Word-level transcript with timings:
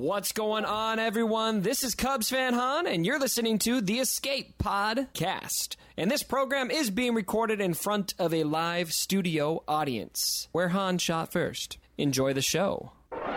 What's 0.00 0.32
going 0.32 0.64
on, 0.64 0.98
everyone? 0.98 1.60
This 1.60 1.84
is 1.84 1.94
Cubs 1.94 2.30
fan 2.30 2.54
Han, 2.54 2.86
and 2.86 3.04
you're 3.04 3.18
listening 3.18 3.58
to 3.58 3.82
the 3.82 3.98
Escape 3.98 4.56
Podcast. 4.56 5.76
And 5.94 6.10
this 6.10 6.22
program 6.22 6.70
is 6.70 6.88
being 6.88 7.12
recorded 7.12 7.60
in 7.60 7.74
front 7.74 8.14
of 8.18 8.32
a 8.32 8.44
live 8.44 8.94
studio 8.94 9.62
audience, 9.68 10.48
where 10.52 10.70
Han 10.70 10.96
shot 10.96 11.30
first. 11.30 11.76
Enjoy 11.98 12.32
the 12.32 12.40
show. 12.40 12.92
One 13.10 13.28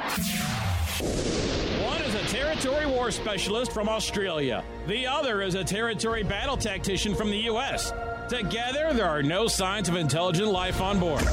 is 2.02 2.16
a 2.16 2.24
territory 2.30 2.86
war 2.86 3.12
specialist 3.12 3.74
from 3.74 3.90
Australia. 3.90 4.64
The 4.88 5.06
other 5.06 5.42
is 5.42 5.56
a 5.56 5.66
territory 5.66 6.24
battle 6.24 6.56
tactician 6.56 7.14
from 7.14 7.30
the 7.30 7.40
U.S. 7.40 7.92
Together, 8.30 8.94
there 8.94 9.10
are 9.10 9.22
no 9.22 9.50
signs 9.50 9.90
of 9.90 9.98
intelligent 9.98 10.48
life 10.48 10.80
on 10.80 10.98
board. 10.98 11.26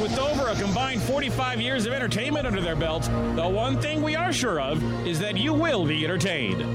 With 0.00 0.18
over 0.18 0.48
a 0.48 0.54
combined 0.54 1.02
45 1.02 1.60
years 1.60 1.84
of 1.84 1.92
entertainment 1.92 2.46
under 2.46 2.62
their 2.62 2.74
belts, 2.74 3.08
the 3.08 3.46
one 3.46 3.78
thing 3.82 4.00
we 4.00 4.16
are 4.16 4.32
sure 4.32 4.58
of 4.58 4.82
is 5.06 5.18
that 5.18 5.36
you 5.36 5.52
will 5.52 5.84
be 5.84 6.02
entertained. 6.04 6.60
The 6.60 6.66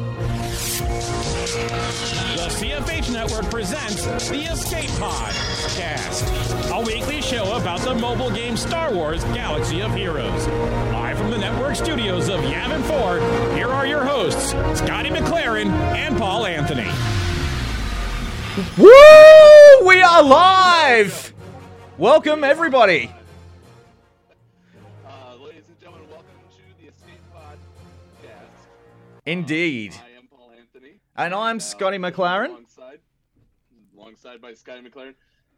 CFH 2.51 3.11
Network 3.11 3.49
presents 3.49 4.03
the 4.29 4.41
Escape 4.43 4.91
Pod 4.99 5.33
Cast, 5.75 6.71
a 6.71 6.79
weekly 6.85 7.19
show 7.19 7.57
about 7.57 7.79
the 7.79 7.95
mobile 7.95 8.29
game 8.29 8.55
Star 8.55 8.93
Wars 8.93 9.23
Galaxy 9.25 9.81
of 9.81 9.95
Heroes. 9.95 10.47
Live 10.47 11.17
from 11.17 11.31
the 11.31 11.39
network 11.39 11.75
studios 11.75 12.29
of 12.29 12.41
Yavin 12.41 12.83
4, 12.83 13.55
here 13.55 13.69
are 13.69 13.87
your 13.87 14.05
hosts, 14.05 14.51
Scotty 14.77 15.09
McLaren 15.09 15.71
and 15.95 16.15
Paul 16.15 16.45
Anthony. 16.45 16.91
Woo! 18.77 19.87
We 19.87 20.03
are 20.03 20.23
live! 20.23 21.34
Welcome, 21.97 22.43
everybody. 22.43 23.09
Uh, 25.07 25.35
ladies 25.41 25.63
and 25.69 25.79
gentlemen, 25.79 26.09
welcome 26.09 26.27
to 26.51 26.81
the 26.83 26.89
Escape 26.89 27.21
Podcast. 27.33 28.67
Indeed. 29.25 29.95
I 30.03 30.17
am 30.17 30.27
Paul 30.27 30.51
Anthony. 30.59 30.99
And 31.15 31.33
I'm 31.33 31.55
uh, 31.55 31.59
Scotty 31.59 31.97
McLaren. 31.97 32.49
Alongside, 32.49 32.99
alongside 33.97 34.41
by 34.41 34.53
Scotty 34.53 34.81
McLaren. 34.81 35.13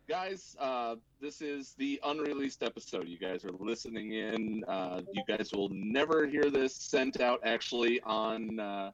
Guys, 0.08 0.56
uh, 0.60 0.98
this 1.20 1.42
is 1.42 1.74
the 1.80 2.00
unreleased 2.06 2.62
episode. 2.62 3.08
You 3.08 3.18
guys 3.18 3.44
are 3.44 3.52
listening 3.60 4.12
in. 4.14 4.64
Uh, 4.68 5.02
you 5.12 5.24
guys 5.28 5.50
will 5.52 5.70
never 5.72 6.28
hear 6.28 6.52
this 6.52 6.76
sent 6.76 7.20
out 7.20 7.40
actually 7.46 8.00
on 8.02 8.60
uh, 8.60 8.92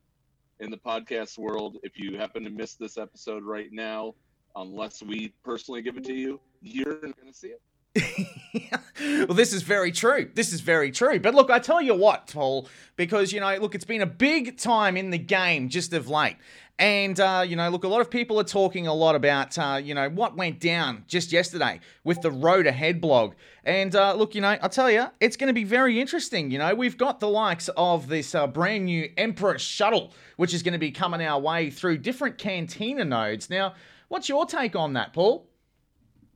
in 0.62 0.72
the 0.72 0.78
podcast 0.78 1.38
world. 1.38 1.76
If 1.84 2.00
you 2.00 2.18
happen 2.18 2.46
to 2.46 2.50
miss 2.50 2.76
this 2.76 2.98
episode 2.98 3.44
right 3.44 3.74
now, 3.74 4.16
unless 4.56 5.04
we 5.04 5.34
personally 5.44 5.82
give 5.82 5.98
it 5.98 6.06
to 6.06 6.14
you, 6.14 6.40
you're 6.64 6.94
not 6.94 7.02
going 7.02 7.32
to 7.32 7.34
see 7.34 7.50
it. 7.50 7.62
well, 9.28 9.36
this 9.36 9.54
is 9.54 9.62
very 9.62 9.92
true. 9.92 10.30
This 10.34 10.52
is 10.52 10.62
very 10.62 10.92
true. 10.92 11.20
But 11.20 11.36
look, 11.36 11.52
I 11.52 11.60
tell 11.60 11.82
you 11.82 11.94
what, 11.94 12.32
Paul, 12.34 12.68
because, 12.96 13.32
you 13.32 13.40
know, 13.40 13.56
look, 13.58 13.76
it's 13.76 13.86
been 13.86 14.02
a 14.02 14.08
big 14.08 14.58
time 14.58 14.98
in 14.98 15.12
the 15.12 15.18
game 15.18 15.70
just 15.70 15.94
of 15.94 16.10
late. 16.10 16.38
And, 16.80 17.20
uh, 17.20 17.46
you 17.48 17.56
know, 17.56 17.70
look, 17.70 17.84
a 17.84 17.88
lot 17.88 18.02
of 18.02 18.10
people 18.10 18.40
are 18.40 18.46
talking 18.46 18.88
a 18.88 18.94
lot 18.94 19.14
about, 19.14 19.58
uh, 19.60 19.80
you 19.82 19.94
know, 19.94 20.10
what 20.10 20.36
went 20.36 20.60
down 20.60 21.04
just 21.08 21.32
yesterday 21.32 21.80
with 22.04 22.22
the 22.22 22.32
Road 22.32 22.66
Ahead 22.66 23.00
blog. 23.00 23.36
And, 23.64 23.96
uh, 23.96 24.16
look, 24.16 24.34
you 24.34 24.42
know, 24.42 24.58
I'll 24.60 24.70
tell 24.70 24.90
you, 24.90 25.06
it's 25.20 25.38
going 25.38 25.50
to 25.50 25.54
be 25.54 25.66
very 25.66 26.02
interesting. 26.02 26.50
You 26.50 26.58
know, 26.58 26.74
we've 26.74 26.98
got 26.98 27.20
the 27.20 27.30
likes 27.30 27.70
of 27.78 28.08
this 28.08 28.34
uh, 28.34 28.48
brand 28.48 28.86
new 28.86 29.12
Emperor 29.18 29.60
shuttle, 29.60 30.14
which 30.38 30.52
is 30.52 30.64
going 30.64 30.74
to 30.74 30.80
be 30.80 30.90
coming 30.90 31.22
our 31.22 31.40
way 31.40 31.70
through 31.70 32.00
different 32.00 32.40
cantina 32.40 33.06
nodes. 33.06 33.52
Now, 33.52 33.76
what's 34.08 34.28
your 34.28 34.48
take 34.48 34.76
on 34.76 34.94
that, 34.94 35.14
Paul? 35.14 35.48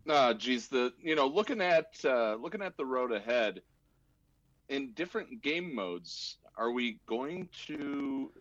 Uh, 0.07 0.33
geez, 0.33 0.67
the 0.67 0.93
you 1.01 1.15
know 1.15 1.27
looking 1.27 1.61
at 1.61 1.93
uh, 2.05 2.35
looking 2.35 2.61
at 2.61 2.77
the 2.77 2.85
road 2.85 3.11
ahead 3.11 3.61
in 4.69 4.91
different 4.93 5.41
game 5.41 5.73
modes, 5.73 6.37
are 6.57 6.71
we 6.71 6.99
going 7.07 7.49
to? 7.67 8.31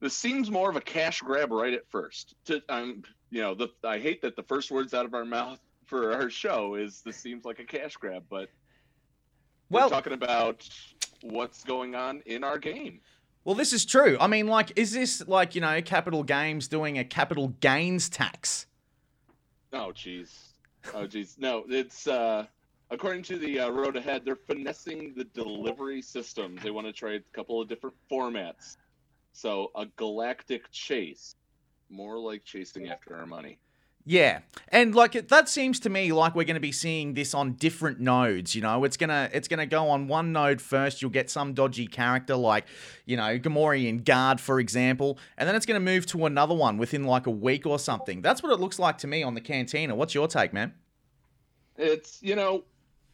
This 0.00 0.16
seems 0.16 0.50
more 0.50 0.68
of 0.68 0.76
a 0.76 0.80
cash 0.80 1.20
grab 1.20 1.50
right 1.50 1.72
at 1.72 1.88
first. 1.90 2.34
To 2.46 2.62
um, 2.68 3.02
you 3.30 3.40
know, 3.42 3.54
the 3.54 3.68
I 3.84 3.98
hate 3.98 4.22
that 4.22 4.36
the 4.36 4.42
first 4.42 4.70
words 4.70 4.92
out 4.94 5.06
of 5.06 5.14
our 5.14 5.24
mouth 5.24 5.60
for 5.86 6.12
our 6.12 6.30
show 6.30 6.74
is 6.74 7.00
this 7.02 7.16
seems 7.16 7.44
like 7.44 7.58
a 7.58 7.64
cash 7.64 7.96
grab, 7.96 8.24
but 8.28 8.48
Well- 9.70 9.86
we're 9.86 9.90
talking 9.90 10.12
about 10.12 10.68
what's 11.22 11.64
going 11.64 11.94
on 11.94 12.22
in 12.26 12.44
our 12.44 12.58
game. 12.58 13.00
Well, 13.44 13.54
this 13.54 13.74
is 13.74 13.84
true. 13.84 14.16
I 14.20 14.26
mean, 14.26 14.46
like, 14.46 14.72
is 14.76 14.92
this 14.92 15.26
like, 15.28 15.54
you 15.54 15.60
know, 15.60 15.80
Capital 15.82 16.22
Games 16.22 16.66
doing 16.66 16.98
a 16.98 17.04
capital 17.04 17.48
gains 17.60 18.08
tax? 18.08 18.66
Oh, 19.74 19.92
jeez. 19.92 20.30
Oh, 20.94 21.06
jeez. 21.06 21.36
No, 21.36 21.64
it's 21.68 22.06
uh, 22.06 22.46
according 22.90 23.24
to 23.24 23.38
the 23.38 23.58
uh, 23.58 23.70
road 23.70 23.96
ahead, 23.96 24.22
they're 24.24 24.36
finessing 24.36 25.14
the 25.16 25.24
delivery 25.24 26.00
systems. 26.00 26.62
They 26.62 26.70
want 26.70 26.86
to 26.86 26.92
try 26.92 27.14
a 27.14 27.20
couple 27.34 27.60
of 27.60 27.68
different 27.68 27.96
formats. 28.10 28.76
So 29.32 29.72
a 29.74 29.86
galactic 29.96 30.70
chase, 30.70 31.34
more 31.90 32.20
like 32.20 32.44
chasing 32.44 32.88
after 32.88 33.16
our 33.16 33.26
money. 33.26 33.58
Yeah. 34.06 34.40
And 34.68 34.94
like 34.94 35.14
it- 35.14 35.28
that 35.30 35.48
seems 35.48 35.80
to 35.80 35.88
me 35.88 36.12
like 36.12 36.34
we're 36.34 36.44
going 36.44 36.54
to 36.54 36.60
be 36.60 36.72
seeing 36.72 37.14
this 37.14 37.32
on 37.32 37.52
different 37.54 38.00
nodes, 38.00 38.54
you 38.54 38.60
know. 38.60 38.84
It's 38.84 38.96
going 38.98 39.08
to 39.08 39.30
it's 39.32 39.48
going 39.48 39.60
to 39.60 39.66
go 39.66 39.88
on 39.88 40.08
one 40.08 40.32
node 40.32 40.60
first, 40.60 41.00
you'll 41.00 41.10
get 41.10 41.30
some 41.30 41.54
dodgy 41.54 41.86
character 41.86 42.36
like, 42.36 42.66
you 43.06 43.16
know, 43.16 43.38
Gamorrean 43.38 44.04
guard 44.04 44.40
for 44.40 44.60
example, 44.60 45.18
and 45.38 45.48
then 45.48 45.56
it's 45.56 45.64
going 45.66 45.80
to 45.80 45.84
move 45.84 46.04
to 46.06 46.26
another 46.26 46.54
one 46.54 46.76
within 46.76 47.04
like 47.04 47.26
a 47.26 47.30
week 47.30 47.66
or 47.66 47.78
something. 47.78 48.20
That's 48.20 48.42
what 48.42 48.52
it 48.52 48.60
looks 48.60 48.78
like 48.78 48.98
to 48.98 49.06
me 49.06 49.22
on 49.22 49.34
the 49.34 49.40
cantina. 49.40 49.94
What's 49.94 50.14
your 50.14 50.28
take, 50.28 50.52
man? 50.52 50.74
It's 51.78 52.22
you 52.22 52.36
know 52.36 52.64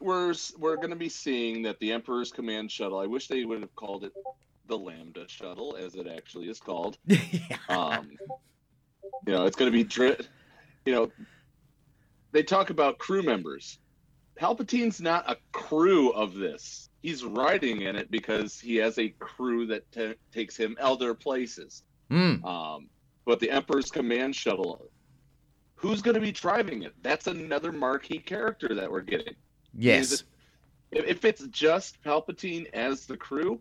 we're 0.01 0.35
we're 0.59 0.77
going 0.77 0.91
to 0.91 0.97
be 0.97 1.09
seeing 1.09 1.63
that 1.63 1.79
the 1.79 1.93
Emperor's 1.93 2.33
command 2.33 2.71
shuttle. 2.71 2.99
I 2.99 3.07
wish 3.07 3.29
they 3.29 3.45
would 3.45 3.61
have 3.61 3.75
called 3.77 4.03
it 4.05 4.13
the 4.67 4.77
Lambda 4.77 5.29
shuttle, 5.29 5.77
as 5.77 5.95
it 5.95 6.07
actually 6.09 6.49
is 6.49 6.59
called. 6.59 6.99
yeah. 7.07 7.19
um, 7.69 8.11
you 9.27 9.33
know, 9.33 9.47
it's 9.47 9.57
going 9.57 9.71
to 9.71 9.77
be 9.77 9.85
dri- 9.85 10.17
You 10.85 10.93
know, 10.93 11.13
they 12.33 12.43
talk 12.43 12.71
about 12.71 12.99
crew 12.99 13.23
members. 13.23 13.79
Palpatine's 14.41 15.01
not 15.01 15.31
a 15.31 15.37
crew 15.53 16.11
of 16.13 16.35
this. 16.35 16.89
He's 17.03 17.25
riding 17.25 17.83
in 17.83 17.97
it 17.97 18.11
because 18.11 18.59
he 18.59 18.77
has 18.77 18.99
a 18.99 19.09
crew 19.19 19.67
that 19.67 19.91
t- 19.93 20.15
takes 20.33 20.57
him 20.57 20.77
other 20.81 21.15
places. 21.15 21.83
Mm. 22.11 22.45
Um, 22.45 22.89
but 23.27 23.41
the 23.41 23.51
Emperor's 23.51 23.91
command 23.91 24.35
shuttle, 24.35 24.91
who's 25.75 26.01
going 26.03 26.15
to 26.15 26.21
be 26.21 26.33
driving 26.33 26.83
it? 26.83 26.95
That's 27.03 27.27
another 27.27 27.73
marquee 27.73 28.19
character 28.19 28.75
that 28.75 28.91
we're 28.91 29.01
getting. 29.03 29.35
Yes. 29.77 30.13
It- 30.13 30.23
if 30.93 31.05
if 31.05 31.25
it's 31.25 31.47
just 31.47 32.03
Palpatine 32.03 32.67
as 32.73 33.07
the 33.07 33.17
crew, 33.17 33.61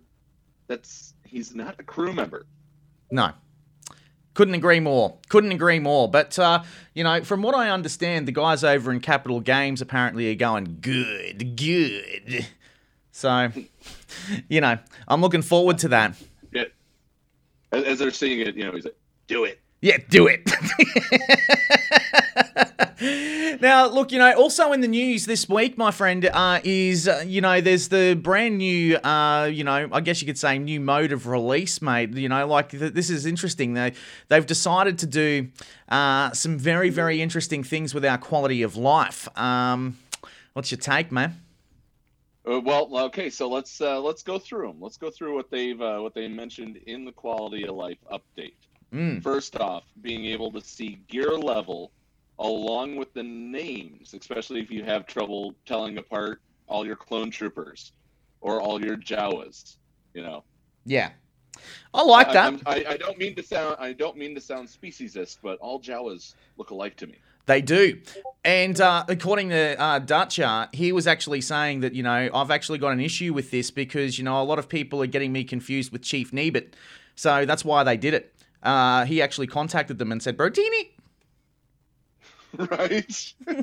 that's 0.67 1.13
he's 1.23 1.53
not 1.53 1.75
a 1.79 1.83
crew 1.83 2.11
member. 2.11 2.47
No. 3.11 3.33
Couldn't 4.39 4.55
agree 4.55 4.79
more. 4.79 5.17
Couldn't 5.27 5.51
agree 5.51 5.79
more. 5.79 6.09
But, 6.09 6.39
uh, 6.39 6.63
you 6.93 7.03
know, 7.03 7.25
from 7.25 7.41
what 7.41 7.55
I 7.55 7.71
understand, 7.71 8.25
the 8.25 8.31
guys 8.31 8.63
over 8.63 8.89
in 8.89 9.01
Capital 9.01 9.41
Games 9.41 9.81
apparently 9.81 10.31
are 10.31 10.35
going 10.35 10.77
good, 10.79 11.57
good. 11.57 12.47
So, 13.11 13.51
you 14.47 14.61
know, 14.61 14.77
I'm 15.09 15.19
looking 15.19 15.41
forward 15.41 15.79
to 15.79 15.89
that. 15.89 16.15
Yeah. 16.53 16.63
As, 17.73 17.83
as 17.83 17.99
they're 17.99 18.11
seeing 18.11 18.39
it, 18.39 18.55
you 18.55 18.63
know, 18.63 18.71
he's 18.71 18.85
like, 18.85 18.95
"Do 19.27 19.43
it." 19.43 19.59
Yeah, 19.81 19.97
do 20.07 20.27
it. 20.27 20.49
now, 23.61 23.87
look, 23.87 24.11
you 24.11 24.19
know, 24.19 24.33
also 24.33 24.71
in 24.71 24.81
the 24.81 24.87
news 24.87 25.25
this 25.25 25.47
week, 25.47 25.77
my 25.77 25.91
friend, 25.91 26.25
uh, 26.25 26.59
is, 26.63 27.07
uh, 27.07 27.23
you 27.25 27.41
know, 27.41 27.61
there's 27.61 27.87
the 27.87 28.19
brand 28.21 28.57
new, 28.57 28.97
uh, 28.97 29.49
you 29.51 29.63
know, 29.63 29.87
I 29.91 30.01
guess 30.01 30.21
you 30.21 30.25
could 30.25 30.37
say 30.37 30.57
new 30.57 30.79
mode 30.79 31.11
of 31.11 31.27
release, 31.27 31.81
mate. 31.81 32.13
You 32.13 32.29
know, 32.29 32.45
like 32.47 32.71
th- 32.71 32.93
this 32.93 33.09
is 33.09 33.25
interesting. 33.25 33.73
They, 33.73 33.93
they've 34.27 34.45
decided 34.45 34.97
to 34.99 35.05
do 35.05 35.49
uh, 35.89 36.31
some 36.31 36.57
very, 36.57 36.89
very 36.89 37.21
interesting 37.21 37.63
things 37.63 37.93
with 37.93 38.05
our 38.05 38.17
quality 38.17 38.61
of 38.61 38.75
life. 38.75 39.27
Um, 39.37 39.97
what's 40.53 40.71
your 40.71 40.79
take, 40.79 41.11
man? 41.11 41.41
Uh, 42.49 42.59
well, 42.59 42.89
okay, 42.97 43.29
so 43.29 43.47
let's 43.47 43.81
uh, 43.81 43.99
let's 43.99 44.23
go 44.23 44.39
through 44.39 44.67
them. 44.67 44.81
Let's 44.81 44.97
go 44.97 45.11
through 45.11 45.35
what 45.35 45.51
they've 45.51 45.79
uh, 45.79 45.99
what 45.99 46.13
they 46.13 46.27
mentioned 46.27 46.77
in 46.87 47.05
the 47.05 47.11
quality 47.11 47.67
of 47.67 47.75
life 47.75 47.97
update. 48.11 48.53
Mm. 48.93 49.21
First 49.21 49.57
off, 49.57 49.83
being 50.01 50.25
able 50.25 50.51
to 50.53 50.61
see 50.61 50.99
gear 51.07 51.37
level 51.37 51.91
along 52.39 52.95
with 52.95 53.13
the 53.13 53.23
names, 53.23 54.13
especially 54.13 54.61
if 54.61 54.71
you 54.71 54.83
have 54.83 55.05
trouble 55.05 55.53
telling 55.65 55.97
apart 55.97 56.41
all 56.67 56.85
your 56.85 56.95
clone 56.95 57.29
troopers 57.29 57.91
or 58.41 58.61
all 58.61 58.83
your 58.83 58.95
Jawas. 58.95 59.77
You 60.13 60.23
know, 60.23 60.43
Yeah. 60.85 61.11
I 61.93 62.03
like 62.03 62.27
that. 62.31 62.45
I'm- 62.45 62.61
I, 62.65 62.85
I 62.89 62.97
don't 62.97 63.17
mean 63.17 63.35
to 63.35 63.43
sound 63.43 63.75
I 63.79 63.91
don't 63.93 64.15
mean 64.17 64.33
to 64.35 64.41
sound 64.41 64.69
speciesist, 64.69 65.39
but 65.43 65.59
all 65.59 65.79
Jawas 65.81 66.33
look 66.57 66.69
alike 66.71 66.95
to 66.97 67.07
me. 67.07 67.15
They 67.47 67.61
do. 67.61 67.99
And 68.45 68.79
uh, 68.79 69.05
according 69.07 69.49
to 69.49 69.79
uh, 69.81 69.99
Dutcher, 69.99 70.69
he 70.71 70.91
was 70.91 71.07
actually 71.07 71.41
saying 71.41 71.79
that, 71.79 71.95
you 71.95 72.03
know, 72.03 72.29
I've 72.31 72.51
actually 72.51 72.77
got 72.77 72.91
an 72.91 72.99
issue 72.99 73.33
with 73.33 73.49
this 73.49 73.71
because, 73.71 74.19
you 74.19 74.23
know, 74.23 74.39
a 74.39 74.43
lot 74.43 74.59
of 74.59 74.69
people 74.69 75.01
are 75.01 75.07
getting 75.07 75.31
me 75.31 75.43
confused 75.43 75.91
with 75.91 76.03
Chief 76.03 76.31
Nebit. 76.31 76.75
So 77.15 77.45
that's 77.45 77.65
why 77.65 77.83
they 77.83 77.97
did 77.97 78.13
it. 78.13 78.35
Uh, 78.61 79.05
he 79.05 79.19
actually 79.19 79.47
contacted 79.47 79.97
them 79.97 80.11
and 80.11 80.21
said, 80.21 80.37
Brotini, 80.37 80.91
right? 82.71 83.33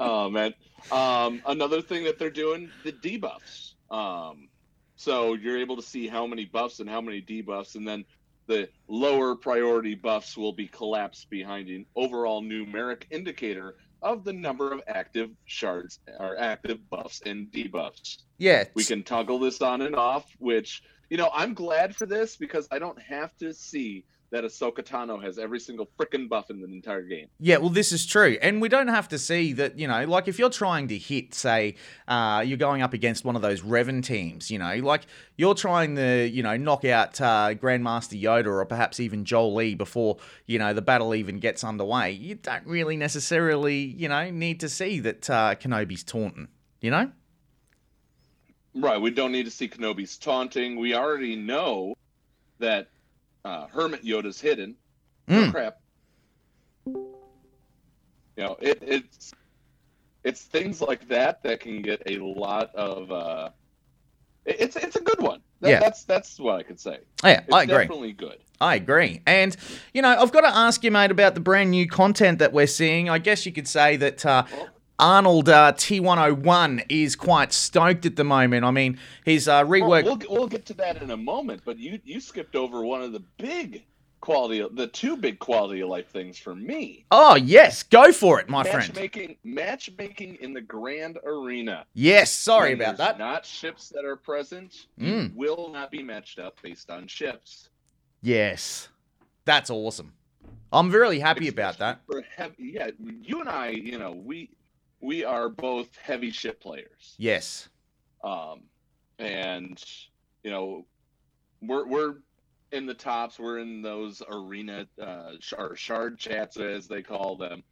oh 0.00 0.30
man. 0.30 0.54
Um, 0.90 1.42
another 1.46 1.82
thing 1.82 2.04
that 2.04 2.18
they're 2.18 2.30
doing 2.30 2.70
the 2.84 2.92
debuffs. 2.92 3.74
Um, 3.90 4.48
so 4.96 5.34
you're 5.34 5.58
able 5.58 5.76
to 5.76 5.82
see 5.82 6.08
how 6.08 6.26
many 6.26 6.44
buffs 6.44 6.80
and 6.80 6.88
how 6.88 7.00
many 7.00 7.22
debuffs, 7.22 7.74
and 7.74 7.86
then 7.86 8.04
the 8.46 8.68
lower 8.88 9.36
priority 9.36 9.94
buffs 9.94 10.36
will 10.36 10.52
be 10.52 10.66
collapsed 10.66 11.28
behind 11.30 11.68
an 11.68 11.86
overall 11.94 12.42
numeric 12.42 13.02
indicator 13.10 13.76
of 14.02 14.24
the 14.24 14.32
number 14.32 14.72
of 14.72 14.80
active 14.86 15.30
shards 15.44 16.00
or 16.18 16.38
active 16.38 16.88
buffs 16.88 17.20
and 17.26 17.50
debuffs. 17.52 18.22
Yeah. 18.38 18.64
We 18.74 18.84
can 18.84 19.02
toggle 19.02 19.38
this 19.38 19.60
on 19.60 19.82
and 19.82 19.94
off, 19.94 20.24
which 20.38 20.82
you 21.10 21.16
know 21.16 21.30
I'm 21.32 21.54
glad 21.54 21.94
for 21.94 22.06
this 22.06 22.36
because 22.36 22.68
I 22.70 22.78
don't 22.78 23.00
have 23.02 23.36
to 23.38 23.52
see 23.52 24.04
that 24.30 24.44
Ahsoka 24.44 24.82
Tano 24.82 25.22
has 25.22 25.38
every 25.38 25.58
single 25.58 25.88
freaking 25.98 26.28
buff 26.28 26.50
in 26.50 26.60
the 26.60 26.66
entire 26.66 27.02
game. 27.02 27.28
Yeah, 27.40 27.56
well, 27.58 27.70
this 27.70 27.92
is 27.92 28.04
true. 28.04 28.36
And 28.42 28.60
we 28.60 28.68
don't 28.68 28.88
have 28.88 29.08
to 29.08 29.18
see 29.18 29.54
that, 29.54 29.78
you 29.78 29.88
know, 29.88 30.04
like 30.04 30.28
if 30.28 30.38
you're 30.38 30.50
trying 30.50 30.88
to 30.88 30.98
hit, 30.98 31.32
say, 31.32 31.76
uh, 32.06 32.44
you're 32.46 32.58
going 32.58 32.82
up 32.82 32.92
against 32.92 33.24
one 33.24 33.36
of 33.36 33.42
those 33.42 33.62
Revan 33.62 34.02
teams, 34.02 34.50
you 34.50 34.58
know, 34.58 34.74
like 34.76 35.06
you're 35.36 35.54
trying 35.54 35.96
to, 35.96 36.28
you 36.28 36.42
know, 36.42 36.56
knock 36.58 36.84
out 36.84 37.18
uh, 37.20 37.54
Grandmaster 37.54 38.20
Yoda 38.20 38.46
or 38.46 38.64
perhaps 38.66 39.00
even 39.00 39.24
Jolee 39.24 39.76
before, 39.78 40.18
you 40.46 40.58
know, 40.58 40.74
the 40.74 40.82
battle 40.82 41.14
even 41.14 41.38
gets 41.38 41.64
underway, 41.64 42.12
you 42.12 42.34
don't 42.34 42.66
really 42.66 42.96
necessarily, 42.96 43.76
you 43.76 44.08
know, 44.08 44.30
need 44.30 44.60
to 44.60 44.68
see 44.68 45.00
that 45.00 45.30
uh, 45.30 45.54
Kenobi's 45.54 46.04
taunting, 46.04 46.48
you 46.82 46.90
know? 46.90 47.10
Right. 48.74 49.00
We 49.00 49.10
don't 49.10 49.32
need 49.32 49.44
to 49.44 49.50
see 49.50 49.68
Kenobi's 49.68 50.18
taunting. 50.18 50.78
We 50.78 50.94
already 50.94 51.34
know 51.34 51.94
that 52.58 52.88
uh, 53.48 53.66
Hermit 53.68 54.04
Yoda's 54.04 54.40
hidden. 54.40 54.74
Mm. 55.28 55.48
Oh, 55.48 55.50
crap. 55.50 55.78
You 56.86 58.44
know, 58.44 58.56
it, 58.60 58.78
it's 58.82 59.32
it's 60.24 60.42
things 60.42 60.80
like 60.80 61.08
that 61.08 61.42
that 61.42 61.60
can 61.60 61.82
get 61.82 62.02
a 62.06 62.18
lot 62.18 62.74
of. 62.74 63.10
Uh, 63.10 63.50
it- 64.44 64.60
it's 64.60 64.76
it's 64.76 64.96
a 64.96 65.00
good 65.00 65.20
one. 65.20 65.40
That, 65.60 65.70
Yeah. 65.70 65.80
That's 65.80 66.04
that's 66.04 66.38
what 66.38 66.56
I 66.56 66.62
could 66.62 66.78
say. 66.78 66.98
Yeah, 67.24 67.40
It's 67.40 67.52
I 67.54 67.62
agree. 67.64 67.74
definitely 67.78 68.12
good. 68.12 68.38
I 68.60 68.74
agree. 68.76 69.22
And, 69.26 69.56
you 69.94 70.02
know, 70.02 70.08
I've 70.20 70.32
got 70.32 70.40
to 70.40 70.48
ask 70.56 70.82
you, 70.82 70.90
mate, 70.90 71.12
about 71.12 71.34
the 71.34 71.40
brand 71.40 71.70
new 71.70 71.86
content 71.88 72.40
that 72.40 72.52
we're 72.52 72.66
seeing. 72.66 73.08
I 73.08 73.18
guess 73.18 73.46
you 73.46 73.52
could 73.52 73.68
say 73.68 73.96
that 73.96 74.24
uh, 74.26 74.44
Well- 74.52 74.68
Ahnald 74.98 75.48
uh, 75.48 75.72
T101 75.72 76.84
is 76.88 77.14
quite 77.14 77.52
stoked 77.52 78.04
at 78.04 78.16
the 78.16 78.24
moment. 78.24 78.64
I 78.64 78.70
mean, 78.72 78.98
his 79.24 79.46
uh, 79.46 79.64
Well, 79.66 79.88
we'll 79.88 80.18
we'll 80.28 80.48
get 80.48 80.66
to 80.66 80.74
that 80.74 81.00
in 81.00 81.10
a 81.10 81.16
moment, 81.16 81.62
but 81.64 81.78
you 81.78 82.00
you 82.04 82.20
skipped 82.20 82.56
over 82.56 82.82
one 82.82 83.02
of 83.02 83.12
the 83.12 83.22
big 83.38 83.84
quality, 84.20 84.66
the 84.72 84.86
two 84.88 85.16
big 85.16 85.38
quality 85.38 85.80
of 85.80 85.88
life 85.88 86.08
things 86.08 86.38
for 86.38 86.54
me. 86.54 87.04
Oh, 87.10 87.36
yes. 87.36 87.82
Go 87.82 88.12
for 88.12 88.40
it, 88.40 88.48
my 88.48 88.64
friend. 88.64 88.88
matchmaking, 88.88 89.36
matchmaking 89.44 90.38
in 90.40 90.52
the 90.52 90.60
Grand 90.60 91.18
Arena. 91.24 91.84
Yes. 91.94 92.32
Sorry 92.32 92.74
When 92.74 92.80
about 92.80 92.96
that. 92.98 93.18
Not 93.18 93.46
ships 93.46 93.88
that 93.90 94.04
are 94.04 94.16
present. 94.16 94.86
Mm. 95.00 95.34
Will 95.34 95.70
not 95.72 95.90
be 95.90 96.02
matched 96.02 96.38
up 96.38 96.60
based 96.62 96.90
on 96.90 97.06
ships. 97.06 97.68
Yes. 98.20 98.88
That's 99.44 99.70
awesome. 99.70 100.12
I'm 100.72 100.90
really 100.90 101.20
happy 101.20 101.48
about 101.48 101.78
that. 101.78 102.00
Heavy, 102.36 102.54
yeah, 102.58 102.90
you 102.98 103.40
and 103.40 103.48
I, 103.48 103.68
you 103.70 103.98
know, 103.98 104.12
we 104.12 104.50
we 105.00 105.24
are 105.24 105.48
both 105.48 105.96
heavy 105.96 106.30
ship 106.30 106.60
players. 106.60 107.14
Yes. 107.18 107.68
um, 108.24 108.62
and 109.18 109.82
you 110.44 110.50
know 110.50 110.86
we're 111.60 111.86
we're 111.86 112.14
in 112.72 112.86
the 112.86 112.94
tops. 112.94 113.38
We're 113.38 113.58
in 113.58 113.82
those 113.82 114.22
arena 114.30 114.86
uh, 115.00 115.32
or 115.56 115.74
shard 115.76 116.18
chats 116.18 116.56
as 116.56 116.86
they 116.86 117.02
call 117.02 117.36
them. 117.36 117.62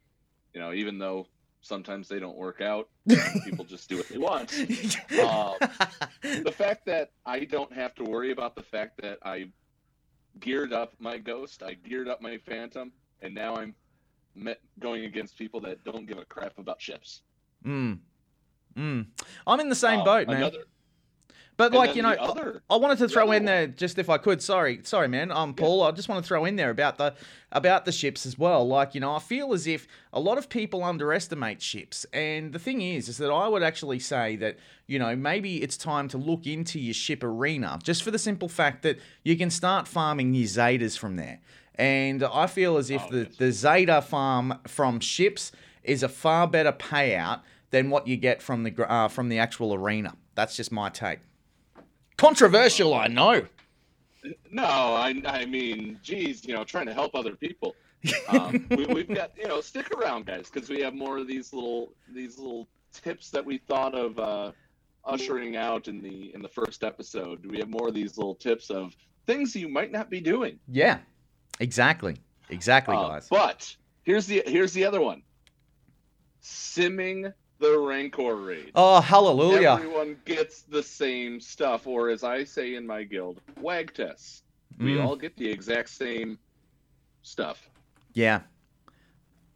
You 0.53 0.59
know, 0.61 0.73
even 0.73 0.97
though 0.97 1.27
sometimes 1.61 2.07
they 2.07 2.19
don't 2.19 2.37
work 2.37 2.61
out, 2.61 2.89
people 3.45 3.65
just 3.65 3.89
do 3.89 3.97
what 3.97 4.07
they 4.09 4.17
want. 4.17 4.51
The 6.21 6.51
fact 6.51 6.85
that 6.85 7.11
I 7.25 7.45
don't 7.45 7.71
have 7.73 7.93
to 7.95 8.03
worry 8.03 8.31
about 8.31 8.55
the 8.55 8.63
fact 8.63 9.01
that 9.01 9.19
I 9.23 9.49
geared 10.39 10.73
up 10.73 10.93
my 10.99 11.17
ghost, 11.17 11.63
I 11.63 11.73
geared 11.73 12.07
up 12.07 12.21
my 12.21 12.37
phantom, 12.37 12.91
and 13.21 13.33
now 13.33 13.55
I'm 13.55 13.75
going 14.79 15.05
against 15.05 15.37
people 15.37 15.59
that 15.61 15.83
don't 15.83 16.05
give 16.07 16.17
a 16.17 16.25
crap 16.25 16.57
about 16.57 16.81
ships. 16.81 17.21
mm. 17.65 17.99
Mm. 18.75 19.07
I'm 19.47 19.59
in 19.59 19.69
the 19.69 19.75
same 19.75 19.99
Um, 20.01 20.05
boat, 20.05 20.27
man. 20.27 20.37
Another, 20.37 20.59
but 21.57 21.71
and 21.71 21.75
like 21.75 21.95
you 21.95 22.03
know, 22.03 22.09
other 22.11 22.61
I 22.69 22.75
wanted 22.75 22.99
to 22.99 23.09
throw 23.09 23.31
in 23.31 23.45
there 23.45 23.65
just 23.65 23.97
if 23.97 24.07
I 24.07 24.19
could. 24.19 24.43
Sorry, 24.43 24.81
sorry, 24.83 25.07
man. 25.07 25.31
I'm 25.31 25.55
Paul. 25.55 25.81
I 25.81 25.89
just 25.89 26.07
want 26.07 26.23
to 26.23 26.27
throw 26.27 26.45
in 26.45 26.55
there 26.57 26.69
about 26.69 26.99
the 26.99 27.15
about 27.51 27.85
the 27.85 27.91
ships 27.91 28.27
as 28.27 28.37
well. 28.37 28.67
Like 28.67 28.93
you 28.93 29.01
know, 29.01 29.15
I 29.15 29.19
feel 29.19 29.53
as 29.53 29.65
if 29.65 29.87
a 30.13 30.19
lot 30.19 30.37
of 30.37 30.49
people 30.49 30.83
underestimate 30.83 31.63
ships, 31.63 32.05
and 32.13 32.53
the 32.53 32.59
thing 32.59 32.81
is, 32.81 33.09
is 33.09 33.17
that 33.17 33.31
I 33.31 33.47
would 33.47 33.63
actually 33.63 33.97
say 33.97 34.35
that 34.35 34.57
you 34.85 34.99
know 34.99 35.15
maybe 35.15 35.63
it's 35.63 35.75
time 35.77 36.07
to 36.09 36.17
look 36.19 36.45
into 36.45 36.79
your 36.79 36.93
ship 36.93 37.23
arena, 37.23 37.79
just 37.81 38.03
for 38.03 38.11
the 38.11 38.19
simple 38.19 38.47
fact 38.49 38.83
that 38.83 38.99
you 39.23 39.35
can 39.35 39.49
start 39.49 39.87
farming 39.87 40.35
your 40.35 40.45
Zetas 40.45 40.95
from 40.95 41.15
there. 41.15 41.39
And 41.77 42.23
I 42.23 42.47
feel 42.47 42.77
as 42.77 42.89
if 42.89 43.03
Oh, 43.05 43.11
the 43.11 43.23
yes. 43.23 43.35
the 43.37 43.51
Zeta 43.51 44.01
farm 44.01 44.59
from 44.67 44.99
ships 44.99 45.51
is 45.83 46.03
a 46.03 46.09
far 46.09 46.47
better 46.47 46.71
payout 46.71 47.41
than 47.69 47.89
what 47.89 48.07
you 48.07 48.17
get 48.17 48.41
from 48.41 48.63
the 48.63 48.91
uh, 48.91 49.07
from 49.07 49.29
the 49.29 49.37
actual 49.39 49.73
arena. 49.73 50.15
That's 50.35 50.55
just 50.55 50.71
my 50.71 50.89
take. 50.89 51.19
Controversial, 52.17 52.93
I 52.93 53.07
know. 53.07 53.45
No, 54.51 54.63
I, 54.63 55.21
I 55.25 55.45
mean, 55.45 55.99
geez, 56.03 56.45
you 56.45 56.53
know, 56.53 56.63
trying 56.63 56.87
to 56.87 56.93
help 56.93 57.15
other 57.15 57.35
people. 57.35 57.75
Um, 58.29 58.67
we, 58.69 58.85
we've 58.85 59.07
got, 59.13 59.31
you 59.35 59.47
know, 59.47 59.59
stick 59.59 59.89
around, 59.91 60.27
guys, 60.27 60.49
because 60.51 60.69
we 60.69 60.81
have 60.81 60.93
more 60.93 61.17
of 61.17 61.27
these 61.27 61.51
little 61.51 61.93
these 62.13 62.37
little 62.37 62.67
tips 62.93 63.31
that 63.31 63.43
we 63.43 63.57
thought 63.57 63.95
of 63.95 64.17
uh, 64.19 64.51
ushering 65.03 65.57
out 65.57 65.87
in 65.87 66.01
the 66.01 66.31
in 66.33 66.41
the 66.41 66.47
first 66.47 66.83
episode. 66.83 67.43
We 67.45 67.57
have 67.57 67.69
more 67.69 67.87
of 67.87 67.93
these 67.95 68.15
little 68.17 68.35
tips 68.35 68.69
of 68.69 68.95
things 69.25 69.55
you 69.55 69.67
might 69.67 69.91
not 69.91 70.09
be 70.11 70.21
doing. 70.21 70.59
Yeah, 70.71 70.99
exactly, 71.59 72.17
exactly, 72.49 72.95
Uh, 72.95 73.07
guys. 73.09 73.27
but 73.29 73.75
here's 74.03 74.25
the 74.27 74.43
here's 74.45 74.73
the 74.73 74.85
other 74.85 75.01
one: 75.01 75.21
simming 76.41 77.33
the 77.59 77.79
Rancor 77.79 78.35
raid. 78.35 78.71
Oh, 78.75 79.01
hallelujah! 79.01 79.71
Everyone 79.73 80.17
gets 80.25 80.61
the 80.63 80.83
same 80.83 81.39
stuff, 81.39 81.87
or 81.87 82.09
as 82.09 82.23
I 82.23 82.43
say 82.43 82.75
in 82.75 82.85
my 82.85 83.03
guild, 83.03 83.41
wag 83.59 83.93
tests. 83.93 84.43
We 84.79 84.95
Mm. 84.95 85.05
all 85.05 85.15
get 85.15 85.35
the 85.37 85.49
exact 85.49 85.89
same 85.89 86.37
stuff. 87.23 87.67
Yeah, 88.13 88.41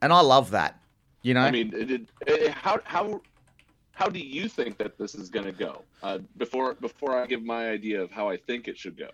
and 0.01 0.11
I 0.11 0.21
love 0.21 0.51
that. 0.51 0.79
You 1.21 1.35
know, 1.35 1.41
I 1.41 1.51
mean, 1.51 1.71
it, 1.75 1.91
it, 1.91 2.09
it- 2.25 2.51
how 2.51 2.79
how 2.85 3.21
how 3.91 4.07
do 4.09 4.19
you 4.19 4.47
think 4.47 4.77
that 4.79 4.97
this 4.97 5.13
is 5.13 5.29
going 5.29 5.45
to 5.45 5.51
go? 5.51 5.83
Uh, 6.01 6.19
before 6.37 6.73
before 6.73 7.15
I 7.21 7.27
give 7.27 7.43
my 7.43 7.69
idea 7.69 8.01
of 8.01 8.09
how 8.09 8.27
I 8.29 8.37
think 8.37 8.67
it 8.67 8.77
should 8.79 8.97
go. 8.97 9.09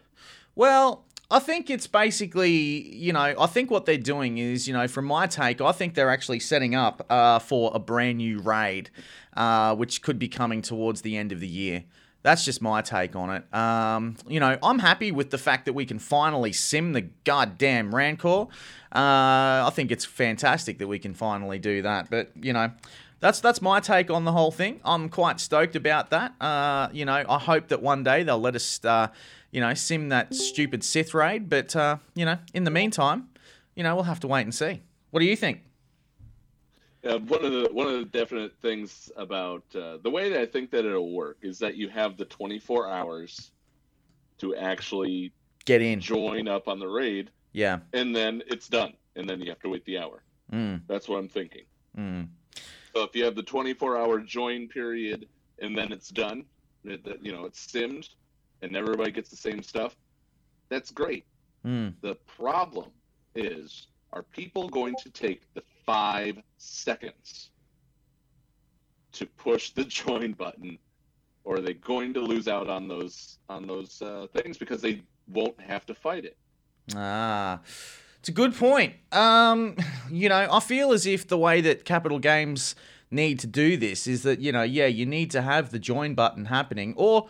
Well, 0.56 1.06
I 1.30 1.40
think 1.40 1.70
it's 1.70 1.88
basically, 1.88 2.96
you 2.96 3.12
know, 3.12 3.36
I 3.38 3.48
think 3.48 3.70
what 3.70 3.86
they're 3.86 3.98
doing 3.98 4.38
is, 4.38 4.66
you 4.66 4.74
know, 4.74 4.88
from 4.88 5.06
my 5.06 5.28
take, 5.28 5.60
I 5.60 5.74
think 5.74 5.94
they're 5.94 6.10
actually 6.10 6.40
setting 6.40 6.74
up 6.74 7.06
uh, 7.10 7.40
for 7.40 7.72
a 7.74 7.80
brand 7.80 8.20
new 8.20 8.40
raid, 8.40 8.90
uh, 9.36 9.76
which 9.76 10.02
could 10.02 10.20
be 10.20 10.30
coming 10.30 10.62
towards 10.62 11.02
the 11.02 11.18
end 11.18 11.34
of 11.34 11.42
the 11.42 11.48
year. 11.48 11.84
That's 12.24 12.46
just 12.46 12.62
my 12.62 12.82
take 12.82 13.16
on 13.16 13.30
it. 13.30 13.54
Um, 13.54 14.16
you 14.28 14.40
know, 14.40 14.58
I'm 14.64 14.80
happy 14.80 15.12
with 15.12 15.30
the 15.30 15.38
fact 15.38 15.66
that 15.66 15.74
we 15.74 15.86
can 15.86 16.00
finally 16.00 16.54
sim 16.54 16.94
the 16.94 17.02
goddamn 17.02 17.94
Rancor. 17.94 18.48
Uh, 18.94 19.68
I 19.68 19.70
think 19.74 19.92
it's 19.92 20.06
fantastic 20.06 20.78
that 20.80 20.88
we 20.88 20.98
can 20.98 21.14
finally 21.14 21.60
do 21.60 21.82
that. 21.82 22.10
But 22.10 22.32
you 22.42 22.54
know, 22.54 22.72
that's 23.20 23.40
that's 23.40 23.62
my 23.62 23.80
take 23.80 24.10
on 24.12 24.26
the 24.26 24.32
whole 24.32 24.52
thing. 24.52 24.80
I'm 24.84 25.10
quite 25.10 25.40
stoked 25.40 25.76
about 25.76 26.10
that. 26.12 26.34
Uh, 26.42 26.90
you 26.92 27.06
know, 27.06 27.24
I 27.28 27.40
hope 27.40 27.70
that 27.70 27.82
one 27.82 28.04
day 28.04 28.24
they'll 28.24 28.40
let 28.40 28.56
us, 28.56 28.84
uh, 28.84 29.08
you 29.52 29.62
know, 29.62 29.74
sim 29.74 30.10
that 30.10 30.34
stupid 30.34 30.84
Sith 30.84 31.14
raid. 31.14 31.50
But 31.50 31.76
uh, 31.76 31.98
you 32.16 32.26
know, 32.26 32.38
in 32.54 32.64
the 32.64 32.72
meantime, 32.72 33.30
you 33.76 33.84
know, 33.84 33.96
we'll 33.96 34.04
have 34.06 34.20
to 34.22 34.28
wait 34.28 34.42
and 34.42 34.54
see. 34.54 34.82
What 35.12 35.20
do 35.22 35.26
you 35.26 35.36
think? 35.36 35.62
Uh, 37.04 37.20
one 37.20 37.46
of 37.46 37.52
the 37.52 37.70
one 37.72 37.88
of 37.88 37.94
the 38.00 38.06
definite 38.06 38.54
things 38.62 39.12
about 39.16 39.64
uh, 39.76 39.98
the 40.04 40.10
way 40.10 40.30
that 40.30 40.40
I 40.42 40.46
think 40.46 40.72
that 40.72 40.84
it'll 40.86 41.12
work 41.12 41.38
is 41.42 41.60
that 41.60 41.76
you 41.76 41.88
have 41.90 42.18
the 42.18 42.26
24 42.26 42.90
hours 42.90 43.52
to 44.40 44.56
actually 44.56 45.32
Get 45.66 45.82
in. 45.82 46.00
join 46.00 46.48
up 46.48 46.68
on 46.68 46.80
the 46.80 46.88
raid, 46.88 47.30
Yeah. 47.54 47.80
and 47.94 48.16
then 48.16 48.42
it's 48.48 48.68
done, 48.68 48.94
and 49.16 49.30
then 49.30 49.40
you 49.42 49.50
have 49.50 49.60
to 49.60 49.70
wait 49.70 49.86
the 49.86 49.98
hour. 50.00 50.24
Mm, 50.52 50.82
That's 50.88 51.08
what 51.08 51.18
I'm 51.18 51.30
thinking. 51.30 51.64
mm. 51.98 52.28
So 52.96 53.04
if 53.04 53.16
you 53.16 53.24
have 53.26 53.36
the 53.36 53.44
24 53.44 53.98
hour 53.98 54.20
join 54.20 54.68
period 54.68 55.28
and 55.60 55.78
then 55.78 55.92
it's 55.92 56.10
done, 56.10 56.46
that, 56.84 57.24
you 57.24 57.32
know, 57.32 57.46
it's 57.46 57.66
simmed 57.68 58.10
and 58.62 58.76
everybody 58.76 59.12
gets 59.12 59.30
the 59.30 59.36
same 59.36 59.62
stuff, 59.62 59.96
that's 60.70 60.92
great. 60.92 61.26
Mm. 61.66 61.94
The 62.02 62.16
problem 62.26 62.92
is, 63.36 63.88
are 64.14 64.24
people 64.24 64.70
going 64.70 64.96
to 65.04 65.10
take 65.10 65.42
the 65.54 65.64
five 65.86 66.38
seconds 66.58 67.52
to 69.14 69.26
push 69.26 69.72
the 69.72 69.84
join 69.86 70.34
button, 70.34 70.78
or 71.44 71.58
are 71.58 71.62
they 71.62 71.74
going 71.74 72.14
to 72.14 72.22
lose 72.22 72.48
out 72.48 72.70
on 72.70 72.88
those 72.88 73.40
on 73.50 73.68
those 73.68 74.02
uh, 74.02 74.28
things 74.34 74.58
because 74.58 74.82
they 74.82 75.02
won't 75.28 75.60
have 75.60 75.86
to 75.86 75.94
fight 75.94 76.26
it? 76.26 76.38
Ah, 76.96 77.60
it's 78.20 78.30
a 78.30 78.32
good 78.32 78.56
point. 78.56 78.94
Um, 79.12 79.76
you 80.12 80.30
know, 80.30 80.48
I 80.52 80.60
feel 80.60 80.92
as 80.92 81.06
if 81.06 81.28
the 81.28 81.38
way 81.38 81.62
that 81.62 81.86
Capital 81.86 82.20
Games 82.20 82.76
need 83.10 83.40
to 83.40 83.48
do 83.48 83.78
this 83.78 84.06
is 84.06 84.24
that, 84.24 84.40
you 84.40 84.52
know, 84.52 84.64
yeah, 84.64 84.88
you 84.88 85.06
need 85.06 85.32
to 85.32 85.42
have 85.42 85.72
the 85.72 85.80
join 85.80 86.14
button 86.14 86.46
happening, 86.46 86.94
or 86.98 87.30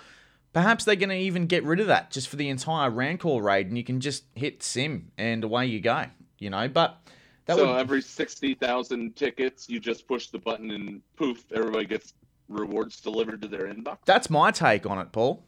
perhaps 0.58 0.86
they're 0.86 0.96
going 0.96 1.10
to 1.10 1.16
even 1.16 1.46
get 1.46 1.64
rid 1.64 1.80
of 1.80 1.86
that 1.86 2.10
just 2.10 2.28
for 2.28 2.36
the 2.36 2.50
entire 2.50 2.90
Rancor 2.90 3.40
raid 3.40 3.68
and 3.68 3.78
you 3.78 3.84
can 3.84 4.00
just 4.00 4.24
hit 4.34 4.64
sim 4.64 5.12
and 5.16 5.44
away 5.44 5.68
you 5.68 5.80
go, 5.80 6.06
you 6.40 6.50
know, 6.50 6.68
but. 6.68 6.98
That 7.46 7.58
so 7.58 7.68
would, 7.68 7.80
every 7.80 8.02
sixty 8.02 8.56
thousand 8.56 9.16
tickets, 9.16 9.70
you 9.70 9.80
just 9.80 10.08
push 10.08 10.28
the 10.28 10.40
button 10.40 10.72
and 10.72 11.02
poof, 11.16 11.46
everybody 11.54 11.86
gets 11.86 12.16
rewards 12.50 13.00
delivered 13.00 13.42
to 13.44 13.48
their 13.48 13.68
inbox. 13.68 14.00
that's 14.06 14.32
my 14.32 14.50
take 14.50 14.88
on 14.88 14.98
it, 14.98 15.12
Paul. 15.12 15.44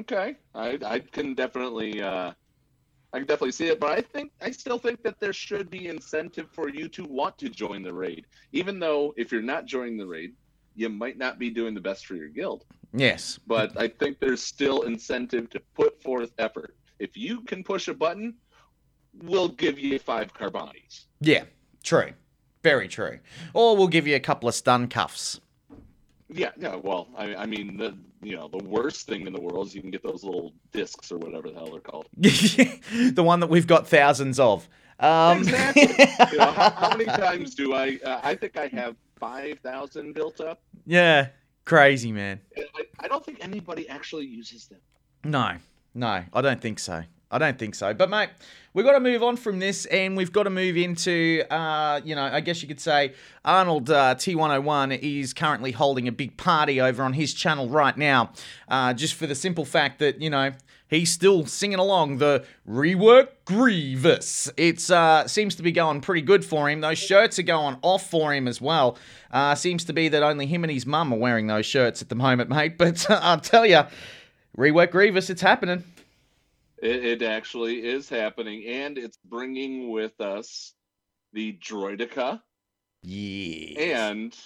Okay, 0.00 0.34
I 0.54 0.78
I 0.84 0.98
can 0.98 1.34
definitely 1.34 2.02
uh, 2.02 2.32
I 3.12 3.18
can 3.18 3.26
definitely 3.26 3.52
see 3.52 3.68
it, 3.68 3.80
but 3.80 3.92
I 3.92 4.02
think 4.02 4.32
I 4.42 4.50
still 4.50 4.78
think 4.78 5.02
that 5.04 5.20
there 5.20 5.32
should 5.32 5.70
be 5.70 5.86
incentive 5.86 6.48
for 6.52 6.68
you 6.68 6.88
to 6.88 7.04
want 7.04 7.38
to 7.38 7.48
join 7.48 7.82
the 7.82 7.94
raid, 7.94 8.26
even 8.52 8.78
though 8.78 9.14
if 9.16 9.32
you're 9.32 9.40
not 9.40 9.64
joining 9.64 9.96
the 9.96 10.06
raid, 10.06 10.34
you 10.76 10.88
might 10.88 11.18
not 11.18 11.38
be 11.38 11.50
doing 11.50 11.74
the 11.74 11.80
best 11.80 12.06
for 12.06 12.14
your 12.14 12.28
guild. 12.28 12.64
Yes. 12.92 13.38
But 13.46 13.78
I 13.78 13.88
think 13.88 14.20
there's 14.20 14.42
still 14.42 14.82
incentive 14.82 15.50
to 15.50 15.60
put 15.74 16.00
forth 16.02 16.32
effort. 16.38 16.76
If 16.98 17.16
you 17.16 17.40
can 17.42 17.64
push 17.64 17.88
a 17.88 17.94
button, 17.94 18.34
we'll 19.22 19.48
give 19.48 19.78
you 19.78 19.98
five 19.98 20.32
carbonis. 20.32 21.06
Yeah, 21.20 21.44
true. 21.82 22.12
Very 22.62 22.88
true. 22.88 23.18
Or 23.54 23.76
we'll 23.76 23.88
give 23.88 24.06
you 24.06 24.16
a 24.16 24.20
couple 24.20 24.48
of 24.48 24.54
stun 24.54 24.88
cuffs. 24.88 25.40
Yeah, 26.28 26.50
yeah. 26.58 26.76
Well, 26.76 27.08
I, 27.16 27.34
I 27.36 27.46
mean, 27.46 27.76
the 27.76 27.96
you 28.22 28.34
know 28.34 28.48
the 28.48 28.64
worst 28.64 29.06
thing 29.06 29.26
in 29.26 29.32
the 29.32 29.40
world 29.40 29.68
is 29.68 29.74
you 29.74 29.80
can 29.80 29.90
get 29.90 30.02
those 30.02 30.24
little 30.24 30.52
discs 30.72 31.12
or 31.12 31.18
whatever 31.18 31.48
the 31.48 31.54
hell 31.54 31.70
they're 31.70 31.80
called. 31.80 32.08
the 32.16 33.22
one 33.22 33.40
that 33.40 33.48
we've 33.48 33.66
got 33.66 33.86
thousands 33.86 34.40
of. 34.40 34.68
Um, 34.98 35.38
Exactly. 35.38 35.82
you 36.32 36.38
know, 36.38 36.50
how, 36.50 36.70
how 36.70 36.90
many 36.96 37.04
times 37.04 37.54
do 37.54 37.74
I? 37.74 38.00
Uh, 38.04 38.20
I 38.22 38.34
think 38.34 38.56
I 38.56 38.66
have 38.68 38.96
five 39.18 39.58
thousand 39.60 40.14
built 40.14 40.40
up. 40.40 40.60
yeah, 40.86 41.28
crazy, 41.64 42.12
man. 42.12 42.40
I, 42.56 42.62
I 43.00 43.08
don't 43.08 43.24
think 43.24 43.38
anybody 43.40 43.88
actually 43.88 44.26
uses 44.26 44.66
them. 44.66 44.80
No, 45.24 45.56
no, 45.94 46.22
I 46.32 46.40
don't 46.40 46.60
think 46.60 46.78
so. 46.78 47.02
I 47.28 47.38
don't 47.38 47.58
think 47.58 47.74
so. 47.74 47.92
But 47.92 48.08
mate, 48.08 48.28
we've 48.72 48.84
got 48.84 48.92
to 48.92 49.00
move 49.00 49.22
on 49.22 49.36
from 49.36 49.58
this, 49.58 49.84
and 49.86 50.16
we've 50.16 50.30
got 50.32 50.44
to 50.44 50.50
move 50.50 50.76
into, 50.76 51.42
uh, 51.50 52.00
you 52.04 52.14
know, 52.14 52.22
I 52.22 52.40
guess 52.40 52.62
you 52.62 52.68
could 52.68 52.80
say 52.80 53.14
Ahnald 53.44 53.90
uh, 53.90 54.14
T101 54.14 55.00
is 55.02 55.32
currently 55.34 55.72
holding 55.72 56.06
a 56.06 56.12
big 56.12 56.36
party 56.36 56.80
over 56.80 57.02
on 57.02 57.14
his 57.14 57.34
channel 57.34 57.68
right 57.68 57.96
now, 57.96 58.30
uh, 58.68 58.94
just 58.94 59.14
for 59.14 59.26
the 59.26 59.34
simple 59.34 59.64
fact 59.64 59.98
that 59.98 60.20
you 60.22 60.30
know 60.30 60.52
he's 60.88 61.10
still 61.12 61.46
singing 61.46 61.78
along 61.78 62.18
the 62.18 62.44
rework 62.68 63.28
Grievous. 63.44 64.50
It's 64.56 64.90
uh, 64.90 65.26
seems 65.28 65.54
to 65.56 65.62
be 65.62 65.72
going 65.72 66.00
pretty 66.00 66.22
good 66.22 66.44
for 66.44 66.68
him. 66.68 66.80
Those 66.80 66.98
shirts 66.98 67.38
are 67.38 67.42
going 67.44 67.78
off 67.82 68.08
for 68.10 68.32
him 68.34 68.46
as 68.48 68.60
well. 68.60 68.96
Uh, 69.30 69.54
seems 69.54 69.84
to 69.84 69.92
be 69.92 70.08
that 70.08 70.22
only 70.22 70.46
him 70.46 70.64
and 70.64 70.72
his 70.72 70.86
mum 70.86 71.12
are 71.12 71.18
wearing 71.18 71.46
those 71.46 71.66
shirts 71.66 72.02
at 72.02 72.08
the 72.08 72.14
moment, 72.14 72.50
mate. 72.50 72.76
But 72.78 73.08
I'll 73.10 73.40
tell 73.40 73.66
you, 73.66 73.82
rework 74.56 74.90
Grievous, 74.90 75.30
it's 75.30 75.42
happening. 75.42 75.84
It, 76.82 77.04
it 77.04 77.22
actually 77.22 77.86
is 77.86 78.08
happening, 78.08 78.64
and 78.66 78.98
it's 78.98 79.18
bringing 79.24 79.90
with 79.90 80.20
us 80.20 80.74
the 81.32 81.52
Droideka 81.54 82.40
Yeah. 83.02 83.80
and 84.04 84.36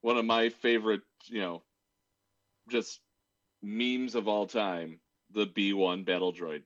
one 0.00 0.16
of 0.18 0.24
my 0.24 0.48
favorite, 0.48 1.02
you 1.26 1.40
know, 1.40 1.62
just 2.70 3.00
memes 3.62 4.14
of 4.14 4.28
all 4.28 4.46
time, 4.46 4.98
the 5.34 5.46
B1 5.46 6.04
battle 6.04 6.32
droid. 6.32 6.62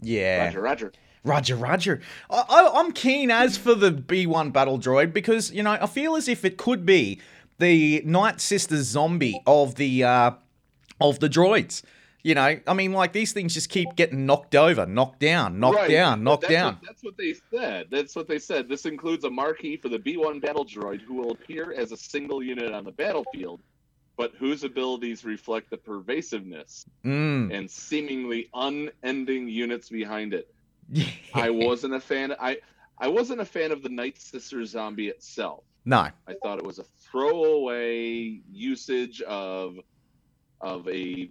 yeah. 0.00 0.46
Roger, 0.46 0.60
Roger. 0.60 0.92
Roger, 1.24 1.56
Roger. 1.56 2.00
I, 2.28 2.44
I, 2.48 2.70
I'm 2.80 2.92
keen 2.92 3.30
as 3.30 3.56
for 3.56 3.74
the 3.74 3.90
B1 3.90 4.52
Battle 4.52 4.78
Droid 4.78 5.14
because, 5.14 5.50
you 5.50 5.62
know, 5.62 5.70
I 5.70 5.86
feel 5.86 6.16
as 6.16 6.28
if 6.28 6.44
it 6.44 6.58
could 6.58 6.84
be 6.84 7.18
the 7.58 8.02
Night 8.04 8.42
Sister 8.42 8.82
zombie 8.82 9.40
of 9.46 9.76
the 9.76 10.04
uh, 10.04 10.32
of 11.00 11.20
the 11.20 11.28
droids. 11.30 11.82
You 12.22 12.34
know, 12.34 12.58
I 12.66 12.72
mean, 12.74 12.92
like 12.92 13.12
these 13.14 13.32
things 13.32 13.52
just 13.54 13.68
keep 13.70 13.96
getting 13.96 14.24
knocked 14.26 14.54
over, 14.54 14.84
knocked 14.86 15.20
down, 15.20 15.60
knocked 15.60 15.76
Right, 15.76 15.90
down, 15.90 16.24
knocked 16.24 16.42
that's 16.42 16.52
down. 16.52 16.74
What, 16.74 16.82
that's 16.86 17.02
what 17.04 17.16
they 17.16 17.34
said. 17.50 17.86
That's 17.90 18.16
what 18.16 18.28
they 18.28 18.38
said. 18.38 18.68
This 18.68 18.84
includes 18.86 19.24
a 19.24 19.30
marquee 19.30 19.76
for 19.78 19.88
the 19.90 19.98
B1 19.98 20.40
battle 20.42 20.64
droid 20.66 21.00
who 21.02 21.14
will 21.14 21.32
appear 21.32 21.72
as 21.72 21.92
a 21.92 21.96
single 21.96 22.42
unit 22.42 22.72
on 22.72 22.84
the 22.84 22.92
battlefield, 22.92 23.60
but 24.16 24.32
whose 24.38 24.62
abilities 24.64 25.24
reflect 25.24 25.70
the 25.70 25.76
pervasiveness 25.76 26.86
Mm. 27.04 27.52
and 27.52 27.70
seemingly 27.70 28.48
unending 28.54 29.48
units 29.48 29.88
behind 29.88 30.34
it. 30.34 30.52
I 31.34 31.50
wasn't 31.50 31.94
a 31.94 32.00
fan. 32.00 32.34
I 32.38 32.58
I 32.98 33.08
wasn't 33.08 33.40
a 33.40 33.44
fan 33.44 33.72
of 33.72 33.82
the 33.82 33.88
Night 33.88 34.18
Sister 34.20 34.64
zombie 34.64 35.08
itself. 35.08 35.64
no. 35.84 36.08
I 36.28 36.34
thought 36.42 36.58
it 36.58 36.64
was 36.64 36.78
a 36.78 36.84
throwaway 36.84 38.40
usage 38.50 39.20
of 39.22 39.78
of 40.60 40.88
a 40.88 41.28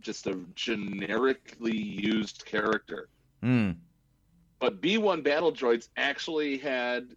just 0.00 0.26
a 0.26 0.34
generically 0.54 1.76
used 1.76 2.44
character. 2.44 3.08
Mm. 3.42 3.76
But 4.58 4.80
B1 4.80 5.22
battle 5.24 5.52
droids 5.52 5.88
actually 5.96 6.58
had 6.58 7.08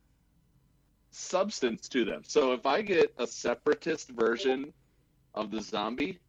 substance 1.11 1.87
to 1.89 2.05
them. 2.05 2.23
So 2.25 2.53
if 2.53 2.65
I 2.65 2.81
get 2.81 3.13
a 3.17 3.27
separatist 3.27 4.09
version 4.09 4.73
of 5.35 5.51
the 5.51 5.61
zombie, 5.61 6.19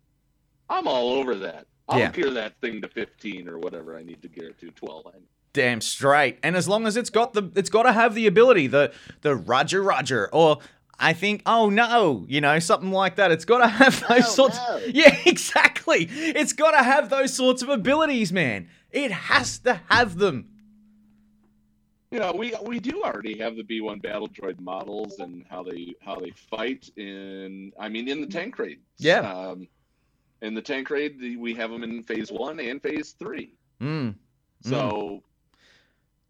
I'm 0.68 0.86
all 0.86 1.10
over 1.14 1.34
that. 1.36 1.66
I'll 1.88 1.98
Yeah. 2.00 2.10
gear 2.10 2.30
that 2.32 2.60
thing 2.60 2.82
to 2.82 2.88
15 2.88 3.48
or 3.48 3.58
whatever 3.58 3.96
I 3.96 4.02
need 4.02 4.20
to 4.22 4.28
gear 4.28 4.48
it 4.50 4.58
to 4.60 4.70
12. 4.70 5.06
I 5.06 5.10
Damn 5.52 5.80
straight. 5.80 6.38
And 6.42 6.54
as 6.56 6.68
long 6.68 6.86
as 6.86 6.96
it's 6.98 7.08
got 7.08 7.32
the 7.32 7.50
it's 7.54 7.70
got 7.70 7.84
to 7.84 7.92
have 7.92 8.14
the 8.14 8.26
ability, 8.26 8.66
the 8.66 8.92
the 9.22 9.34
Roger 9.34 9.82
Roger 9.82 10.28
or 10.34 10.58
I 10.98 11.12
think 11.14 11.42
oh 11.46 11.70
no, 11.70 12.26
you 12.28 12.40
know, 12.42 12.58
something 12.58 12.90
like 12.92 13.16
that. 13.16 13.30
It's 13.30 13.44
got 13.46 13.58
to 13.58 13.68
have 13.68 14.00
those 14.08 14.26
Oh, 14.26 14.48
sorts 14.48 14.58
no. 14.68 14.80
Yeah, 14.92 15.16
exactly. 15.24 16.08
It's 16.10 16.52
got 16.52 16.72
to 16.72 16.82
have 16.82 17.08
those 17.08 17.32
sorts 17.32 17.62
of 17.62 17.68
abilities, 17.70 18.32
man. 18.32 18.68
It 18.90 19.10
has 19.12 19.58
to 19.60 19.80
have 19.88 20.18
them. 20.18 20.48
You 22.16 22.22
know 22.22 22.32
we 22.32 22.54
we 22.64 22.80
do 22.80 23.02
already 23.02 23.36
have 23.36 23.56
the 23.56 23.62
b1 23.62 24.00
battle 24.00 24.26
droid 24.26 24.58
models 24.58 25.18
and 25.18 25.44
how 25.50 25.62
they 25.62 25.94
how 26.00 26.14
they 26.16 26.30
fight 26.30 26.88
in 26.96 27.70
i 27.78 27.90
mean 27.90 28.08
in 28.08 28.22
the 28.22 28.26
tank 28.26 28.58
raid 28.58 28.80
Yeah. 28.96 29.20
um 29.20 29.68
in 30.40 30.54
the 30.54 30.62
tank 30.62 30.88
raid 30.88 31.20
the, 31.20 31.36
we 31.36 31.52
have 31.56 31.70
them 31.70 31.82
in 31.82 32.02
phase 32.04 32.32
one 32.32 32.58
and 32.58 32.82
phase 32.82 33.14
three 33.18 33.52
Mm. 33.82 34.14
so 34.62 35.22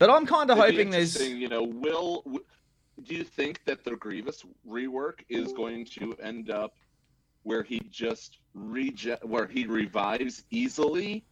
But 0.00 0.10
I'm 0.10 0.26
kind 0.26 0.50
of 0.50 0.58
hoping 0.58 0.90
there's 0.90 1.14
interesting, 1.14 1.40
you 1.40 1.48
know 1.48 1.62
will 1.62 2.22
w- 2.24 2.44
do 3.04 3.14
you 3.14 3.22
think 3.22 3.60
that 3.66 3.84
the 3.84 3.94
grievous 3.94 4.44
rework 4.68 5.18
is 5.28 5.52
going 5.52 5.84
to 5.98 6.16
end 6.20 6.50
up 6.50 6.72
where 7.44 7.62
he 7.62 7.78
just 7.88 8.38
rege- 8.54 9.22
where 9.22 9.46
he 9.46 9.66
revives 9.66 10.42
easily 10.50 11.24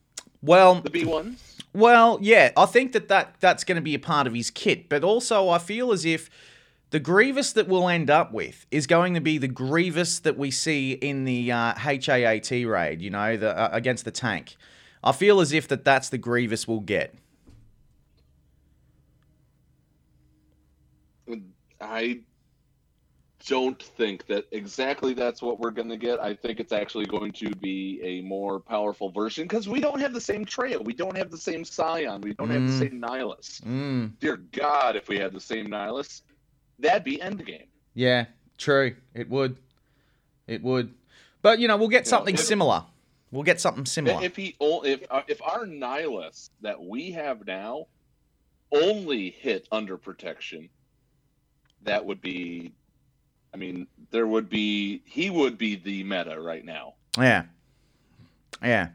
well, 0.45 0.81
the 0.81 0.91
b1s 0.91 1.37
Well, 1.73 2.19
yeah, 2.21 2.53
I 2.57 2.67
think 2.67 2.93
that, 2.93 3.09
that 3.09 3.37
that's 3.41 3.65
going 3.65 3.77
to 3.77 3.83
be 3.83 3.95
a 3.95 3.99
part 3.99 4.27
of 4.27 4.35
his 4.35 4.51
kit, 4.51 4.89
but 4.89 5.03
also 5.03 5.49
I 5.49 5.59
feel 5.59 5.93
as 5.93 6.05
if 6.05 6.31
the 6.91 7.01
Grievous 7.01 7.53
that 7.55 7.67
we'll 7.67 7.89
end 7.89 8.09
up 8.09 8.33
with 8.33 8.67
is 8.71 8.87
going 8.87 9.15
to 9.15 9.21
be 9.21 9.39
the 9.39 9.49
Grievous 9.49 10.21
that 10.21 10.39
we 10.39 10.51
see 10.53 10.93
in 10.93 11.25
the 11.25 11.51
uh, 11.51 11.75
HAAT 11.75 12.65
raid, 12.69 13.03
you 13.03 13.11
know, 13.11 13.37
the 13.37 13.59
uh, 13.59 13.69
against 13.73 14.05
the 14.05 14.13
tank. 14.13 14.57
I 15.03 15.13
feel 15.13 15.41
as 15.41 15.53
if 15.53 15.67
that 15.69 15.85
that's 15.85 16.09
the 16.09 16.19
Grievous 16.19 16.69
we'll 16.69 16.81
get. 16.81 17.15
I 21.81 22.21
don't 23.47 23.81
think 23.83 24.27
that 24.27 24.47
exactly 24.53 25.13
that's 25.15 25.43
what 25.43 25.59
we're 25.61 25.71
going 25.71 25.89
to 25.91 25.97
get. 25.97 26.19
I 26.21 26.35
think 26.35 26.61
it's 26.61 26.73
actually 26.73 27.07
going 27.07 27.33
to 27.33 27.51
be 27.57 28.01
a 28.03 28.21
more 28.23 28.59
powerful 28.61 29.11
version 29.11 29.45
because 29.45 29.69
we 29.69 29.81
don't 29.81 30.01
have 30.01 30.13
the 30.15 30.21
same 30.21 30.45
trail. 30.45 30.83
We 30.83 30.95
don't 30.95 31.17
have 31.17 31.31
the 31.31 31.37
same 31.39 31.65
Sion. 31.65 32.21
We 32.23 32.33
don't 32.35 32.51
have 32.51 32.63
Mm. 32.63 32.67
the 32.69 32.79
same 32.79 33.01
Nihilus. 33.01 33.61
Mm, 33.63 34.19
Dear 34.19 34.37
God, 34.39 34.97
if 34.97 35.09
we 35.09 35.19
had 35.19 35.33
the 35.33 35.41
same 35.41 35.67
Nihilus, 35.69 36.23
that'd 36.79 37.05
be 37.05 37.19
Endgame. 37.19 37.67
yeah, 37.95 38.27
true. 38.57 38.97
It 39.15 39.29
would. 39.29 39.57
It 40.47 40.63
would. 40.63 40.95
But, 41.43 41.59
you 41.59 41.69
know, 41.69 41.77
we'll 41.77 41.89
get 41.89 42.07
You 42.07 42.11
know, 42.13 42.17
something 42.19 42.35
if- 42.35 42.41
similar. 42.41 42.85
We'll 43.31 43.43
get 43.43 43.61
something 43.61 43.85
similar. 43.85 44.23
If 44.23 44.37
he, 44.37 44.55
o- 44.61 44.83
if 44.85 45.03
uh, 45.11 45.23
if 45.27 45.43
our 45.43 45.67
Nihilus 45.67 46.51
that 46.61 46.81
we 46.81 47.11
have 47.13 47.45
now 47.47 47.89
only 48.71 49.31
hit 49.31 49.67
under 49.73 49.97
protection, 49.97 50.69
that 51.83 52.05
would 52.07 52.21
be. 52.21 52.73
I 53.55 53.57
mean, 53.57 53.87
there 54.11 54.27
would 54.27 54.51
be 54.51 55.03
he 55.05 55.31
would 55.31 55.57
be 55.57 55.77
the 55.77 56.03
meta 56.03 56.41
right 56.41 56.65
now. 56.65 56.95
yeah. 57.17 57.45
Yeah. 58.63 58.89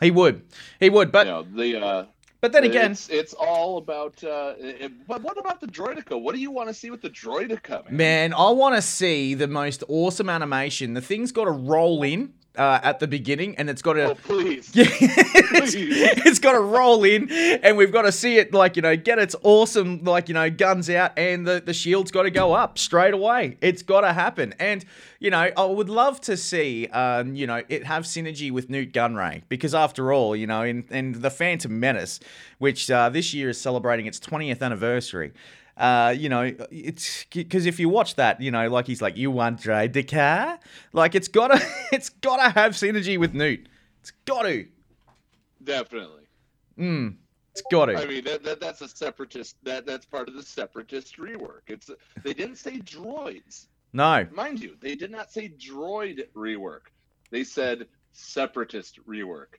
He 0.00 0.10
would. 0.10 0.42
He 0.80 0.90
would. 0.90 1.12
But 1.12 1.26
you 1.26 1.32
know 1.32 1.42
the 1.42 1.84
uh 1.84 2.04
but 2.40 2.52
then 2.52 2.62
again, 2.62 2.92
it's, 2.92 3.08
it's 3.08 3.34
all 3.34 3.78
about 3.78 4.22
uh 4.22 4.54
it, 4.58 4.92
but 5.08 5.22
what 5.22 5.38
about 5.38 5.60
the 5.60 5.66
droideka 5.66 6.20
what 6.20 6.34
do 6.34 6.40
you 6.40 6.52
want 6.52 6.68
to 6.68 6.74
see 6.74 6.90
with 6.90 7.02
the 7.02 7.10
droideka 7.10 7.84
man, 7.86 7.96
Man, 7.96 8.34
I 8.34 8.50
want 8.50 8.76
to 8.76 8.82
see 8.82 9.34
the 9.34 9.48
most 9.48 9.82
awesome 9.88 10.30
animation. 10.30 10.94
The 10.94 11.00
thing's 11.00 11.32
got 11.32 11.44
to 11.44 11.50
roll 11.50 12.02
in 12.04 12.32
uh, 12.58 12.80
at 12.82 12.98
the 12.98 13.06
beginning, 13.06 13.56
and 13.56 13.70
it's 13.70 13.80
got 13.82 13.94
to. 13.94 14.10
Oh, 14.10 14.14
please. 14.14 14.70
Yeah, 14.74 14.86
it's, 14.90 15.74
it's 15.74 16.38
got 16.38 16.52
to 16.52 16.60
roll 16.60 17.04
in, 17.04 17.30
and 17.30 17.76
we've 17.76 17.92
got 17.92 18.02
to 18.02 18.12
see 18.12 18.38
it 18.38 18.52
like 18.52 18.76
you 18.76 18.82
know 18.82 18.96
get 18.96 19.18
its 19.18 19.36
awesome 19.42 20.02
like 20.04 20.28
you 20.28 20.34
know 20.34 20.50
guns 20.50 20.90
out, 20.90 21.12
and 21.16 21.46
the 21.46 21.62
the 21.64 21.72
shield's 21.72 22.10
got 22.10 22.24
to 22.24 22.30
go 22.30 22.52
up 22.52 22.78
straight 22.78 23.14
away. 23.14 23.56
It's 23.60 23.82
got 23.82 24.02
to 24.02 24.12
happen, 24.12 24.54
and 24.58 24.84
you 25.20 25.30
know 25.30 25.50
I 25.56 25.64
would 25.64 25.88
love 25.88 26.20
to 26.22 26.36
see 26.36 26.88
um, 26.88 27.34
you 27.34 27.46
know 27.46 27.62
it 27.68 27.84
have 27.84 28.04
synergy 28.04 28.50
with 28.50 28.68
Nute 28.68 28.92
Gunray 28.92 29.42
because 29.48 29.74
after 29.74 30.12
all 30.12 30.34
you 30.34 30.46
know 30.46 30.62
in 30.62 30.84
in 30.90 31.20
the 31.20 31.30
Phantom 31.30 31.78
Menace, 31.78 32.20
which 32.58 32.90
uh, 32.90 33.08
this 33.08 33.32
year 33.32 33.48
is 33.50 33.60
celebrating 33.60 34.06
its 34.06 34.18
20th 34.18 34.62
anniversary. 34.62 35.32
Uh, 35.78 36.14
you 36.16 36.28
know, 36.28 36.52
it's 36.70 37.24
because 37.32 37.64
if 37.66 37.78
you 37.78 37.88
watch 37.88 38.16
that, 38.16 38.40
you 38.40 38.50
know, 38.50 38.68
like 38.68 38.86
he's 38.86 39.00
like, 39.00 39.16
"You 39.16 39.30
want 39.30 39.62
the 39.62 40.02
car?" 40.02 40.58
Like 40.92 41.14
it's 41.14 41.28
gotta, 41.28 41.60
it's 41.92 42.08
gotta 42.08 42.50
have 42.50 42.72
synergy 42.72 43.18
with 43.18 43.32
Nute. 43.34 43.68
It's 44.00 44.10
got 44.24 44.42
to. 44.42 44.66
Definitely. 45.62 46.24
Mm. 46.78 47.16
It's 47.52 47.62
got 47.70 47.86
to. 47.86 47.96
I 47.96 48.06
mean, 48.06 48.24
that, 48.24 48.42
that 48.44 48.60
that's 48.60 48.80
a 48.80 48.88
separatist. 48.88 49.56
That 49.64 49.86
that's 49.86 50.06
part 50.06 50.28
of 50.28 50.34
the 50.34 50.42
separatist 50.42 51.16
rework. 51.18 51.62
It's 51.68 51.90
they 52.24 52.34
didn't 52.34 52.56
say 52.56 52.78
droids, 52.78 53.66
no. 53.92 54.26
mind 54.32 54.60
you. 54.60 54.76
They 54.80 54.94
did 54.94 55.10
not 55.10 55.30
say 55.32 55.48
droid 55.58 56.26
rework. 56.36 56.90
They 57.30 57.44
said 57.44 57.86
separatist 58.12 58.98
rework. 59.06 59.58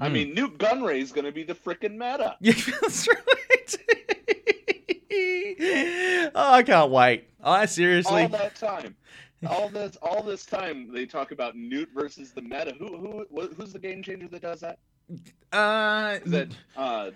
I 0.00 0.08
Mm. 0.08 0.12
mean, 0.12 0.34
Nute 0.34 0.58
Gunray 0.58 1.00
is 1.02 1.10
going 1.12 1.24
to 1.24 1.32
be 1.32 1.42
the 1.42 1.54
freaking 1.54 1.92
meta. 1.92 2.36
Yeah, 2.40 2.52
that's 2.80 3.08
right. 3.08 3.76
oh, 5.10 6.30
I 6.34 6.62
can't 6.62 6.90
wait. 6.90 7.28
I 7.42 7.66
seriously. 7.66 8.22
All 8.22 8.28
that 8.28 8.56
time, 8.56 8.96
all 9.46 9.68
this, 9.68 9.96
all 10.02 10.22
this 10.22 10.44
time, 10.44 10.92
they 10.92 11.06
talk 11.06 11.30
about 11.30 11.56
Nute 11.56 11.90
versus 11.94 12.32
the 12.32 12.42
meta. 12.42 12.74
Who, 12.78 13.26
who, 13.30 13.46
who's 13.56 13.72
the 13.72 13.78
game 13.78 14.02
changer 14.02 14.28
that 14.28 14.42
does 14.42 14.60
that? 14.60 14.78
Uh, 15.52 16.18
Is 16.24 16.30
that 16.32 16.48
uh, 16.76 17.10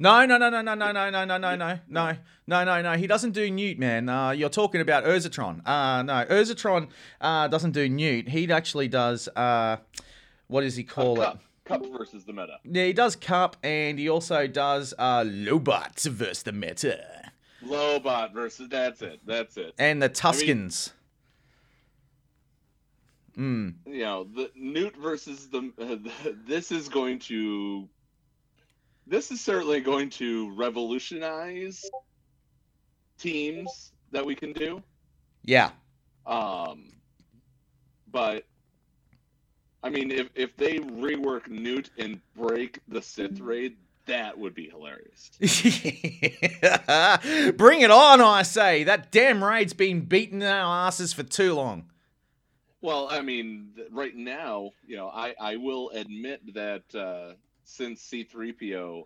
no, 0.00 0.26
no, 0.26 0.36
no, 0.36 0.50
no, 0.50 0.60
no, 0.62 0.74
no, 0.74 0.92
no, 0.92 1.10
no, 1.10 1.24
no, 1.24 1.38
no, 1.38 1.56
no, 1.56 1.78
no, 1.88 2.16
no, 2.46 2.64
no, 2.64 2.82
no. 2.82 2.92
He 2.92 3.06
doesn't 3.06 3.32
do 3.32 3.50
Nute, 3.50 3.78
man. 3.78 4.08
Uh, 4.08 4.30
you're 4.30 4.48
talking 4.48 4.80
about 4.80 5.04
Urzatron. 5.04 5.66
Uh, 5.66 6.02
no, 6.02 6.24
Urzatron 6.26 6.88
uh, 7.20 7.48
doesn't 7.48 7.72
do 7.72 7.88
Nute. 7.88 8.28
He 8.28 8.50
actually 8.52 8.88
does. 8.88 9.28
Uh, 9.34 9.78
what 10.46 10.60
does 10.60 10.76
he 10.76 10.84
call 10.84 11.20
it? 11.20 11.24
Cup, 11.24 11.42
Cup 11.64 11.86
versus 11.96 12.24
the 12.24 12.32
meta? 12.32 12.58
Yeah, 12.64 12.84
he 12.84 12.92
does 12.92 13.16
Cup, 13.16 13.56
and 13.62 13.98
he 13.98 14.08
also 14.08 14.46
does 14.46 14.94
uh, 14.98 15.24
Lobot 15.24 16.06
versus 16.06 16.42
the 16.42 16.52
Meta 16.52 17.27
Lobot 17.64 18.32
versus. 18.32 18.68
That's 18.68 19.02
it. 19.02 19.20
That's 19.26 19.56
it. 19.56 19.74
and 19.78 20.00
the 20.02 20.08
Tuskens. 20.10 20.92
Mm. 23.36 23.74
you 23.86 24.00
know 24.00 24.24
the 24.24 24.50
Nute 24.56 24.96
versus 24.96 25.48
the, 25.48 25.70
uh, 25.80 26.30
this 26.44 26.72
is 26.72 26.88
going 26.88 27.20
to 27.20 27.88
this 29.06 29.30
is 29.30 29.40
certainly 29.40 29.80
going 29.80 30.10
to 30.10 30.50
revolutionize 30.56 31.84
teams 33.16 33.92
that 34.10 34.26
we 34.26 34.34
can 34.34 34.52
do 34.52 34.82
Yeah. 35.44 35.70
um 36.26 36.90
but 38.10 38.44
I 39.84 39.88
mean 39.90 40.10
if 40.10 40.30
if 40.34 40.56
they 40.56 40.78
rework 40.80 41.46
Nute 41.46 41.90
and 41.96 42.20
break 42.34 42.80
the 42.88 43.00
Sith 43.00 43.38
raid 43.38 43.76
that 44.08 44.38
would 44.38 44.54
be 44.54 44.68
hilarious 44.68 45.30
Bring 47.56 47.80
it 47.82 47.90
on, 47.90 48.20
I 48.20 48.42
say. 48.42 48.84
That 48.84 49.12
damn 49.12 49.44
raid's 49.44 49.72
been 49.72 50.00
beating 50.02 50.42
our 50.42 50.86
asses 50.86 51.12
for 51.12 51.22
too 51.22 51.54
long. 51.54 51.90
Well, 52.80 53.08
I 53.10 53.22
mean, 53.22 53.70
right 53.90 54.14
now, 54.14 54.70
you 54.86 54.96
know, 54.96 55.08
I, 55.08 55.34
I 55.40 55.56
will 55.56 55.90
admit 55.90 56.54
that 56.54 56.82
uh, 56.94 57.34
since 57.64 58.08
C3PO, 58.08 59.04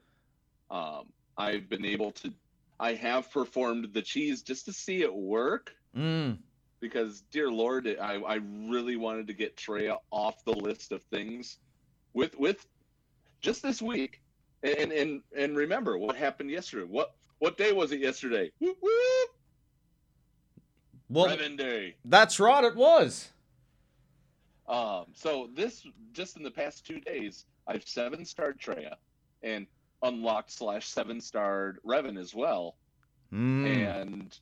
um, 0.70 1.06
I've 1.38 1.68
been 1.68 1.84
able 1.84 2.10
to, 2.12 2.32
I 2.78 2.94
have 2.94 3.30
performed 3.30 3.88
the 3.94 4.02
cheese 4.02 4.42
just 4.42 4.66
to 4.66 4.72
see 4.72 5.02
it 5.02 5.14
work 5.14 5.72
Mm. 5.96 6.38
because, 6.80 7.22
dear 7.30 7.50
Lord, 7.50 7.86
I, 8.00 8.14
I 8.14 8.38
really 8.66 8.96
wanted 8.96 9.26
to 9.26 9.34
get 9.34 9.56
Traya 9.56 9.98
off 10.10 10.42
the 10.44 10.52
list 10.52 10.90
of 10.92 11.02
things 11.04 11.58
with, 12.14 12.38
with 12.38 12.66
just 13.42 13.62
this 13.62 13.82
week. 13.82 14.22
And, 14.62 14.92
and, 14.92 15.22
and 15.36 15.56
remember 15.56 15.98
what 15.98 16.16
happened 16.16 16.50
yesterday. 16.50 16.86
What, 16.88 17.14
what 17.38 17.56
day 17.58 17.72
was 17.72 17.92
it 17.92 18.00
yesterday? 18.00 18.52
Whoop, 18.60 18.76
whoop. 18.80 19.30
Well, 21.08 21.36
Revan 21.36 21.58
Day. 21.58 21.96
that's 22.04 22.40
right, 22.40 22.64
it 22.64 22.74
was. 22.74 23.30
Um, 24.68 25.06
so 25.12 25.50
this 25.54 25.86
just 26.12 26.36
in 26.36 26.42
the 26.42 26.50
past 26.50 26.86
two 26.86 27.00
days, 27.00 27.44
I've 27.66 27.86
seven 27.86 28.24
starred 28.24 28.58
Traya 28.58 28.94
and 29.42 29.66
unlocked 30.02 30.50
slash 30.50 30.88
seven 30.88 31.20
starred 31.20 31.78
Revan 31.86 32.18
as 32.18 32.34
well. 32.34 32.76
Mm. 33.32 33.66
And 33.66 34.38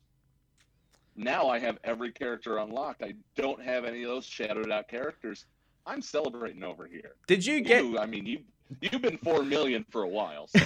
now 1.17 1.49
I 1.49 1.59
have 1.59 1.79
every 1.85 2.13
character 2.13 2.59
unlocked. 2.59 3.03
I 3.03 3.15
don't 3.35 3.63
have 3.63 3.85
any 3.85 4.03
of 4.03 4.09
those 4.09 4.25
shadowed 4.25 4.71
out 4.71 4.89
characters. 4.89 5.47
I'm 5.87 6.03
celebrating 6.03 6.63
over 6.63 6.87
here. 6.87 7.15
Did 7.27 7.45
you 7.45 7.61
get 7.63 7.85
You, 7.85 7.99
I 7.99 8.07
mean, 8.07 8.27
you 8.27 8.41
you've 8.81 9.03
been 9.03 9.19
four 9.19 9.43
million 9.43 9.85
for 9.91 10.03
a 10.03 10.09
while. 10.09 10.49
So. 10.49 10.61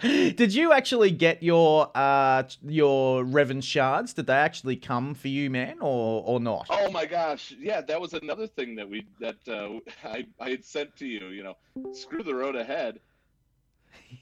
Did 0.00 0.54
you 0.54 0.72
actually 0.72 1.10
get 1.10 1.42
your 1.42 1.90
uh 1.94 2.44
your 2.64 3.24
Revan 3.24 3.62
shards? 3.62 4.14
Did 4.14 4.26
they 4.26 4.34
actually 4.34 4.76
come 4.76 5.14
for 5.14 5.28
you, 5.28 5.50
man, 5.50 5.78
or 5.80 6.22
or 6.24 6.40
not? 6.40 6.66
Oh 6.70 6.90
my 6.90 7.06
gosh, 7.06 7.54
yeah, 7.58 7.80
that 7.82 8.00
was 8.00 8.14
another 8.14 8.46
thing 8.46 8.76
that 8.76 8.88
we 8.88 9.06
that 9.20 9.36
uh, 9.48 9.80
I 10.08 10.26
I 10.40 10.50
had 10.50 10.64
sent 10.64 10.96
to 10.96 11.06
you. 11.06 11.28
You 11.28 11.42
know, 11.42 11.56
screw 11.92 12.22
the 12.22 12.34
road 12.34 12.56
ahead. 12.56 13.00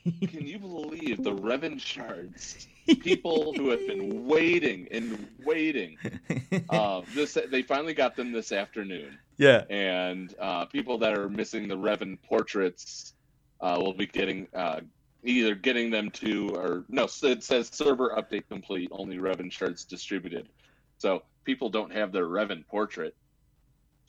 Can 0.05 0.47
you 0.47 0.59
believe 0.59 1.23
the 1.23 1.33
Revan 1.33 1.81
shards? 1.81 2.69
People 3.01 3.55
who 3.55 3.71
have 3.71 3.87
been 3.87 4.27
waiting 4.29 4.89
and 4.91 5.27
waiting. 5.45 5.97
Uh, 6.69 7.03
this 7.15 7.39
they 7.51 7.63
finally 7.63 7.95
got 7.95 8.17
them 8.17 8.33
this 8.33 8.53
afternoon, 8.53 9.19
yeah. 9.39 9.65
and 9.71 10.35
uh, 10.39 10.67
people 10.67 10.99
that 10.99 11.17
are 11.17 11.29
missing 11.29 11.69
the 11.69 11.77
Revan 11.77 12.19
portraits 12.23 13.15
uh, 13.61 13.77
will 13.81 13.95
be 13.95 14.07
getting 14.07 14.47
uh, 14.55 14.81
either 15.25 15.55
getting 15.55 15.91
them 15.91 16.11
to 16.11 16.55
or 16.55 16.85
no. 16.89 17.09
It 17.23 17.43
says 17.43 17.69
server 17.73 18.11
update 18.11 18.45
complete. 18.49 18.91
Only 18.93 19.17
Revan 19.17 19.51
shards 19.51 19.85
distributed. 19.85 20.49
So 20.99 21.23
people 21.45 21.71
don't 21.71 21.93
have 21.93 22.13
their 22.13 22.27
Revan 22.27 22.67
portrait. 22.67 23.15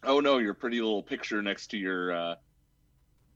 Oh 0.03 0.19
no, 0.19 0.37
your 0.37 0.53
pretty 0.53 0.81
little 0.81 1.03
picture 1.03 1.41
next 1.41 1.67
to 1.67 1.77
your 1.77 2.13
uh, 2.13 2.35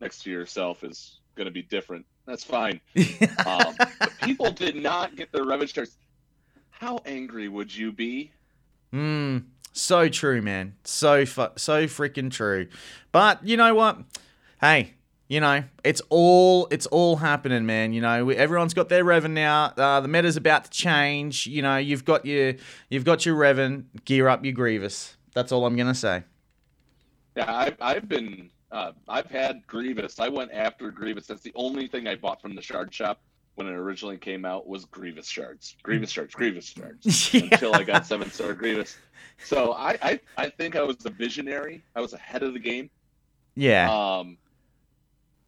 next 0.01 0.23
to 0.23 0.31
yourself 0.31 0.83
is 0.83 1.19
going 1.35 1.45
to 1.45 1.51
be 1.51 1.61
different. 1.61 2.05
That's 2.25 2.43
fine. 2.43 2.81
Um, 3.45 3.75
people 4.21 4.51
did 4.51 4.75
not 4.75 5.15
get 5.15 5.31
their 5.31 5.43
Revan 5.43 5.73
shards. 5.73 5.97
How 6.69 6.99
angry 7.05 7.47
would 7.47 7.75
you 7.75 7.91
be? 7.91 8.31
Mm, 8.93 9.45
so 9.71 10.07
true, 10.09 10.41
man. 10.41 10.75
So 10.83 11.25
fu- 11.25 11.47
so 11.55 11.85
freaking 11.85 12.29
true. 12.31 12.67
But 13.11 13.43
you 13.45 13.57
know 13.57 13.73
what? 13.73 13.99
Hey, 14.61 14.93
you 15.27 15.39
know 15.39 15.63
it's 15.83 16.01
all 16.09 16.67
it's 16.69 16.85
all 16.87 17.15
happening, 17.17 17.65
man. 17.65 17.93
You 17.93 18.01
know 18.01 18.25
we, 18.25 18.35
everyone's 18.35 18.73
got 18.73 18.89
their 18.89 19.05
Revan 19.05 19.31
now. 19.31 19.73
Uh, 19.77 20.01
the 20.01 20.07
meta's 20.07 20.37
about 20.37 20.65
to 20.65 20.69
change. 20.69 21.47
You 21.47 21.61
know 21.61 21.77
you've 21.77 22.05
got 22.05 22.25
your 22.25 22.55
you've 22.89 23.05
got 23.05 23.25
your 23.25 23.35
Revan. 23.35 23.85
Gear 24.05 24.27
up 24.27 24.43
your 24.43 24.53
Grievous. 24.53 25.15
That's 25.33 25.51
all 25.51 25.65
I'm 25.65 25.75
gonna 25.75 25.95
say. 25.95 26.23
Yeah, 27.35 27.55
I've, 27.55 27.77
I've 27.79 28.09
been, 28.09 28.49
uh, 28.71 28.91
I've 29.07 29.29
had 29.29 29.65
Grievous. 29.67 30.19
I 30.19 30.29
went 30.29 30.51
after 30.51 30.91
Grievous. 30.91 31.27
That's 31.27 31.41
the 31.41 31.53
only 31.55 31.87
thing 31.87 32.07
I 32.07 32.15
bought 32.15 32.41
from 32.41 32.55
the 32.55 32.61
shard 32.61 32.93
shop 32.93 33.21
when 33.55 33.67
it 33.67 33.73
originally 33.73 34.17
came 34.17 34.45
out 34.45 34.67
was 34.67 34.85
Grievous 34.85 35.27
shards, 35.27 35.75
Grievous 35.83 36.09
shards, 36.09 36.33
Grievous 36.33 36.65
shards. 36.65 37.33
Until 37.33 37.75
I 37.75 37.83
got 37.83 38.05
seven 38.05 38.31
star 38.31 38.53
Grievous. 38.53 38.97
So 39.43 39.73
I, 39.73 39.97
I, 40.01 40.19
I 40.37 40.49
think 40.49 40.75
I 40.75 40.83
was 40.83 41.05
a 41.05 41.09
visionary. 41.09 41.83
I 41.95 42.01
was 42.01 42.13
ahead 42.13 42.43
of 42.43 42.53
the 42.53 42.59
game. 42.59 42.89
Yeah. 43.55 43.89
Um, 43.91 44.37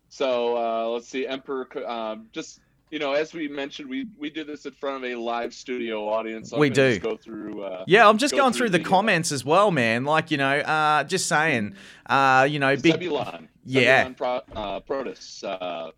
so 0.10 0.58
uh, 0.58 0.90
let's 0.90 1.08
see, 1.08 1.26
Emperor. 1.26 1.68
Um, 1.88 2.28
just 2.34 2.60
you 2.92 3.00
know, 3.00 3.14
as 3.14 3.34
we 3.34 3.48
mentioned, 3.48 3.90
we 3.90 4.06
we 4.20 4.30
do 4.30 4.44
this 4.44 4.66
in 4.66 4.74
front 4.74 5.04
of 5.04 5.10
a 5.10 5.16
live 5.16 5.54
studio 5.54 6.10
audience. 6.10 6.52
I'm 6.52 6.60
We 6.60 6.70
do. 6.70 6.90
just 6.92 7.02
go 7.02 7.16
through. 7.16 7.64
Uh, 7.64 7.86
Yeah, 7.88 8.08
I'm 8.08 8.18
just 8.18 8.34
go 8.34 8.40
going 8.42 8.54
through 8.54 8.68
through 8.68 8.70
the 8.72 8.78
the, 8.80 8.84
uh, 8.86 8.90
comments 8.90 9.32
as 9.32 9.46
well, 9.46 9.72
man. 9.72 10.04
Like, 10.04 10.30
you 10.30 10.38
know, 10.38 10.60
uh, 10.60 11.06
just 11.06 11.28
saying, 11.28 11.76
uh, 12.08 12.46
you 12.50 12.60
know, 12.60 12.76
big. 12.76 12.94
Zebulon. 12.94 13.48
Yeah. 13.64 14.06
Zebulon 14.06 14.16
Pro, 14.16 14.60
uh, 14.60 14.80
Protus 14.80 15.44
uh, 15.44 15.92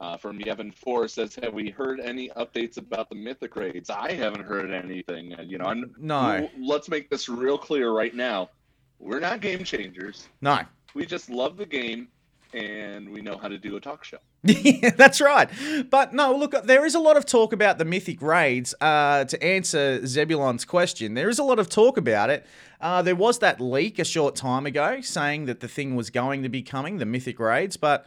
uh, 0.00 0.16
from 0.16 0.40
Yavin 0.40 0.74
Four 0.74 1.06
says, 1.06 1.36
"Have 1.36 1.54
we 1.54 1.70
heard 1.70 2.00
any 2.00 2.28
updates 2.30 2.76
about 2.76 3.08
the 3.08 3.14
Mythic 3.14 3.54
raids?" 3.54 3.88
I 3.88 4.12
haven't 4.12 4.42
heard 4.44 4.70
anything. 4.72 5.34
You 5.46 5.58
know, 5.58 5.66
I'm, 5.66 5.94
No. 5.96 6.50
Let's 6.58 6.88
make 6.88 7.08
this 7.08 7.28
real 7.28 7.56
clear 7.56 7.92
right 7.92 8.14
now. 8.14 8.50
We're 8.98 9.20
not 9.20 9.40
game 9.40 9.62
changers. 9.62 10.28
No. 10.40 10.60
We 10.94 11.06
just 11.06 11.30
love 11.30 11.56
the 11.56 11.66
game, 11.66 12.08
and 12.54 13.10
we 13.10 13.20
know 13.20 13.36
how 13.36 13.48
to 13.48 13.58
do 13.58 13.76
a 13.76 13.80
talk 13.80 14.04
show. 14.04 14.18
Yeah, 14.44 14.90
that's 14.90 15.20
right. 15.20 15.48
But 15.90 16.12
no, 16.14 16.34
look, 16.36 16.54
there 16.64 16.84
is 16.84 16.94
a 16.94 16.98
lot 16.98 17.16
of 17.16 17.26
talk 17.26 17.52
about 17.52 17.78
the 17.78 17.84
mythic 17.84 18.22
raids. 18.22 18.74
Uh, 18.80 19.24
to 19.24 19.42
answer 19.42 20.06
Zebulon's 20.06 20.64
question, 20.64 21.14
there 21.14 21.28
is 21.28 21.38
a 21.38 21.44
lot 21.44 21.58
of 21.58 21.68
talk 21.68 21.96
about 21.96 22.30
it. 22.30 22.46
Uh, 22.80 23.02
there 23.02 23.16
was 23.16 23.38
that 23.40 23.60
leak 23.60 23.98
a 23.98 24.04
short 24.04 24.36
time 24.36 24.66
ago 24.66 25.00
saying 25.00 25.46
that 25.46 25.60
the 25.60 25.68
thing 25.68 25.96
was 25.96 26.10
going 26.10 26.42
to 26.42 26.48
be 26.48 26.62
coming, 26.62 26.98
the 26.98 27.06
mythic 27.06 27.40
raids, 27.40 27.76
but 27.76 28.06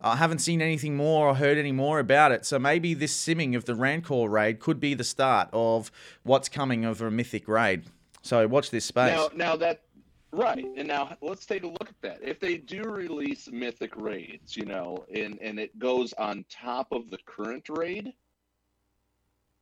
I 0.00 0.16
haven't 0.16 0.38
seen 0.38 0.62
anything 0.62 0.96
more 0.96 1.28
or 1.28 1.34
heard 1.34 1.58
any 1.58 1.72
more 1.72 1.98
about 1.98 2.32
it. 2.32 2.46
So 2.46 2.58
maybe 2.58 2.94
this 2.94 3.14
simming 3.14 3.56
of 3.56 3.64
the 3.66 3.74
Rancor 3.74 4.28
raid 4.28 4.60
could 4.60 4.80
be 4.80 4.94
the 4.94 5.04
start 5.04 5.48
of 5.52 5.90
what's 6.22 6.48
coming 6.48 6.84
of 6.84 7.00
a 7.00 7.10
mythic 7.10 7.48
raid. 7.48 7.84
So 8.22 8.46
watch 8.46 8.70
this 8.70 8.84
space. 8.84 9.16
Now, 9.16 9.30
now 9.34 9.56
that 9.56 9.82
right, 10.32 10.64
and 10.76 10.88
now 10.88 11.16
let's 11.20 11.46
take 11.46 11.62
a 11.62 11.68
look 11.68 11.88
at 11.88 12.00
that. 12.02 12.18
If 12.22 12.40
they 12.40 12.56
do 12.56 12.82
release 12.82 13.48
mythic 13.50 13.96
raids, 13.96 14.56
you 14.56 14.64
know, 14.64 15.04
and 15.14 15.38
and 15.40 15.58
it 15.58 15.78
goes 15.78 16.12
on 16.14 16.44
top 16.50 16.88
of 16.92 17.10
the 17.10 17.18
current 17.26 17.68
raid, 17.68 18.12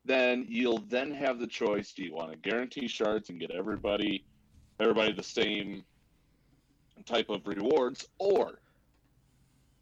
then 0.04 0.46
you'll 0.48 0.84
then 0.88 1.12
have 1.12 1.38
the 1.38 1.46
choice: 1.46 1.92
do 1.92 2.02
you 2.02 2.14
want 2.14 2.32
to 2.32 2.38
guarantee 2.38 2.88
shards 2.88 3.28
and 3.30 3.40
get 3.40 3.50
everybody 3.50 4.24
everybody 4.78 5.12
the 5.12 5.22
same 5.22 5.84
type 7.04 7.28
of 7.28 7.46
rewards, 7.46 8.06
or 8.18 8.60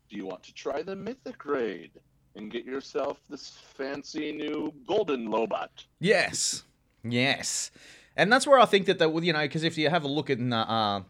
do 0.09 0.17
you 0.17 0.27
want 0.27 0.43
to 0.43 0.55
try 0.55 0.83
the 0.83 0.97
mythic 0.97 1.45
raid 1.45 1.91
and 2.35 2.51
get 2.51 2.65
yourself 2.65 3.21
this 3.29 3.51
fancy 3.75 4.33
new 4.33 4.73
golden 4.87 5.29
lobot? 5.29 5.69
Yes. 6.01 6.63
Yes. 7.05 7.71
And 8.19 8.33
that's 8.33 8.47
where 8.49 8.59
I 8.59 8.67
think 8.67 8.87
that, 8.87 8.99
that 8.99 9.23
you 9.23 9.33
know, 9.33 9.41
because 9.43 9.63
if 9.63 9.79
you 9.79 9.89
have 9.89 10.03
a 10.03 10.09
look 10.09 10.29
at 10.29 10.41
uh, 10.41 10.55
uh, 10.55 11.03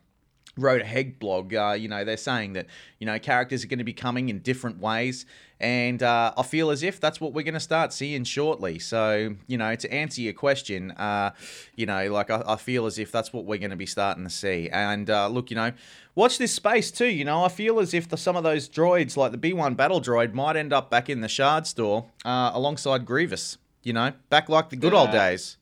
Road 0.59 0.83
Ahead 0.83 1.19
blog, 1.19 1.55
uh, 1.55 1.75
you 1.79 1.89
know, 1.89 2.05
they're 2.05 2.19
saying 2.19 2.53
that, 2.53 2.67
you 2.99 3.07
know, 3.07 3.19
characters 3.19 3.65
are 3.65 3.67
going 3.67 3.79
to 3.79 3.85
be 3.85 3.95
coming 3.95 4.29
in 4.29 4.41
different 4.41 4.79
ways. 4.79 5.25
And 5.59 6.03
uh, 6.03 6.35
I 6.37 6.43
feel 6.43 6.71
as 6.71 6.83
if 6.83 7.01
that's 7.01 7.19
what 7.19 7.33
we're 7.33 7.45
going 7.45 7.55
to 7.55 7.61
start 7.61 7.95
seeing 7.95 8.25
shortly. 8.25 8.79
So, 8.79 9.35
you 9.47 9.57
know, 9.57 9.75
to 9.75 9.93
answer 9.93 10.21
your 10.21 10.35
question, 10.35 10.91
uh, 10.93 11.31
you 11.75 11.87
know, 11.87 12.13
like 12.13 12.31
I, 12.31 12.43
I, 12.47 12.57
feel 12.57 12.87
as 12.87 12.99
if 12.99 13.11
that's 13.11 13.33
what 13.33 13.45
we're 13.45 13.59
going 13.59 13.71
to 13.71 13.77
be 13.77 13.87
starting 13.87 14.25
to 14.25 14.31
see. 14.31 14.69
And 14.71 15.09
uh, 15.09 15.29
look, 15.29 15.51
you 15.51 15.57
know, 15.57 15.73
watch 16.15 16.37
this 16.39 16.53
space 16.53 16.91
too. 16.91 17.09
You 17.09 17.25
know, 17.25 17.43
I 17.43 17.49
feel 17.49 17.81
as 17.81 17.95
if 17.95 18.09
the, 18.09 18.17
some 18.17 18.37
of 18.37 18.45
those 18.45 18.69
droids, 18.69 19.17
like 19.17 19.33
the 19.33 19.39
B1 19.39 19.77
battle 19.77 20.01
droid, 20.01 20.35
might 20.35 20.57
end 20.57 20.75
up 20.75 20.91
back 20.91 21.09
in 21.09 21.23
the 21.23 21.29
shard 21.29 21.67
store 21.67 22.11
uh, 22.27 22.51
alongside 22.53 23.07
Grievous. 23.07 23.57
You 23.83 23.95
know, 23.95 24.13
back 24.29 24.49
like 24.49 24.71
the 24.71 24.77
good 24.77 24.93
old 24.93 25.13
days. 25.13 25.58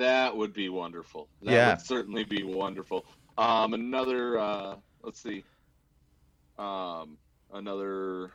That 0.00 0.34
would 0.34 0.54
be 0.54 0.70
wonderful. 0.70 1.28
That 1.42 1.52
yeah. 1.52 1.70
would 1.72 1.82
certainly 1.82 2.24
be 2.24 2.42
wonderful. 2.42 3.04
Um, 3.36 3.74
another, 3.74 4.38
uh, 4.38 4.76
let's 5.02 5.20
see, 5.20 5.44
um, 6.58 7.18
another 7.52 8.30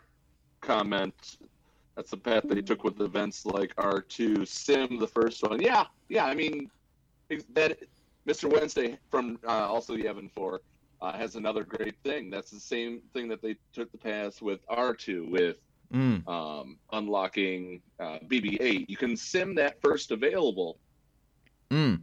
comment. 0.62 1.38
That's 1.95 2.12
the 2.12 2.17
path 2.17 2.43
they 2.45 2.62
took 2.62 2.84
with 2.84 3.01
events 3.01 3.47
like 3.47 3.75
R2 3.78 4.47
Sim, 4.47 4.99
the 4.99 5.08
first 5.08 5.41
one. 5.41 5.60
Yeah, 5.60 5.86
yeah. 6.08 6.25
I 6.25 6.36
mean, 6.36 6.69
that 7.56 7.80
Mr. 8.28 8.47
Wednesday 8.47 8.99
from 9.10 9.39
uh, 9.47 9.67
also 9.67 9.95
Yavin 9.95 10.30
Four 10.30 10.62
uh, 11.01 11.13
has 11.13 11.36
another 11.36 11.63
great 11.63 11.95
thing. 12.04 12.30
That's 12.30 12.51
the 12.51 12.60
same 12.60 13.01
thing 13.12 13.28
that 13.30 13.41
they 13.41 13.56
took 13.73 13.91
the 13.91 13.97
path 13.97 14.39
with 14.39 14.63
R2 14.67 15.32
with 15.32 15.58
mm. 15.91 16.28
um, 16.28 16.78
unlocking 16.91 17.82
uh, 17.99 18.19
BB-8. 18.28 18.88
You 18.88 18.97
can 18.97 19.17
sim 19.17 19.56
that 19.56 19.82
first 19.82 20.12
available 20.12 20.78
Mm. 21.71 22.01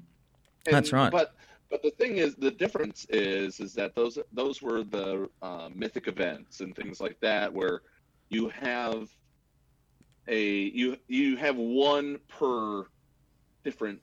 That's 0.65 0.93
right. 0.93 1.11
But 1.11 1.35
but 1.71 1.83
the 1.83 1.91
thing 1.91 2.19
is, 2.19 2.35
the 2.35 2.51
difference 2.51 3.07
is 3.09 3.61
is 3.61 3.75
that 3.75 3.95
those 3.95 4.19
those 4.33 4.61
were 4.61 4.85
the 4.85 5.29
uh, 5.41 5.71
mythic 5.75 6.09
events 6.09 6.61
and 6.61 6.75
things 6.77 7.01
like 7.01 7.19
that, 7.21 7.53
where 7.53 7.83
you 8.29 8.49
have 8.49 9.09
a 10.29 10.45
you 10.47 10.97
you 11.09 11.37
have 11.37 11.57
one 11.57 12.19
per 12.29 12.85
different 13.65 14.01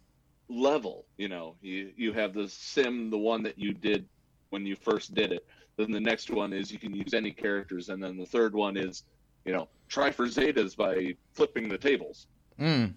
level. 0.50 1.06
You 1.18 1.30
know, 1.30 1.56
you 1.62 1.92
you 1.96 2.14
have 2.14 2.34
the 2.34 2.50
sim, 2.50 3.10
the 3.10 3.18
one 3.18 3.44
that 3.44 3.58
you 3.58 3.74
did 3.74 4.06
when 4.50 4.66
you 4.66 4.76
first 4.76 5.14
did 5.14 5.32
it. 5.32 5.46
Then 5.78 5.92
the 5.92 6.00
next 6.00 6.30
one 6.30 6.52
is 6.52 6.72
you 6.72 6.80
can 6.80 6.94
use 6.94 7.14
any 7.14 7.32
characters, 7.32 7.90
and 7.90 8.04
then 8.04 8.18
the 8.18 8.26
third 8.26 8.54
one 8.54 8.76
is, 8.76 9.04
you 9.46 9.54
know, 9.54 9.70
try 9.88 10.12
for 10.12 10.26
zetas 10.26 10.76
by 10.76 11.16
flipping 11.34 11.70
the 11.70 11.78
tables. 11.78 12.28
Mm. 12.60 12.94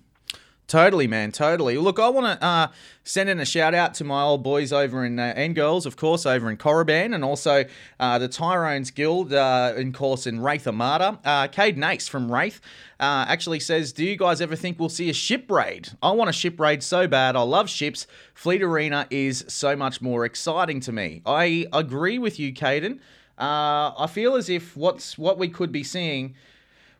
Totally, 0.68 1.06
man. 1.06 1.32
Totally. 1.32 1.76
Look, 1.76 1.98
I 1.98 2.08
want 2.08 2.40
to 2.40 2.46
uh, 2.46 2.68
send 3.04 3.28
in 3.28 3.40
a 3.40 3.44
shout 3.44 3.74
out 3.74 3.92
to 3.94 4.04
my 4.04 4.22
old 4.22 4.42
boys 4.42 4.72
over 4.72 5.04
in 5.04 5.18
uh, 5.18 5.34
and 5.36 5.54
girls, 5.54 5.84
of 5.84 5.96
course, 5.96 6.24
over 6.24 6.48
in 6.48 6.56
Korriban, 6.56 7.14
and 7.14 7.22
also 7.22 7.64
uh, 8.00 8.18
the 8.18 8.28
Tyrone's 8.28 8.90
Guild, 8.90 9.34
uh, 9.34 9.74
in 9.76 9.92
course, 9.92 10.26
in 10.26 10.40
Wraith 10.40 10.66
Armada. 10.66 11.18
Uh, 11.24 11.46
Cade 11.48 11.76
Nace 11.76 12.08
from 12.08 12.32
Wraith 12.32 12.60
uh, 12.98 13.26
actually 13.28 13.60
says, 13.60 13.92
"Do 13.92 14.04
you 14.04 14.16
guys 14.16 14.40
ever 14.40 14.56
think 14.56 14.80
we'll 14.80 14.88
see 14.88 15.10
a 15.10 15.14
ship 15.14 15.50
raid? 15.50 15.90
I 16.02 16.12
want 16.12 16.30
a 16.30 16.32
ship 16.32 16.58
raid 16.58 16.82
so 16.82 17.06
bad. 17.06 17.36
I 17.36 17.42
love 17.42 17.68
ships. 17.68 18.06
Fleet 18.32 18.62
Arena 18.62 19.06
is 19.10 19.44
so 19.48 19.76
much 19.76 20.00
more 20.00 20.24
exciting 20.24 20.80
to 20.80 20.92
me." 20.92 21.20
I 21.26 21.66
agree 21.72 22.18
with 22.18 22.38
you, 22.38 22.54
Caden. 22.54 22.98
Uh, 23.38 23.92
I 23.98 24.06
feel 24.10 24.36
as 24.36 24.48
if 24.48 24.74
what's 24.76 25.18
what 25.18 25.38
we 25.38 25.48
could 25.48 25.72
be 25.72 25.82
seeing 25.82 26.34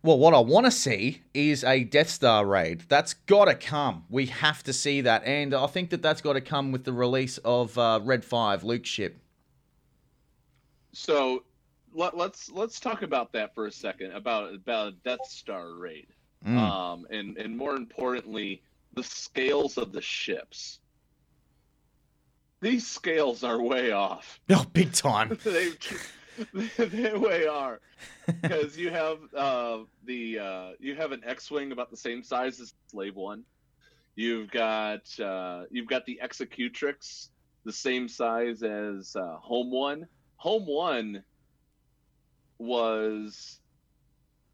well, 0.02 0.18
what 0.18 0.34
I 0.34 0.40
want 0.40 0.66
to 0.66 0.72
see 0.72 1.22
is 1.32 1.62
a 1.62 1.84
Death 1.84 2.10
Star 2.10 2.44
raid. 2.44 2.82
That's 2.88 3.14
got 3.14 3.44
to 3.44 3.54
come. 3.54 4.04
We 4.10 4.26
have 4.26 4.62
to 4.64 4.72
see 4.72 5.00
that. 5.02 5.24
And 5.24 5.54
I 5.54 5.66
think 5.68 5.90
that 5.90 6.02
that's 6.02 6.20
got 6.20 6.32
to 6.32 6.40
come 6.40 6.72
with 6.72 6.84
the 6.84 6.92
release 6.92 7.38
of 7.38 7.78
uh, 7.78 8.00
Red 8.02 8.24
5, 8.24 8.64
Luke's 8.64 8.88
ship. 8.88 9.18
So 10.92 11.44
let, 11.94 12.14
us 12.14 12.18
let's, 12.18 12.50
let's 12.50 12.80
talk 12.80 13.02
about 13.02 13.32
that 13.32 13.54
for 13.54 13.66
a 13.66 13.72
second 13.72 14.12
about 14.12 14.52
about 14.54 14.88
a 14.88 14.92
Death 15.04 15.26
Star 15.26 15.72
raid. 15.74 16.08
Mm. 16.46 16.58
Um, 16.58 17.06
and 17.10 17.38
and 17.38 17.56
more 17.56 17.76
importantly, 17.76 18.62
the 18.94 19.02
scales 19.02 19.78
of 19.78 19.92
the 19.92 20.02
ships. 20.02 20.80
These 22.60 22.86
scales 22.86 23.42
are 23.42 23.60
way 23.60 23.92
off. 23.92 24.40
Oh, 24.50 24.66
big 24.72 24.92
time. 24.92 25.38
they 25.44 25.70
they 26.76 27.14
way 27.14 27.46
are 27.46 27.80
because 28.42 28.76
you 28.76 28.90
have 28.90 29.18
uh, 29.36 29.78
the 30.04 30.38
uh, 30.38 30.70
you 30.78 30.94
have 30.94 31.12
an 31.12 31.22
X-wing 31.24 31.72
about 31.72 31.90
the 31.90 31.96
same 31.96 32.22
size 32.22 32.60
as 32.60 32.74
Slave 32.88 33.16
One. 33.16 33.44
You've 34.14 34.50
got 34.50 35.08
uh, 35.20 35.64
you've 35.70 35.88
got 35.88 36.04
the 36.06 36.20
Executrix 36.20 37.30
the 37.64 37.72
same 37.72 38.08
size 38.08 38.62
as 38.62 39.16
uh, 39.16 39.36
Home 39.36 39.70
One. 39.70 40.06
Home 40.36 40.66
One 40.66 41.22
was 42.58 43.60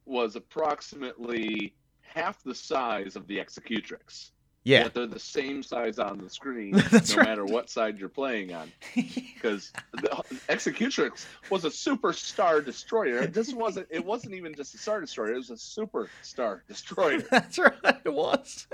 was 0.05 0.37
approximately 0.37 1.74
half 2.01 2.42
the 2.42 2.55
size 2.55 3.16
of 3.16 3.27
the 3.27 3.38
Executrix. 3.38 4.33
Yeah, 4.68 4.83
Yet 4.83 4.92
they're 4.92 5.07
the 5.07 5.18
same 5.18 5.62
size 5.62 5.98
on 5.98 6.18
the 6.18 6.28
screen, 6.28 6.72
no 6.76 6.81
right. 6.92 7.16
matter 7.16 7.46
what 7.46 7.70
side 7.70 7.98
you're 7.98 8.11
playing 8.11 8.52
on. 8.52 8.70
Because 9.35 9.72
the 9.94 10.22
Executrix 10.50 11.24
was 11.48 11.64
a 11.64 11.70
super 11.70 12.12
star 12.12 12.61
destroyer. 12.61 13.26
This 13.26 13.54
wasn't. 13.54 13.87
It 13.88 14.04
wasn't 14.04 14.35
even 14.35 14.54
just 14.54 14.74
a 14.74 14.78
star 14.78 15.00
destroyer. 15.00 15.33
It 15.33 15.37
was 15.37 15.50
a 15.50 15.57
super 15.57 16.11
star 16.20 16.64
destroyer. 16.68 17.22
that's 17.31 17.57
right. 17.59 17.72
It 18.04 18.12
was. 18.12 18.66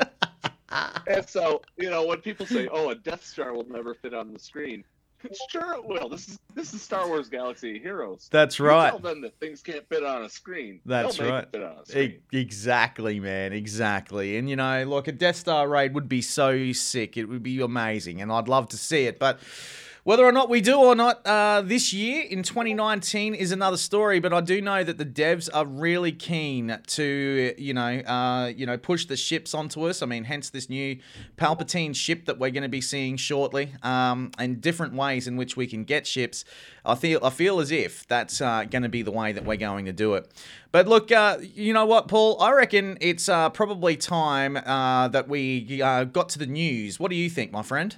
and 1.06 1.28
so, 1.28 1.62
you 1.76 1.90
know, 1.90 2.04
when 2.06 2.22
people 2.22 2.44
say, 2.46 2.66
"Oh, 2.72 2.88
a 2.90 2.96
Death 2.96 3.24
Star 3.24 3.52
will 3.52 3.68
never 3.68 3.94
fit 3.94 4.14
on 4.14 4.32
the 4.32 4.38
screen," 4.40 4.82
sure 5.50 5.74
it 5.74 5.84
will. 5.84 6.08
This 6.08 6.28
is 6.28 6.38
this 6.54 6.74
is 6.74 6.82
Star 6.82 7.06
Wars 7.08 7.28
Galaxy 7.28 7.78
Heroes. 7.78 8.28
That's 8.30 8.58
You 8.58 8.66
right. 8.66 8.90
tell 8.90 8.98
them 8.98 9.20
that 9.22 9.38
things 9.40 9.62
can't 9.62 9.86
fit 9.88 10.04
on 10.04 10.24
a 10.24 10.28
screen. 10.28 10.80
That's 10.84 11.16
They'll 11.18 11.30
right. 11.30 11.44
It 11.44 11.50
fit 11.52 11.62
on 11.62 11.78
a 11.78 11.86
screen. 11.86 12.20
E- 12.32 12.38
exactly, 12.40 13.20
man. 13.20 13.52
Exactly. 13.52 14.36
And, 14.36 14.48
you 14.48 14.56
know, 14.56 14.84
look, 14.84 15.08
a 15.08 15.12
Death 15.12 15.36
Star 15.36 15.68
raid 15.68 15.94
would 15.94 16.08
be 16.08 16.22
so 16.22 16.72
sick. 16.72 17.16
It 17.16 17.24
would 17.26 17.42
be 17.42 17.60
amazing. 17.60 18.20
And 18.20 18.30
I'd 18.30 18.48
love 18.48 18.68
to 18.70 18.76
see 18.76 19.06
it. 19.06 19.18
But 19.18 19.40
whether 20.04 20.24
or 20.24 20.32
not 20.32 20.50
we 20.50 20.60
do 20.60 20.78
or 20.78 20.94
not 20.94 21.26
uh, 21.26 21.62
this 21.64 21.92
year 21.92 22.24
in 22.28 22.42
2019 22.42 23.34
is 23.34 23.52
another 23.52 23.78
story. 23.78 24.20
But 24.20 24.34
I 24.34 24.42
do 24.42 24.60
know 24.60 24.84
that 24.84 24.98
the 24.98 25.04
devs 25.06 25.48
are 25.52 25.64
really 25.64 26.12
keen 26.12 26.78
to, 26.86 27.54
you 27.56 27.72
know, 27.72 27.98
uh, 28.00 28.52
you 28.54 28.66
know, 28.66 28.76
push 28.76 29.06
the 29.06 29.16
ships 29.16 29.54
onto 29.54 29.88
us. 29.88 30.02
I 30.02 30.06
mean, 30.06 30.24
hence 30.24 30.50
this 30.50 30.68
new 30.68 30.98
Palpatine 31.38 31.96
ship 31.96 32.26
that 32.26 32.38
we're 32.38 32.50
going 32.50 32.64
to 32.64 32.68
be 32.68 32.82
seeing 32.82 33.16
shortly, 33.16 33.72
um, 33.82 34.30
and 34.38 34.60
different 34.60 34.94
ways 34.94 35.26
in 35.26 35.36
which 35.36 35.56
we 35.56 35.66
can 35.66 35.84
get 35.84 36.06
ships. 36.06 36.44
I 36.84 36.94
feel 36.96 37.18
I 37.22 37.30
feel 37.30 37.60
as 37.60 37.70
if 37.70 38.06
that's 38.06 38.42
uh, 38.42 38.64
going 38.64 38.82
to 38.82 38.90
be 38.90 39.00
the 39.00 39.10
way 39.10 39.32
that 39.32 39.44
we're 39.46 39.56
going 39.56 39.86
to 39.86 39.92
do 39.92 40.14
it. 40.14 40.30
But 40.70 40.86
look, 40.86 41.10
uh, 41.12 41.38
you 41.40 41.72
know 41.72 41.86
what, 41.86 42.08
Paul? 42.08 42.40
I 42.42 42.52
reckon 42.52 42.98
it's 43.00 43.28
uh, 43.30 43.48
probably 43.48 43.96
time 43.96 44.58
uh, 44.58 45.08
that 45.08 45.28
we 45.28 45.80
uh, 45.80 46.04
got 46.04 46.28
to 46.30 46.38
the 46.38 46.46
news. 46.46 47.00
What 47.00 47.10
do 47.10 47.16
you 47.16 47.30
think, 47.30 47.52
my 47.52 47.62
friend? 47.62 47.96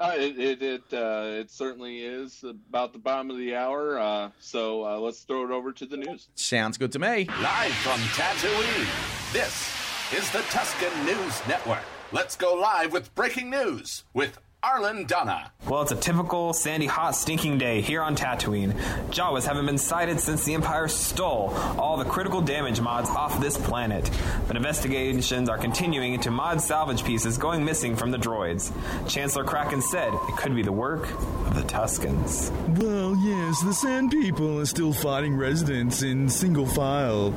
Uh, 0.00 0.14
it 0.16 0.38
it 0.38 0.62
it, 0.62 0.82
uh, 0.94 1.24
it 1.26 1.50
certainly 1.50 1.98
is 1.98 2.42
about 2.42 2.94
the 2.94 2.98
bottom 2.98 3.30
of 3.30 3.36
the 3.36 3.54
hour. 3.54 3.98
Uh, 3.98 4.30
so 4.38 4.82
uh, 4.86 4.98
let's 4.98 5.20
throw 5.20 5.44
it 5.44 5.50
over 5.50 5.72
to 5.72 5.84
the 5.84 5.98
news. 5.98 6.28
Sounds 6.36 6.78
good 6.78 6.90
to 6.92 6.98
me. 6.98 7.28
Live 7.42 7.72
from 7.74 8.00
Tatooine, 8.16 9.32
this 9.34 9.76
is 10.16 10.30
the 10.30 10.40
Tuscan 10.48 11.04
News 11.04 11.46
Network. 11.46 11.84
Let's 12.12 12.34
go 12.34 12.54
live 12.54 12.92
with 12.92 13.14
breaking 13.14 13.50
news 13.50 14.04
with 14.14 14.38
Arlen 14.62 15.06
Donna. 15.06 15.50
Well, 15.66 15.82
it's 15.82 15.92
a 15.92 15.96
typical 15.96 16.52
sandy, 16.52 16.86
hot, 16.86 17.14
stinking 17.14 17.56
day 17.58 17.80
here 17.80 18.02
on 18.02 18.14
Tatooine. 18.14 18.72
Jawas 19.10 19.46
haven't 19.46 19.64
been 19.64 19.78
sighted 19.78 20.20
since 20.20 20.44
the 20.44 20.52
Empire 20.52 20.88
stole 20.88 21.54
all 21.78 21.96
the 21.96 22.04
critical 22.04 22.42
damage 22.42 22.80
mods 22.80 23.08
off 23.08 23.40
this 23.40 23.56
planet. 23.56 24.10
But 24.46 24.56
investigations 24.56 25.48
are 25.48 25.56
continuing 25.56 26.14
into 26.14 26.30
mod 26.30 26.60
salvage 26.60 27.04
pieces 27.04 27.38
going 27.38 27.64
missing 27.64 27.96
from 27.96 28.10
the 28.10 28.18
droids. 28.18 28.70
Chancellor 29.08 29.44
Kraken 29.44 29.80
said 29.80 30.12
it 30.12 30.36
could 30.36 30.54
be 30.54 30.62
the 30.62 30.72
work 30.72 31.10
of 31.10 31.54
the 31.54 31.62
Tuskens. 31.62 32.50
Well, 32.78 33.16
yes, 33.16 33.62
the 33.62 33.72
Sand 33.72 34.10
People 34.10 34.60
are 34.60 34.66
still 34.66 34.92
fighting 34.92 35.36
residents 35.36 36.02
in 36.02 36.28
single 36.28 36.66
file. 36.66 37.30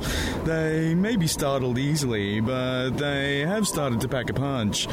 They 0.44 0.94
may 0.94 1.16
be 1.16 1.26
startled 1.26 1.78
easily, 1.78 2.40
but 2.40 2.90
they 2.90 3.40
have 3.40 3.66
started 3.66 4.00
to 4.00 4.08
pack 4.08 4.28
a 4.28 4.34
punch. 4.34 4.88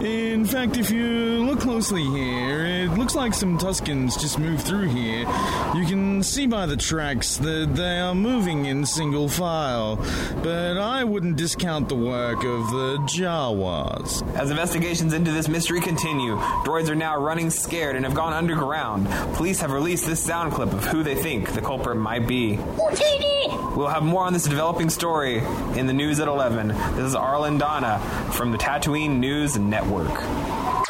In 0.00 0.44
fact, 0.46 0.76
if 0.76 0.90
you 0.90 1.44
look 1.44 1.60
closely 1.74 2.04
here, 2.04 2.64
it 2.64 2.90
looks 2.90 3.16
like 3.16 3.34
some 3.34 3.58
Tuskens 3.58 4.16
just 4.20 4.38
moved 4.38 4.62
through 4.62 4.86
here. 4.86 5.26
You 5.74 5.84
can 5.84 6.22
see 6.22 6.46
by 6.46 6.66
the 6.66 6.76
tracks 6.76 7.36
that 7.38 7.74
they 7.74 7.98
are 7.98 8.14
moving 8.14 8.66
in 8.66 8.86
single 8.86 9.28
file, 9.28 9.96
but 10.44 10.78
I 10.78 11.02
wouldn't 11.02 11.36
discount 11.36 11.88
the 11.88 11.96
work 11.96 12.44
of 12.44 12.70
the 12.70 12.98
Jawas. 13.08 14.22
As 14.36 14.50
investigations 14.50 15.14
into 15.14 15.32
this 15.32 15.48
mystery 15.48 15.80
continue, 15.80 16.36
droids 16.62 16.90
are 16.90 16.94
now 16.94 17.20
running 17.20 17.50
scared 17.50 17.96
and 17.96 18.04
have 18.04 18.14
gone 18.14 18.32
underground. 18.32 19.08
Police 19.34 19.60
have 19.60 19.72
released 19.72 20.06
this 20.06 20.20
sound 20.20 20.52
clip 20.52 20.72
of 20.72 20.84
who 20.84 21.02
they 21.02 21.16
think 21.16 21.54
the 21.54 21.60
culprit 21.60 21.96
might 21.96 22.28
be. 22.28 22.56
We'll 22.56 23.88
have 23.88 24.04
more 24.04 24.22
on 24.22 24.32
this 24.32 24.44
developing 24.44 24.90
story 24.90 25.38
in 25.76 25.88
the 25.88 25.92
news 25.92 26.20
at 26.20 26.28
11. 26.28 26.68
This 26.68 27.06
is 27.06 27.14
Arlen 27.16 27.58
Donna 27.58 27.98
from 28.30 28.52
the 28.52 28.58
Tatooine 28.58 29.18
News 29.18 29.58
Network. 29.58 30.83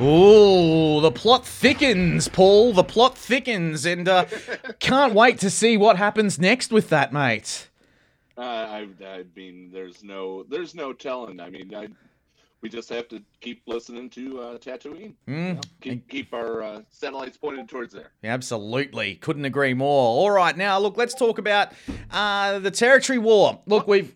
Ooh, 0.00 1.00
the 1.00 1.10
plot 1.10 1.46
thickens, 1.46 2.28
Paul. 2.28 2.74
The 2.74 2.84
plot 2.84 3.16
thickens, 3.16 3.86
and 3.86 4.06
uh, 4.06 4.26
can't 4.78 5.14
wait 5.14 5.38
to 5.38 5.48
see 5.48 5.78
what 5.78 5.96
happens 5.96 6.38
next 6.38 6.70
with 6.70 6.90
that, 6.90 7.14
mate. 7.14 7.70
Uh, 8.36 8.40
I, 8.42 8.88
I 9.02 9.24
mean, 9.34 9.70
there's 9.72 10.04
no, 10.04 10.42
there's 10.42 10.74
no 10.74 10.92
telling. 10.92 11.40
I 11.40 11.48
mean, 11.48 11.74
I, 11.74 11.88
we 12.60 12.68
just 12.68 12.90
have 12.90 13.08
to 13.08 13.22
keep 13.40 13.62
listening 13.66 14.10
to 14.10 14.40
uh, 14.40 14.58
Tatooine. 14.58 15.14
you 15.26 15.34
know, 15.34 15.60
keep 15.80 16.06
keep 16.08 16.34
our 16.34 16.62
uh, 16.62 16.82
satellites 16.90 17.38
pointed 17.38 17.66
towards 17.66 17.94
there. 17.94 18.10
Absolutely, 18.22 19.14
couldn't 19.14 19.46
agree 19.46 19.72
more. 19.72 20.08
All 20.08 20.30
right, 20.30 20.56
now 20.58 20.78
look, 20.78 20.98
let's 20.98 21.14
talk 21.14 21.38
about 21.38 21.72
uh, 22.10 22.58
the 22.58 22.70
territory 22.70 23.18
war. 23.18 23.60
Look, 23.64 23.88
we've 23.88 24.14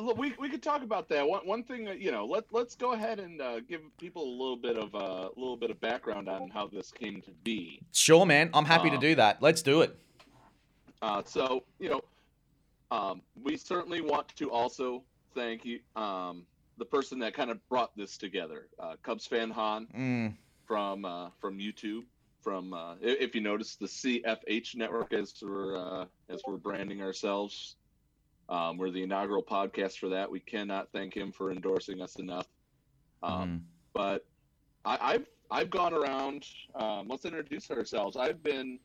we 0.00 0.34
we 0.38 0.48
could 0.48 0.62
talk 0.62 0.82
about 0.82 1.08
that. 1.08 1.26
One 1.26 1.46
one 1.46 1.62
thing 1.62 1.86
you 1.98 2.10
know, 2.10 2.24
let 2.26 2.44
let's 2.50 2.74
go 2.74 2.92
ahead 2.92 3.18
and 3.18 3.40
uh, 3.40 3.60
give 3.60 3.80
people 3.98 4.22
a 4.22 4.34
little 4.36 4.56
bit 4.56 4.76
of 4.76 4.94
uh, 4.94 5.28
a 5.34 5.38
little 5.40 5.56
bit 5.56 5.70
of 5.70 5.80
background 5.80 6.28
on 6.28 6.48
how 6.50 6.66
this 6.66 6.90
came 6.90 7.22
to 7.22 7.30
be. 7.44 7.80
sure, 7.92 8.26
man. 8.26 8.50
I'm 8.54 8.64
happy 8.64 8.88
to 8.90 8.96
Um, 8.96 9.00
do 9.00 9.14
that. 9.16 9.40
Let's 9.42 9.62
do 9.62 9.80
it. 9.82 9.96
Uh, 11.02 11.22
so 11.24 11.64
you 11.78 11.88
know, 11.90 12.00
um, 12.90 13.22
we 13.42 13.56
certainly 13.56 14.00
want 14.00 14.28
to 14.36 14.50
also 14.50 15.02
thank 15.34 15.64
you, 15.64 15.80
um, 15.96 16.46
the 16.78 16.84
person 16.84 17.18
that 17.20 17.34
kind 17.34 17.50
of 17.50 17.66
brought 17.68 17.94
this 17.96 18.16
together, 18.16 18.68
uh, 18.78 18.96
Cubs 19.02 19.26
fan 19.26 19.50
Han 19.50 19.86
Mm, 19.96 20.34
from 20.66 21.04
uh, 21.04 21.30
from 21.40 21.58
YouTube. 21.58 22.04
From 22.42 22.74
uh, 22.74 22.94
if 23.00 23.34
you 23.34 23.40
notice 23.40 23.74
the 23.74 23.86
CFH 23.86 24.76
network 24.76 25.12
as 25.12 25.34
we're 25.42 25.76
uh, 25.76 26.04
as 26.28 26.40
we're 26.46 26.58
branding 26.58 27.02
ourselves, 27.02 27.74
um, 28.48 28.76
we're 28.76 28.90
the 28.90 29.02
inaugural 29.02 29.42
podcast 29.42 29.98
for 29.98 30.08
that. 30.10 30.30
We 30.30 30.40
cannot 30.40 30.88
thank 30.92 31.16
him 31.16 31.32
for 31.32 31.50
endorsing 31.50 32.00
us 32.00 32.16
enough. 32.16 32.46
Um, 33.22 33.48
mm. 33.48 33.60
but 33.92 34.24
I, 34.84 34.98
I've 35.00 35.26
I've 35.50 35.70
gone 35.70 35.94
around. 35.94 36.44
Um, 36.74 37.06
let's 37.08 37.24
introduce 37.24 37.70
ourselves. 37.70 38.16
I've 38.16 38.42
been 38.42 38.78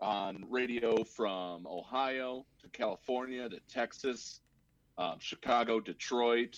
on 0.00 0.44
radio 0.48 1.04
from 1.04 1.66
Ohio 1.66 2.46
to 2.62 2.68
California 2.70 3.48
to 3.48 3.58
Texas, 3.68 4.40
um, 4.98 5.16
Chicago, 5.18 5.80
Detroit, 5.80 6.56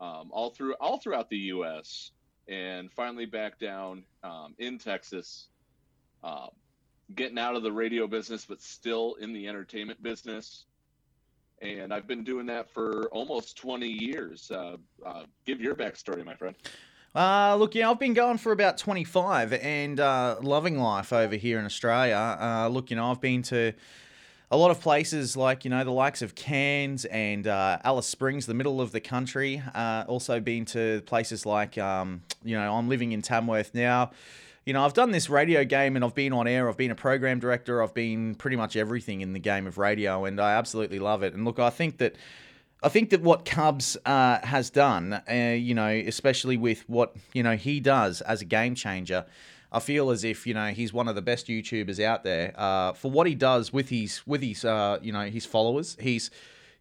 um, 0.00 0.30
all 0.30 0.50
through 0.50 0.74
all 0.80 0.98
throughout 0.98 1.28
the 1.28 1.36
U.S. 1.36 2.12
and 2.48 2.90
finally 2.92 3.26
back 3.26 3.58
down 3.58 4.04
um, 4.22 4.54
in 4.58 4.78
Texas. 4.78 5.48
Um, 6.22 6.48
getting 7.14 7.38
out 7.38 7.54
of 7.54 7.62
the 7.62 7.72
radio 7.72 8.06
business, 8.06 8.46
but 8.46 8.62
still 8.62 9.16
in 9.20 9.34
the 9.34 9.46
entertainment 9.46 10.02
business. 10.02 10.64
And 11.62 11.92
I've 11.92 12.06
been 12.06 12.24
doing 12.24 12.46
that 12.46 12.68
for 12.70 13.06
almost 13.06 13.56
20 13.56 13.86
years. 13.86 14.50
Uh, 14.50 14.76
uh, 15.04 15.24
give 15.46 15.60
your 15.60 15.74
backstory, 15.74 16.24
my 16.24 16.34
friend. 16.34 16.54
Uh, 17.14 17.54
look, 17.56 17.74
yeah, 17.74 17.88
I've 17.88 18.00
been 18.00 18.12
going 18.14 18.38
for 18.38 18.50
about 18.50 18.76
25 18.76 19.52
and 19.52 20.00
uh, 20.00 20.36
loving 20.42 20.78
life 20.78 21.12
over 21.12 21.36
here 21.36 21.60
in 21.60 21.64
Australia. 21.64 22.16
Uh, 22.16 22.68
look, 22.68 22.90
you 22.90 22.96
know, 22.96 23.10
I've 23.10 23.20
been 23.20 23.42
to 23.44 23.72
a 24.50 24.56
lot 24.56 24.70
of 24.70 24.80
places 24.80 25.36
like, 25.36 25.64
you 25.64 25.70
know, 25.70 25.84
the 25.84 25.92
likes 25.92 26.22
of 26.22 26.34
Cairns 26.34 27.04
and 27.06 27.46
uh, 27.46 27.78
Alice 27.84 28.06
Springs, 28.06 28.46
the 28.46 28.54
middle 28.54 28.80
of 28.80 28.92
the 28.92 29.00
country. 29.00 29.62
Uh, 29.74 30.04
also 30.08 30.40
been 30.40 30.64
to 30.66 31.02
places 31.06 31.46
like, 31.46 31.78
um, 31.78 32.22
you 32.44 32.56
know, 32.56 32.74
I'm 32.74 32.88
living 32.88 33.12
in 33.12 33.22
Tamworth 33.22 33.74
now. 33.74 34.10
You 34.64 34.72
know, 34.72 34.84
I've 34.84 34.94
done 34.94 35.10
this 35.10 35.28
radio 35.28 35.62
game 35.64 35.94
and 35.94 36.04
I've 36.04 36.14
been 36.14 36.32
on 36.32 36.46
air. 36.46 36.68
I've 36.68 36.76
been 36.76 36.90
a 36.90 36.94
program 36.94 37.38
director. 37.38 37.82
I've 37.82 37.92
been 37.92 38.34
pretty 38.34 38.56
much 38.56 38.76
everything 38.76 39.20
in 39.20 39.34
the 39.34 39.38
game 39.38 39.66
of 39.66 39.76
radio, 39.76 40.24
and 40.24 40.40
I 40.40 40.54
absolutely 40.54 40.98
love 40.98 41.22
it. 41.22 41.34
And 41.34 41.44
look, 41.44 41.58
I 41.58 41.68
think 41.68 41.98
that 41.98 42.16
I 42.82 42.88
think 42.88 43.10
that 43.10 43.20
what 43.20 43.44
Cubs 43.44 43.96
uh, 44.06 44.38
has 44.44 44.70
done, 44.70 45.20
uh, 45.30 45.34
you 45.34 45.74
know, 45.74 45.88
especially 45.88 46.56
with 46.56 46.88
what 46.88 47.14
you 47.34 47.42
know 47.42 47.56
he 47.56 47.78
does 47.78 48.22
as 48.22 48.40
a 48.40 48.46
game 48.46 48.74
changer, 48.74 49.26
I 49.70 49.80
feel 49.80 50.10
as 50.10 50.24
if 50.24 50.46
you 50.46 50.54
know 50.54 50.68
he's 50.68 50.92
one 50.92 51.08
of 51.08 51.14
the 51.14 51.22
best 51.22 51.46
YouTubers 51.48 52.02
out 52.02 52.24
there 52.24 52.54
uh, 52.56 52.94
for 52.94 53.10
what 53.10 53.26
he 53.26 53.34
does 53.34 53.70
with 53.70 53.90
his 53.90 54.26
with 54.26 54.42
his 54.42 54.64
uh, 54.64 54.98
you 55.02 55.12
know 55.12 55.24
his 55.26 55.44
followers. 55.44 55.96
He's 56.00 56.30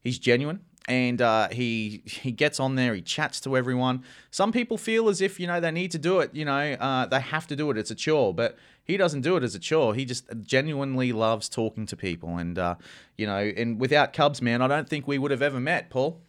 he's 0.01 0.19
genuine 0.19 0.61
and 0.87 1.21
uh, 1.21 1.49
he 1.49 2.03
he 2.05 2.31
gets 2.31 2.59
on 2.59 2.75
there. 2.75 2.93
He 2.93 3.01
chats 3.01 3.39
to 3.41 3.55
everyone. 3.55 4.03
Some 4.31 4.51
people 4.51 4.77
feel 4.77 5.09
as 5.09 5.21
if 5.21 5.39
you 5.39 5.47
know 5.47 5.59
they 5.59 5.71
need 5.71 5.91
to 5.91 5.99
do 5.99 6.19
it. 6.19 6.33
You 6.33 6.45
know, 6.45 6.73
uh, 6.73 7.05
they 7.05 7.19
have 7.19 7.47
to 7.47 7.55
do 7.55 7.71
it. 7.71 7.77
It's 7.77 7.91
a 7.91 7.95
chore, 7.95 8.33
but 8.33 8.57
he 8.83 8.97
doesn't 8.97 9.21
do 9.21 9.37
it 9.37 9.43
as 9.43 9.55
a 9.55 9.59
chore. 9.59 9.95
He 9.95 10.05
just 10.05 10.25
genuinely 10.41 11.11
loves 11.11 11.47
talking 11.47 11.85
to 11.87 11.95
people, 11.95 12.37
and 12.37 12.57
uh, 12.59 12.75
you 13.17 13.25
know, 13.25 13.37
and 13.37 13.79
without 13.79 14.13
Cubs, 14.13 14.41
man, 14.41 14.61
I 14.61 14.67
don't 14.67 14.89
think 14.89 15.07
we 15.07 15.17
would 15.17 15.31
have 15.31 15.41
ever 15.41 15.59
met, 15.59 15.89
Paul. 15.89 16.19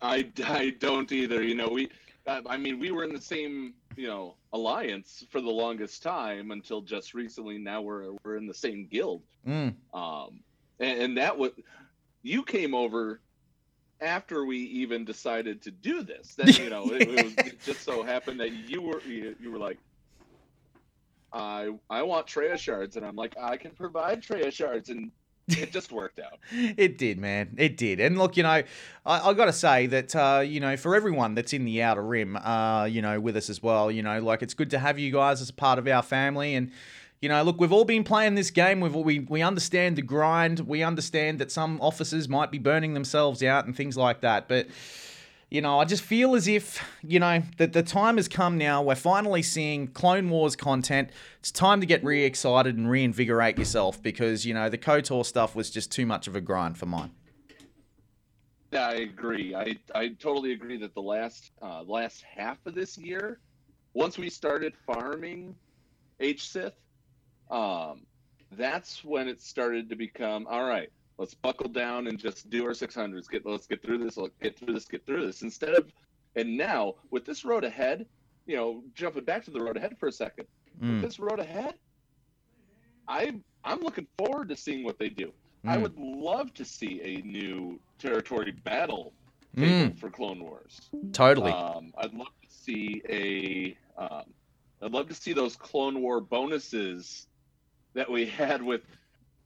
I, 0.00 0.30
I 0.44 0.74
don't 0.78 1.10
either. 1.12 1.42
You 1.42 1.54
know, 1.54 1.68
we, 1.68 1.88
I 2.26 2.40
I 2.46 2.56
mean, 2.56 2.78
we 2.78 2.90
were 2.90 3.04
in 3.04 3.12
the 3.12 3.20
same, 3.20 3.74
you 3.96 4.06
know, 4.06 4.36
alliance 4.52 5.24
for 5.30 5.40
the 5.40 5.50
longest 5.50 6.02
time 6.02 6.50
until 6.50 6.80
just 6.80 7.14
recently. 7.14 7.58
Now 7.58 7.82
we're 7.82 8.12
we're 8.24 8.36
in 8.36 8.46
the 8.46 8.54
same 8.54 8.86
guild. 8.90 9.22
Mm. 9.46 9.74
Um, 9.92 10.40
and, 10.80 11.00
and 11.00 11.18
that 11.18 11.36
was, 11.36 11.52
you 12.22 12.42
came 12.42 12.74
over 12.74 13.20
after 14.00 14.44
we 14.44 14.58
even 14.58 15.04
decided 15.04 15.62
to 15.62 15.70
do 15.70 16.02
this. 16.02 16.34
That 16.34 16.58
you 16.58 16.70
know, 16.70 16.92
it, 16.92 17.02
it, 17.02 17.24
was, 17.24 17.34
it 17.46 17.62
just 17.62 17.82
so 17.82 18.02
happened 18.02 18.40
that 18.40 18.52
you 18.52 18.82
were 18.82 19.00
you, 19.02 19.34
you 19.40 19.50
were 19.50 19.58
like. 19.58 19.78
I 21.32 21.70
I 21.90 22.02
want 22.02 22.28
Traya 22.28 22.56
shards, 22.56 22.96
and 22.96 23.04
I'm 23.04 23.16
like, 23.16 23.36
I 23.36 23.56
can 23.56 23.72
provide 23.72 24.22
Traya 24.22 24.52
shards, 24.52 24.88
and 24.88 25.10
it 25.48 25.72
just 25.72 25.92
worked 25.92 26.20
out. 26.20 26.38
It 26.76 26.96
did, 26.98 27.18
man. 27.18 27.54
It 27.58 27.76
did. 27.76 28.00
And 28.00 28.18
look, 28.18 28.36
you 28.36 28.42
know, 28.42 28.50
I, 28.50 28.64
I 29.04 29.32
got 29.34 29.46
to 29.46 29.52
say 29.52 29.86
that, 29.86 30.14
uh, 30.14 30.42
you 30.44 30.60
know, 30.60 30.76
for 30.76 30.94
everyone 30.94 31.34
that's 31.34 31.52
in 31.52 31.64
the 31.64 31.82
outer 31.82 32.02
rim, 32.02 32.36
uh, 32.36 32.84
you 32.84 33.02
know, 33.02 33.20
with 33.20 33.36
us 33.36 33.50
as 33.50 33.62
well, 33.62 33.90
you 33.90 34.02
know, 34.02 34.20
like 34.20 34.42
it's 34.42 34.54
good 34.54 34.70
to 34.70 34.78
have 34.78 34.98
you 34.98 35.10
guys 35.12 35.40
as 35.40 35.50
a 35.50 35.52
part 35.52 35.78
of 35.78 35.86
our 35.88 36.02
family. 36.02 36.54
And, 36.54 36.70
you 37.24 37.30
know, 37.30 37.42
look, 37.42 37.58
we've 37.58 37.72
all 37.72 37.86
been 37.86 38.04
playing 38.04 38.34
this 38.34 38.50
game. 38.50 38.80
We've, 38.80 38.94
we, 38.94 39.20
we 39.20 39.40
understand 39.40 39.96
the 39.96 40.02
grind. 40.02 40.60
We 40.60 40.82
understand 40.82 41.38
that 41.38 41.50
some 41.50 41.80
officers 41.80 42.28
might 42.28 42.50
be 42.50 42.58
burning 42.58 42.92
themselves 42.92 43.42
out 43.42 43.64
and 43.64 43.74
things 43.74 43.96
like 43.96 44.20
that. 44.20 44.46
But, 44.46 44.66
you 45.50 45.62
know, 45.62 45.78
I 45.78 45.86
just 45.86 46.02
feel 46.02 46.34
as 46.34 46.46
if, 46.46 46.86
you 47.02 47.18
know, 47.18 47.42
that 47.56 47.72
the 47.72 47.82
time 47.82 48.18
has 48.18 48.28
come 48.28 48.58
now. 48.58 48.82
We're 48.82 48.94
finally 48.94 49.40
seeing 49.40 49.86
Clone 49.86 50.28
Wars 50.28 50.54
content. 50.54 51.08
It's 51.38 51.50
time 51.50 51.80
to 51.80 51.86
get 51.86 52.04
re 52.04 52.24
excited 52.24 52.76
and 52.76 52.90
reinvigorate 52.90 53.56
yourself 53.56 54.02
because, 54.02 54.44
you 54.44 54.52
know, 54.52 54.68
the 54.68 54.76
KOTOR 54.76 55.24
stuff 55.24 55.56
was 55.56 55.70
just 55.70 55.90
too 55.90 56.04
much 56.04 56.26
of 56.26 56.36
a 56.36 56.42
grind 56.42 56.76
for 56.76 56.84
mine. 56.84 57.12
Yeah, 58.70 58.88
I 58.88 58.96
agree. 58.96 59.54
I, 59.54 59.78
I 59.94 60.08
totally 60.08 60.52
agree 60.52 60.76
that 60.76 60.92
the 60.92 61.00
last 61.00 61.52
uh, 61.62 61.84
last 61.84 62.22
half 62.22 62.58
of 62.66 62.74
this 62.74 62.98
year, 62.98 63.40
once 63.94 64.18
we 64.18 64.28
started 64.28 64.74
farming 64.84 65.54
H 66.20 66.50
Sith, 66.50 66.74
um, 67.50 68.02
that's 68.52 69.04
when 69.04 69.28
it 69.28 69.40
started 69.40 69.88
to 69.90 69.96
become 69.96 70.46
all 70.48 70.64
right. 70.64 70.90
Let's 71.18 71.34
buckle 71.34 71.68
down 71.68 72.08
and 72.08 72.18
just 72.18 72.50
do 72.50 72.64
our 72.64 72.72
600s. 72.72 73.28
Get 73.28 73.46
let's 73.46 73.66
get 73.66 73.82
through 73.82 73.98
this. 73.98 74.16
Let's 74.16 74.34
get 74.42 74.58
through 74.58 74.74
this. 74.74 74.84
Get 74.86 75.06
through 75.06 75.26
this. 75.26 75.42
Instead 75.42 75.74
of 75.74 75.92
and 76.36 76.56
now 76.56 76.94
with 77.10 77.24
this 77.24 77.44
road 77.44 77.62
ahead, 77.64 78.06
you 78.46 78.56
know, 78.56 78.82
jumping 78.94 79.24
back 79.24 79.44
to 79.44 79.50
the 79.52 79.60
road 79.60 79.76
ahead 79.76 79.96
for 79.98 80.08
a 80.08 80.12
second. 80.12 80.46
Mm. 80.82 80.94
With 80.94 81.02
this 81.02 81.18
road 81.20 81.38
ahead, 81.38 81.74
I 83.06 83.34
I'm 83.64 83.80
looking 83.80 84.06
forward 84.18 84.48
to 84.50 84.56
seeing 84.56 84.84
what 84.84 84.98
they 84.98 85.08
do. 85.08 85.32
I 85.66 85.76
Mm. 85.76 85.82
would 85.82 85.96
love 85.96 86.52
to 86.54 86.64
see 86.64 87.00
a 87.02 87.22
new 87.22 87.78
territory 87.98 88.52
battle 88.64 89.12
table 89.56 89.94
for 89.96 90.10
Clone 90.10 90.42
Wars. 90.42 90.90
Totally. 91.12 91.52
Um, 91.52 91.92
I'd 91.96 92.12
love 92.12 92.26
to 92.42 92.48
see 92.50 93.02
a. 93.08 93.76
Um, 93.96 94.24
I'd 94.82 94.90
love 94.92 95.08
to 95.08 95.14
see 95.14 95.32
those 95.32 95.54
Clone 95.56 96.02
War 96.02 96.20
bonuses 96.20 97.28
that 97.94 98.10
we 98.10 98.26
had 98.26 98.62
with. 98.62 98.82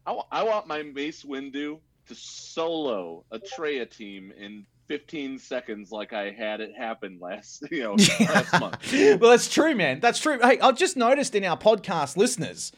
I, 0.07 0.43
want 0.43 0.67
my 0.67 0.83
Mace 0.83 1.23
Windu 1.23 1.79
to 2.09 2.15
solo 2.15 3.25
a 3.31 3.39
Traya 3.39 3.89
team 3.89 4.33
in 4.39 4.65
15 4.87 5.39
seconds, 5.39 5.93
like 5.93 6.15
I 6.15 6.31
had 6.31 6.61
it 6.63 6.75
happen 6.75 7.19
last, 7.21 7.63
you 7.71 7.83
know, 7.83 7.93
last 8.21 8.59
month. 8.59 8.93
well, 9.21 9.31
that's 9.31 9.53
true, 9.53 9.75
man. 9.75 10.01
That's 10.01 10.19
true. 10.19 10.39
Hey, 10.41 10.59
I've 10.61 10.79
just 10.79 10.97
noticed 10.97 11.35
in 11.35 11.45
our 11.45 11.59
podcast 11.59 12.17
listeners, 12.17 12.73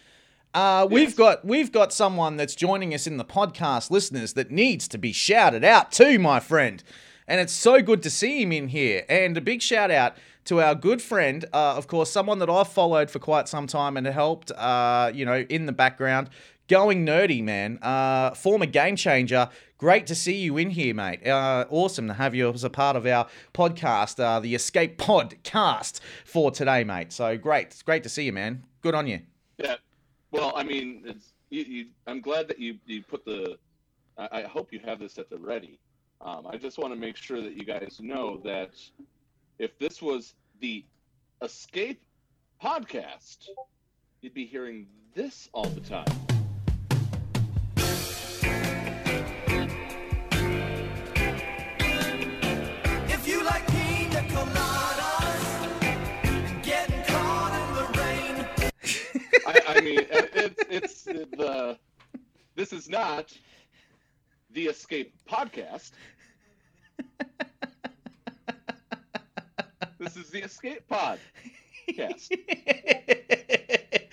uh, 0.54 0.88
we've 0.90 1.10
Yes. 1.10 1.14
got 1.14 1.44
we've 1.44 1.70
got 1.70 1.92
someone 1.92 2.36
that's 2.36 2.56
joining 2.56 2.92
us 2.92 3.06
in 3.06 3.16
the 3.16 3.24
podcast 3.24 3.92
listeners 3.92 4.32
that 4.32 4.50
needs 4.50 4.88
to 4.88 4.98
be 4.98 5.12
shouted 5.12 5.62
out 5.62 5.92
too, 5.92 6.18
my 6.18 6.40
friend. 6.40 6.82
And 7.28 7.40
it's 7.40 7.52
so 7.52 7.80
good 7.80 8.02
to 8.02 8.10
see 8.10 8.42
him 8.42 8.50
in 8.50 8.66
here. 8.68 9.04
And 9.08 9.36
a 9.36 9.40
big 9.40 9.62
shout 9.62 9.92
out 9.92 10.16
to 10.44 10.60
our 10.60 10.74
good 10.74 11.02
friend, 11.02 11.44
uh, 11.52 11.74
of 11.76 11.86
course, 11.86 12.10
someone 12.10 12.38
that 12.38 12.50
I've 12.50 12.68
followed 12.68 13.10
for 13.10 13.18
quite 13.18 13.48
some 13.48 13.66
time 13.66 13.96
and 13.96 14.06
helped, 14.06 14.50
uh, 14.52 15.10
you 15.14 15.24
know, 15.24 15.44
in 15.48 15.66
the 15.66 15.72
background. 15.72 16.30
Going 16.68 17.04
nerdy, 17.04 17.42
man. 17.42 17.78
Uh, 17.82 18.30
former 18.30 18.66
game 18.66 18.94
changer. 18.94 19.48
Great 19.76 20.06
to 20.06 20.14
see 20.14 20.36
you 20.36 20.56
in 20.56 20.70
here, 20.70 20.94
mate. 20.94 21.26
Uh, 21.26 21.64
awesome 21.68 22.06
to 22.06 22.14
have 22.14 22.34
you 22.34 22.48
as 22.52 22.62
a 22.62 22.70
part 22.70 22.96
of 22.96 23.06
our 23.06 23.26
podcast, 23.52 24.22
uh, 24.22 24.38
the 24.38 24.54
Escape 24.54 24.96
Podcast 24.96 26.00
for 26.24 26.50
today, 26.50 26.84
mate. 26.84 27.12
So 27.12 27.36
great. 27.36 27.68
It's 27.68 27.82
great 27.82 28.02
to 28.04 28.08
see 28.08 28.24
you, 28.24 28.32
man. 28.32 28.64
Good 28.82 28.94
on 28.94 29.06
you. 29.08 29.20
Yeah. 29.58 29.76
Well, 30.30 30.52
I 30.54 30.62
mean, 30.62 31.02
it's, 31.04 31.32
you, 31.50 31.64
you, 31.64 31.86
I'm 32.06 32.20
glad 32.20 32.46
that 32.48 32.60
you, 32.60 32.78
you 32.86 33.02
put 33.02 33.24
the. 33.24 33.58
I, 34.16 34.28
I 34.40 34.42
hope 34.42 34.72
you 34.72 34.80
have 34.84 35.00
this 35.00 35.18
at 35.18 35.28
the 35.28 35.38
ready. 35.38 35.80
Um, 36.20 36.46
I 36.46 36.56
just 36.56 36.78
want 36.78 36.92
to 36.92 37.00
make 37.00 37.16
sure 37.16 37.40
that 37.40 37.56
you 37.56 37.64
guys 37.64 37.98
know 38.00 38.40
that 38.44 38.70
if 39.60 39.78
this 39.78 40.00
was 40.00 40.34
the 40.60 40.82
Escape 41.42 42.02
podcast, 42.62 43.46
you'd 44.22 44.32
be 44.32 44.46
hearing 44.46 44.86
this 45.14 45.50
all 45.52 45.66
the 45.66 45.80
time. 45.80 46.06
If 53.06 53.28
you 53.28 53.44
like 53.44 53.66
pina 53.66 54.22
coladas 54.32 55.42
getting 56.62 57.04
caught 57.04 57.52
in 57.60 57.74
the 57.76 57.86
rain, 57.98 58.46
I, 59.46 59.60
I 59.76 59.80
mean, 59.82 60.06
it, 60.10 60.54
it's 60.70 61.04
the. 61.04 61.78
This 62.54 62.72
is 62.72 62.88
not 62.88 63.36
the 64.52 64.68
Escape 64.68 65.14
podcast. 65.28 65.92
This 70.00 70.16
is 70.16 70.30
the 70.30 70.42
Escape 70.42 70.88
Pod. 70.88 71.18
Yes. 71.86 72.30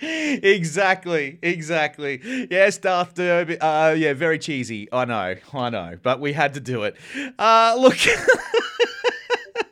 exactly, 0.00 1.38
exactly. 1.40 2.20
Yes, 2.50 2.76
Darth 2.76 3.14
Derby. 3.14 3.58
Uh, 3.58 3.92
yeah, 3.92 4.12
very 4.12 4.38
cheesy. 4.38 4.86
I 4.92 5.06
know, 5.06 5.36
I 5.54 5.70
know, 5.70 5.98
but 6.02 6.20
we 6.20 6.34
had 6.34 6.52
to 6.54 6.60
do 6.60 6.82
it. 6.82 6.94
Uh, 7.38 7.74
look. 7.78 7.96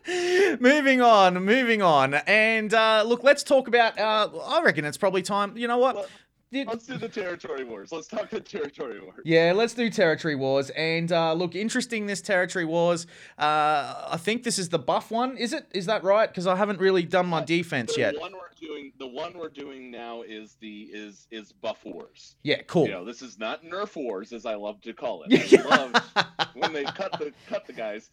moving 0.61 1.03
on, 1.03 1.35
moving 1.45 1.83
on, 1.83 2.15
and 2.15 2.73
uh, 2.73 3.05
look, 3.07 3.23
let's 3.23 3.43
talk 3.43 3.69
about. 3.69 3.99
Uh, 3.99 4.31
I 4.43 4.63
reckon 4.63 4.87
it's 4.87 4.97
probably 4.97 5.21
time. 5.21 5.55
You 5.59 5.69
know 5.69 5.77
what? 5.77 5.97
Well, 5.97 6.07
Did- 6.53 6.69
Let's 6.69 6.87
do 6.87 6.97
the 6.97 7.09
territory 7.09 7.65
wars. 7.65 7.91
Let's 7.91 8.07
talk 8.07 8.31
the 8.31 8.41
territory 8.41 9.01
wars. 9.01 9.21
Yeah, 9.25 9.53
let's 9.55 9.75
do 9.75 9.91
territory 9.91 10.37
wars. 10.37 10.71
And 10.71 11.11
uh, 11.11 11.33
look, 11.33 11.55
interesting. 11.57 12.07
This 12.07 12.21
territory 12.21 12.65
wars. 12.65 13.07
Uh, 13.37 14.07
I 14.13 14.17
think 14.17 14.45
this 14.45 14.59
is 14.59 14.69
the 14.69 14.79
buff 14.79 15.11
one. 15.11 15.37
Is 15.37 15.53
it? 15.53 15.67
Is 15.73 15.87
that 15.87 16.05
right? 16.05 16.29
Because 16.31 16.47
I 16.47 16.55
haven't 16.55 16.79
really 16.79 17.03
done 17.03 17.27
my 17.27 17.45
defense 17.45 17.95
The 17.95 18.01
yet. 18.01 18.21
one 18.21 18.33
we're 18.33 18.41
doing, 18.61 18.93
the 18.99 19.09
one 19.09 19.37
we're 19.37 19.49
doing 19.49 19.91
now 19.91 20.23
is 20.23 20.57
the 20.61 20.83
is 20.93 21.27
is 21.33 21.53
buff 21.53 21.85
wars. 21.85 22.37
Yeah, 22.45 22.63
cool. 22.69 22.87
You 22.87 22.93
know, 22.93 23.05
this 23.05 23.23
is 23.23 23.39
not 23.39 23.65
nerf 23.65 23.97
wars, 23.97 24.33
as 24.33 24.47
I 24.47 24.55
love 24.55 24.81
to 24.83 24.93
call 24.93 25.25
it. 25.29 25.53
I 25.67 25.69
love 25.69 26.47
when 26.55 26.73
they 26.73 26.85
cut 26.85 27.13
the 27.19 27.33
cut 27.49 27.67
the 27.67 27.73
guys. 27.73 28.11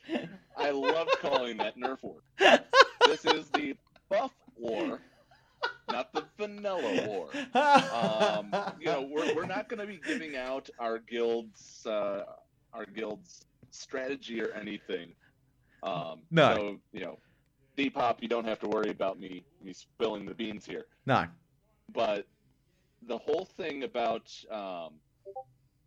I 0.58 0.72
love 0.72 1.08
calling 1.22 1.58
that 1.58 1.78
nerf 1.78 2.02
war. 2.02 2.18
This 3.08 3.26
is 3.26 3.50
the 3.50 3.76
buff 4.10 4.32
war, 4.58 5.00
not 5.90 6.14
the 6.14 6.24
vanilla 6.38 7.08
war. 7.08 7.30
Um, 7.56 8.54
you 8.80 8.86
know, 8.88 9.08
we're, 9.10 9.36
we're 9.36 9.46
not 9.46 9.70
going 9.70 9.80
to 9.80 9.88
be 9.88 10.00
giving 10.06 10.36
out 10.36 10.70
our 10.80 11.00
guild's 11.00 11.86
uh, 11.86 12.24
our 12.74 12.86
guild's 12.86 13.46
strategy 13.72 14.42
or 14.42 14.52
anything. 14.52 15.14
Um, 15.84 16.22
No. 16.32 16.56
So 16.56 16.80
you 16.92 17.02
know, 17.02 17.20
Depop, 17.78 18.22
you 18.22 18.28
don't 18.28 18.46
have 18.46 18.60
to 18.60 18.68
worry 18.68 18.90
about 18.90 19.20
me 19.20 19.44
me 19.64 19.74
spilling 19.74 20.26
the 20.26 20.34
beans 20.34 20.66
here. 20.66 20.86
no. 21.06 21.26
But 21.94 22.26
the 23.06 23.18
whole 23.18 23.46
thing 23.46 23.84
about 23.84 24.32
um, 24.50 24.94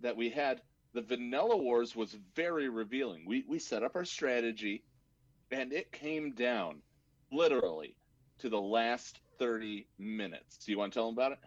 that 0.00 0.16
we 0.16 0.28
had 0.30 0.60
the 0.92 1.02
vanilla 1.02 1.56
wars 1.56 1.96
was 1.96 2.16
very 2.34 2.68
revealing. 2.68 3.24
We 3.26 3.44
we 3.48 3.58
set 3.58 3.82
up 3.82 3.96
our 3.96 4.04
strategy, 4.04 4.82
and 5.50 5.72
it 5.72 5.90
came 5.92 6.32
down 6.32 6.82
literally 7.32 7.96
to 8.38 8.48
the 8.48 8.60
last 8.60 9.20
thirty 9.38 9.86
minutes. 9.98 10.58
Do 10.58 10.72
you 10.72 10.78
want 10.78 10.92
to 10.92 10.98
tell 10.98 11.06
them 11.06 11.18
about 11.18 11.32
it? 11.32 11.38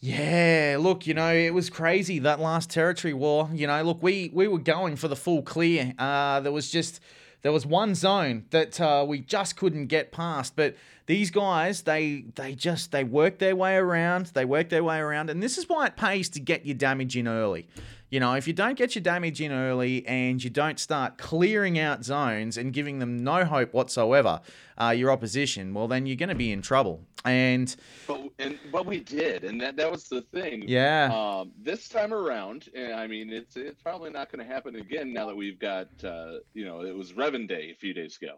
Yeah, 0.00 0.76
look, 0.80 1.06
you 1.06 1.14
know, 1.14 1.32
it 1.32 1.54
was 1.54 1.70
crazy 1.70 2.18
that 2.20 2.40
last 2.40 2.70
territory 2.70 3.14
war. 3.14 3.48
You 3.52 3.66
know, 3.66 3.82
look, 3.82 4.02
we 4.02 4.30
we 4.32 4.48
were 4.48 4.58
going 4.58 4.96
for 4.96 5.08
the 5.08 5.16
full 5.16 5.42
clear. 5.42 5.94
Uh, 5.98 6.40
there 6.40 6.52
was 6.52 6.70
just 6.70 7.00
there 7.42 7.52
was 7.52 7.66
one 7.66 7.94
zone 7.94 8.46
that 8.50 8.80
uh, 8.80 9.04
we 9.06 9.20
just 9.20 9.56
couldn't 9.56 9.86
get 9.86 10.12
past, 10.12 10.56
but 10.56 10.76
these 11.06 11.30
guys, 11.30 11.82
they 11.82 12.24
they 12.34 12.54
just 12.54 12.92
they 12.92 13.04
work 13.04 13.38
their 13.38 13.56
way 13.56 13.76
around. 13.76 14.26
They 14.26 14.44
work 14.44 14.68
their 14.70 14.84
way 14.84 14.98
around, 14.98 15.30
and 15.30 15.42
this 15.42 15.58
is 15.58 15.68
why 15.68 15.86
it 15.86 15.96
pays 15.96 16.28
to 16.30 16.40
get 16.40 16.64
your 16.64 16.76
damage 16.76 17.16
in 17.16 17.28
early. 17.28 17.68
You 18.10 18.20
know, 18.20 18.34
if 18.34 18.46
you 18.46 18.52
don't 18.52 18.78
get 18.78 18.94
your 18.94 19.02
damage 19.02 19.40
in 19.40 19.50
early 19.50 20.06
and 20.06 20.42
you 20.42 20.48
don't 20.48 20.78
start 20.78 21.18
clearing 21.18 21.80
out 21.80 22.04
zones 22.04 22.56
and 22.56 22.72
giving 22.72 23.00
them 23.00 23.24
no 23.24 23.44
hope 23.44 23.74
whatsoever, 23.74 24.40
uh, 24.80 24.90
your 24.90 25.10
opposition, 25.10 25.74
well, 25.74 25.88
then 25.88 26.06
you're 26.06 26.14
going 26.14 26.28
to 26.28 26.34
be 26.36 26.52
in 26.52 26.62
trouble. 26.62 27.00
And 27.24 27.74
But 28.06 28.28
and 28.38 28.58
but 28.70 28.86
we 28.86 29.00
did, 29.00 29.44
and 29.44 29.60
that 29.60 29.76
that 29.76 29.90
was 29.90 30.04
the 30.08 30.22
thing. 30.22 30.64
yeah, 30.68 31.10
Um, 31.12 31.52
this 31.60 31.88
time 31.88 32.14
around, 32.14 32.68
and 32.74 32.92
I 32.94 33.06
mean, 33.06 33.32
it's 33.32 33.56
it's 33.56 33.82
probably 33.82 34.10
not 34.10 34.30
going 34.30 34.46
to 34.46 34.54
happen 34.54 34.76
again 34.76 35.12
now 35.12 35.26
that 35.26 35.36
we've 35.36 35.58
got, 35.58 35.88
uh, 36.04 36.34
you 36.52 36.64
know, 36.64 36.82
it 36.82 36.94
was 36.94 37.12
Revan 37.12 37.48
Day 37.48 37.70
a 37.70 37.74
few 37.74 37.94
days 37.94 38.16
ago. 38.20 38.34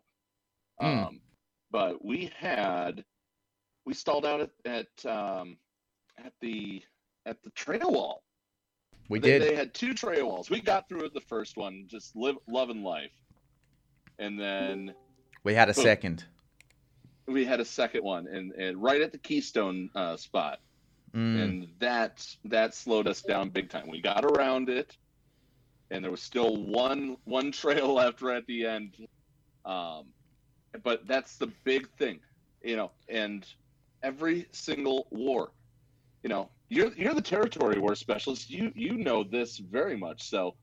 Hmm. 0.81 0.87
Um, 0.87 1.21
but 1.77 2.03
we 2.03 2.33
had, 2.39 3.05
we 3.85 3.93
stalled 3.93 4.25
out 4.25 4.41
at 4.41 4.51
at, 4.65 5.11
um, 5.13 5.59
at 6.17 6.33
the 6.41 6.83
at 7.27 7.43
the 7.43 7.51
Traya 7.51 7.93
wall. 7.93 8.23
we 9.11 9.19
they, 9.19 9.39
did. 9.39 9.43
They 9.43 9.55
had 9.55 9.75
two 9.75 9.93
Traya 9.93 10.25
walls. 10.25 10.49
We 10.49 10.63
got 10.63 10.89
through 10.89 11.11
the 11.13 11.21
first 11.21 11.59
one, 11.59 11.85
just 11.87 12.17
live 12.17 12.37
love 12.49 12.71
and 12.71 12.83
life, 12.83 13.13
and 14.19 14.41
then 14.41 14.95
we 15.45 15.53
had 15.53 15.69
a 15.69 15.75
Boom. 15.75 15.85
second. 15.85 16.25
we 17.27 17.45
had 17.45 17.61
a 17.61 17.65
second 17.67 18.03
one, 18.05 18.27
and, 18.27 18.53
and 18.53 18.83
right 18.83 19.03
at 19.03 19.13
the 19.13 19.19
keystone 19.19 19.91
uh, 19.95 20.17
spot. 20.17 20.61
Mm. 21.15 21.43
and 21.43 21.69
that 21.79 22.27
that 22.47 22.75
slowed 22.75 23.07
us 23.07 23.21
down 23.21 23.51
big 23.51 23.69
time. 23.69 23.87
We 23.87 24.01
got 24.01 24.25
around 24.25 24.71
it, 24.71 24.97
and 25.91 26.03
there 26.03 26.11
was 26.11 26.23
still 26.23 26.57
one 26.57 27.19
one 27.25 27.53
Traya 27.59 27.87
left 27.87 28.23
right 28.23 28.39
at 28.39 28.47
the 28.47 28.65
end. 28.65 28.97
Um, 29.67 30.07
but 30.83 31.07
that's 31.07 31.37
the 31.37 31.49
big 31.65 31.89
thing, 31.99 32.21
you 32.63 32.77
know. 32.77 32.91
And 33.09 33.47
every 34.03 34.47
single 34.53 35.07
war, 35.11 35.51
you 36.23 36.29
know, 36.29 36.49
you're 36.69 36.93
you're 36.95 37.15
the 37.15 37.23
territory 37.23 37.79
war 37.79 37.95
specialist. 37.95 38.51
You 38.51 38.73
you 38.75 38.97
know 38.97 39.25
this 39.25 39.59
very 39.59 39.97
much. 39.97 40.29
So, 40.29 40.55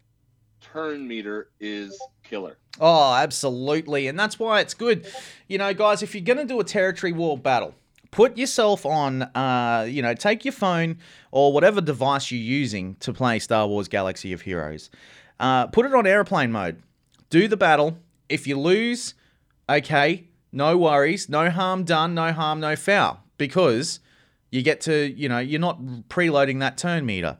turn 0.62 1.08
meter 1.08 1.50
is 1.60 2.00
killer. 2.24 2.58
Oh, 2.80 3.14
absolutely. 3.14 4.08
And 4.08 4.20
that's 4.20 4.40
why 4.40 4.60
it's 4.62 4.74
good. 4.74 5.08
You 5.48 5.58
know, 5.58 5.74
guys, 5.74 6.02
if 6.02 6.16
you're 6.16 6.36
to 6.36 6.46
do 6.46 6.60
a 6.60 6.64
territory 6.64 7.14
war 7.14 7.38
battle, 7.38 7.76
put 8.12 8.38
yourself 8.38 8.86
on, 8.86 9.24
uh, 9.24 9.86
you 9.90 10.02
know, 10.02 10.14
take 10.14 10.46
your 10.46 10.52
phone 10.52 10.98
or 11.32 11.54
whatever 11.54 11.82
device 11.82 12.32
you're 12.32 12.42
using 12.42 12.96
to 12.96 13.14
play 13.14 13.40
Star 13.40 13.68
Wars 13.68 13.88
Galaxy 13.88 14.34
of 14.34 14.42
Heroes. 14.42 14.90
Uh, 15.40 15.68
put 15.68 15.86
it 15.86 15.94
on 15.94 16.08
airplane 16.08 16.52
mode. 16.52 16.82
Do 17.30 17.48
the 17.48 17.58
battle. 17.58 17.98
If 18.30 18.48
you 18.48 18.60
lose, 18.60 19.16
okay, 19.70 20.28
no 20.52 20.78
worries. 20.78 21.30
No 21.30 21.50
harm 21.50 21.84
done, 21.84 22.14
no 22.14 22.32
harm, 22.32 22.60
no 22.60 22.76
foul. 22.76 23.24
Because 23.38 24.00
you 24.52 24.62
get 24.62 24.82
to, 24.82 25.12
you 25.12 25.28
know, 25.28 25.40
you're 25.40 25.60
not 25.60 25.82
preloading 26.10 26.60
that 26.60 26.78
turn 26.78 27.06
meter. 27.06 27.38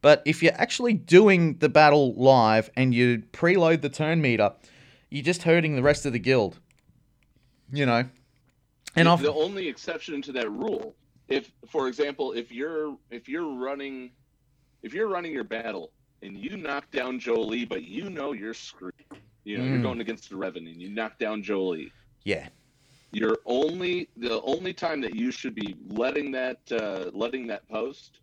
But 0.00 0.22
if 0.24 0.42
you're 0.42 0.54
actually 0.54 0.94
doing 0.94 1.58
the 1.58 1.68
battle 1.68 2.14
live 2.14 2.70
and 2.76 2.94
you 2.94 3.22
preload 3.32 3.82
the 3.82 3.88
turn 3.88 4.20
meter, 4.20 4.52
you're 5.10 5.24
just 5.24 5.42
hurting 5.42 5.76
the 5.76 5.82
rest 5.82 6.06
of 6.06 6.12
the 6.12 6.18
guild. 6.18 6.58
You 7.72 7.86
know? 7.86 8.04
And 8.96 9.06
the, 9.06 9.10
off 9.10 9.22
the 9.22 9.32
only 9.32 9.68
exception 9.68 10.22
to 10.22 10.32
that 10.32 10.50
rule, 10.50 10.94
if 11.28 11.52
for 11.68 11.88
example, 11.88 12.32
if 12.32 12.50
you're 12.50 12.96
if 13.10 13.28
you're 13.28 13.54
running 13.54 14.10
if 14.82 14.94
you're 14.94 15.08
running 15.08 15.32
your 15.32 15.44
battle 15.44 15.92
and 16.22 16.36
you 16.36 16.56
knock 16.56 16.90
down 16.90 17.20
Jolee, 17.20 17.68
but 17.68 17.84
you 17.84 18.10
know 18.10 18.32
you're 18.32 18.54
screwed, 18.54 18.94
You 19.48 19.56
know, 19.58 19.64
you're 19.64 19.80
going 19.82 20.00
against 20.02 20.28
the 20.28 20.36
Revan 20.36 20.70
and 20.70 20.80
you 20.80 20.90
knock 20.90 21.18
down 21.18 21.42
Jolee. 21.42 21.90
Yeah. 22.24 22.48
You're 23.12 23.38
only 23.46 24.10
the 24.18 24.42
only 24.42 24.74
time 24.74 25.00
that 25.00 25.14
you 25.14 25.30
should 25.30 25.54
be 25.54 25.74
letting 25.88 26.30
that 26.32 26.58
uh, 26.70 27.10
letting 27.14 27.46
that 27.46 27.66
post. 27.66 28.20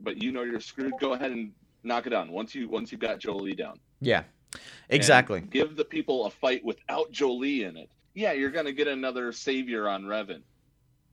But 0.00 0.22
you 0.22 0.30
know 0.30 0.42
you're 0.42 0.60
screwed. 0.60 0.92
Go 1.00 1.14
ahead 1.14 1.32
and 1.32 1.50
knock 1.82 2.06
it 2.06 2.10
down 2.10 2.30
once 2.30 2.54
you 2.54 2.68
once 2.68 2.92
you've 2.92 3.00
got 3.00 3.18
Jolee 3.18 3.56
down. 3.56 3.80
Yeah. 4.00 4.22
And 4.52 4.62
Exactly. 4.90 5.40
give 5.40 5.74
the 5.74 5.84
people 5.84 6.26
a 6.26 6.30
fight 6.30 6.64
without 6.64 7.10
Jolee 7.10 7.68
in 7.68 7.76
it. 7.76 7.90
Yeah, 8.14 8.32
you're 8.32 8.52
gonna 8.52 8.72
get 8.72 8.86
another 8.86 9.32
savior 9.32 9.88
on 9.88 10.04
Revan. 10.04 10.42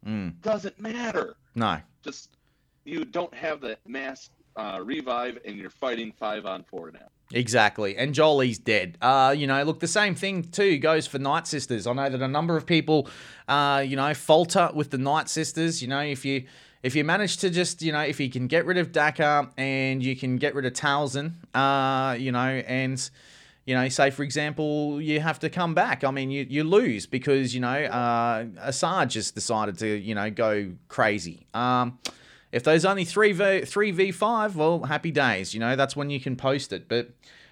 Mm. 0.05 0.39
Doesn't 0.41 0.79
matter. 0.79 1.35
No. 1.55 1.79
Just 2.03 2.37
you 2.85 3.03
don't 3.05 3.33
have 3.33 3.61
that 3.61 3.79
mass 3.87 4.29
uh, 4.55 4.79
revive, 4.83 5.39
and 5.45 5.57
you're 5.57 5.71
fighting 5.71 6.11
five 6.19 6.45
on 6.45 6.63
four 6.63 6.91
now. 6.91 7.07
Exactly. 7.33 7.97
And 7.97 8.13
Jolee's 8.13 8.59
dead. 8.59 8.97
Uh, 9.01 9.33
you 9.35 9.47
know, 9.47 9.63
look, 9.63 9.79
the 9.79 9.87
same 9.87 10.13
thing 10.13 10.43
too 10.43 10.77
goes 10.77 11.07
for 11.07 11.17
Night 11.19 11.47
Sisters. 11.47 11.87
I 11.87 11.93
know 11.93 12.09
that 12.09 12.21
a 12.21 12.27
number 12.27 12.55
of 12.55 12.65
people, 12.65 13.09
uh, 13.47 13.83
you 13.85 13.95
know, 13.95 14.13
falter 14.13 14.69
with 14.73 14.91
the 14.91 14.99
Night 14.99 15.29
Sisters. 15.29 15.81
You 15.81 15.87
know, 15.87 16.01
if 16.01 16.23
you 16.23 16.45
if 16.83 16.95
you 16.95 17.03
manage 17.03 17.37
to 17.37 17.49
just, 17.49 17.81
you 17.81 17.91
know, 17.91 18.01
if 18.01 18.19
you 18.19 18.29
can 18.29 18.47
get 18.47 18.65
rid 18.65 18.77
of 18.77 18.91
Daka 18.91 19.49
and 19.57 20.03
you 20.03 20.15
can 20.15 20.37
get 20.37 20.53
rid 20.53 20.65
of 20.65 20.73
Talzin, 20.73 21.33
uh, 21.55 22.13
you 22.13 22.31
know, 22.31 22.39
and 22.39 23.09
you 23.65 23.73
know, 23.73 23.87
say 23.89 24.11
for 24.11 24.23
example, 24.23 25.01
you 25.01 25.19
have 25.21 25.39
to 25.39 25.49
come 25.49 25.73
back. 25.73 26.03
I 26.03 26.11
mean, 26.11 26.29
you, 26.29 26.45
you 26.47 26.63
lose 26.63 27.07
because 27.07 27.55
you 27.55 27.61
know 27.61 27.69
uh, 27.69 28.43
Asajj 28.43 29.09
just 29.09 29.33
decided 29.33 29.79
to 29.79 29.87
you 29.87 30.13
know 30.13 30.29
go 30.29 30.73
crazy. 30.87 31.47
Um, 31.53 31.97
if 32.53 32.63
there's 32.63 32.85
only 32.85 33.03
three 33.03 33.33
v 33.33 33.65
three 33.65 33.91
v 33.91 34.11
five, 34.11 34.55
well, 34.55 34.83
happy 34.83 35.11
days. 35.11 35.53
You 35.53 35.59
know, 35.59 35.75
that's 35.75 35.95
when 35.95 36.09
you 36.11 36.19
can 36.19 36.35
post 36.35 36.71
it. 36.71 36.87
But 36.87 37.09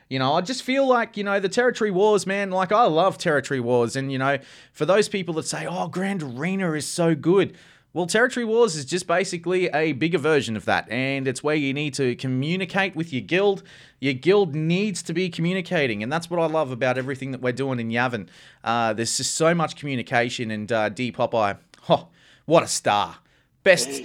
you 0.10 0.20
know, 0.20 0.36
I 0.36 0.42
just 0.42 0.62
feel 0.62 0.88
like 0.88 1.18
you 1.18 1.24
know 1.24 1.40
the 1.40 1.50
territory 1.50 1.90
wars, 1.90 2.28
man. 2.28 2.52
Like 2.52 2.72
I 2.72 2.86
love 2.86 3.18
territory 3.18 3.60
wars, 3.60 3.96
and 3.96 4.12
you 4.12 4.20
know, 4.20 4.38
for 4.72 4.86
those 4.86 5.10
people 5.10 5.34
that 5.36 5.48
say, 5.48 5.66
"Oh, 5.68 5.88
Grand 5.88 6.22
Arena 6.22 6.72
is 6.74 6.88
so 6.88 7.16
good," 7.16 7.58
well, 7.94 8.06
territory 8.06 8.46
wars 8.46 8.76
is 8.76 8.86
just 8.86 9.08
basically 9.08 9.70
a 9.70 9.94
bigger 9.94 10.20
version 10.20 10.56
of 10.56 10.66
that, 10.66 10.88
and 10.92 11.28
it's 11.28 11.42
where 11.42 11.56
you 11.56 11.74
need 11.74 11.96
to 11.96 12.16
communicate 12.16 12.96
with 12.96 13.12
your 13.12 13.24
guild. 13.24 13.64
Your 14.00 14.14
guild 14.14 14.54
needs 14.54 15.02
to 15.04 15.14
be 15.14 15.32
communicating, 15.32 16.04
and 16.04 16.14
that's 16.14 16.30
what 16.30 16.40
I 16.40 16.46
love 16.46 16.72
about 16.72 17.00
everything 17.00 17.32
that 17.32 17.42
we're 17.42 17.54
doing 17.54 17.80
in 17.80 17.90
Yavin. 17.90 18.28
Uh, 18.64 18.94
there's 18.94 19.18
just 19.18 19.34
so 19.34 19.56
much 19.56 19.76
communication, 19.76 20.52
and 20.52 20.72
uh, 20.72 20.90
D 20.90 21.12
Popeye, 21.12 21.58
oh, 21.90 22.10
what 22.46 22.62
a 22.62 22.68
star! 22.68 23.18
Best 23.64 24.02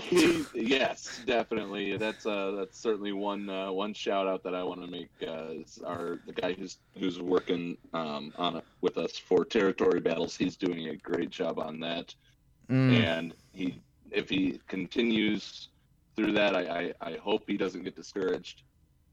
yes, 0.54 1.20
definitely. 1.26 1.96
That's 1.96 2.26
uh, 2.26 2.52
that's 2.58 2.78
certainly 2.78 3.12
one 3.12 3.48
uh, 3.48 3.72
one 3.72 3.94
shout 3.94 4.26
out 4.26 4.42
that 4.44 4.54
I 4.54 4.62
want 4.62 4.82
to 4.82 4.86
make. 4.86 5.08
Uh, 5.26 5.60
is 5.62 5.78
our 5.84 6.18
the 6.26 6.32
guy 6.32 6.52
who's 6.52 6.78
who's 6.98 7.20
working 7.22 7.78
um, 7.94 8.32
on 8.36 8.56
it 8.56 8.64
with 8.82 8.98
us 8.98 9.16
for 9.16 9.44
territory 9.46 10.00
battles. 10.00 10.36
He's 10.36 10.56
doing 10.56 10.88
a 10.88 10.96
great 10.96 11.30
job 11.30 11.58
on 11.58 11.80
that, 11.80 12.14
Mm. 12.70 13.00
and 13.00 13.34
he 13.52 13.80
if 14.10 14.28
he 14.28 14.60
continues 14.66 15.68
through 16.16 16.32
that, 16.32 16.54
I 16.56 16.92
I, 17.00 17.12
I 17.12 17.16
hope 17.16 17.44
he 17.46 17.56
doesn't 17.56 17.82
get 17.84 17.94
discouraged. 17.94 18.62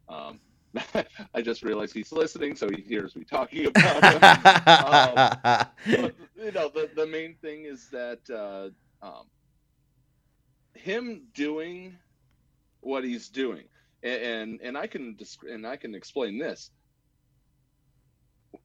Um, 0.10 0.40
I 1.36 1.42
just 1.42 1.62
realized 1.64 1.94
he's 1.94 2.12
listening, 2.12 2.56
so 2.56 2.68
he 2.70 2.82
hears 2.82 3.16
me 3.16 3.24
talking 3.24 3.68
about 3.68 4.04
him. 4.04 4.20
but, 6.02 6.16
you 6.36 6.52
know, 6.52 6.70
the, 6.70 6.90
the 6.96 7.06
main 7.06 7.36
thing 7.36 7.66
is 7.66 7.90
that 7.92 8.20
uh, 8.30 9.06
um, 9.06 9.26
him 10.76 11.24
doing 11.34 11.98
what 12.82 13.04
he's 13.04 13.30
doing, 13.30 13.64
and 14.04 14.60
and, 14.62 14.78
I 14.78 14.88
can 14.88 15.18
and 15.50 15.66
I 15.66 15.76
can 15.78 15.96
explain 15.96 16.38
this. 16.38 16.72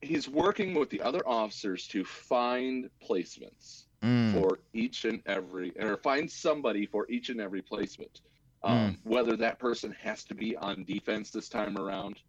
He's 0.01 0.29
working 0.29 0.75
with 0.75 0.91
the 0.91 1.03
other 1.03 1.27
officers 1.27 1.87
to 1.89 2.05
find 2.05 2.91
placements 3.03 3.85
Mm. 4.03 4.33
for 4.33 4.61
each 4.73 5.05
and 5.05 5.21
every, 5.27 5.73
or 5.81 5.97
find 5.97 6.31
somebody 6.31 6.87
for 6.87 7.07
each 7.11 7.31
and 7.31 7.41
every 7.41 7.63
placement. 7.63 8.21
Um, 8.63 8.99
Whether 9.03 9.37
that 9.37 9.59
person 9.59 9.93
has 10.01 10.25
to 10.25 10.35
be 10.35 10.57
on 10.57 10.85
defense 10.85 11.31
this 11.31 11.49
time 11.49 11.77
around, 11.77 12.21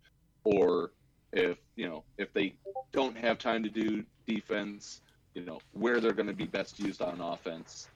or 0.44 0.92
if 1.32 1.58
you 1.76 1.88
know 1.88 2.04
if 2.18 2.34
they 2.34 2.56
don't 2.92 3.18
have 3.18 3.38
time 3.38 3.64
to 3.64 3.70
do 3.70 4.04
defense, 4.28 5.02
you 5.36 5.44
know 5.44 5.60
where 5.74 6.00
they're 6.00 6.14
going 6.14 6.28
to 6.28 6.34
be 6.34 6.46
best 6.46 6.80
used 6.80 7.02
on 7.02 7.20
offense. 7.22 7.88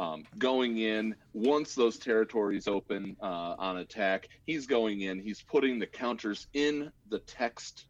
Um, 0.00 0.24
going 0.38 0.78
in 0.78 1.14
once 1.34 1.74
those 1.74 1.98
territories 1.98 2.66
open 2.66 3.18
uh, 3.22 3.54
on 3.58 3.76
attack, 3.76 4.28
he's 4.46 4.66
going 4.66 5.02
in. 5.02 5.20
He's 5.20 5.42
putting 5.42 5.78
the 5.78 5.86
counters 5.86 6.46
in 6.54 6.90
the 7.10 7.18
text, 7.18 7.84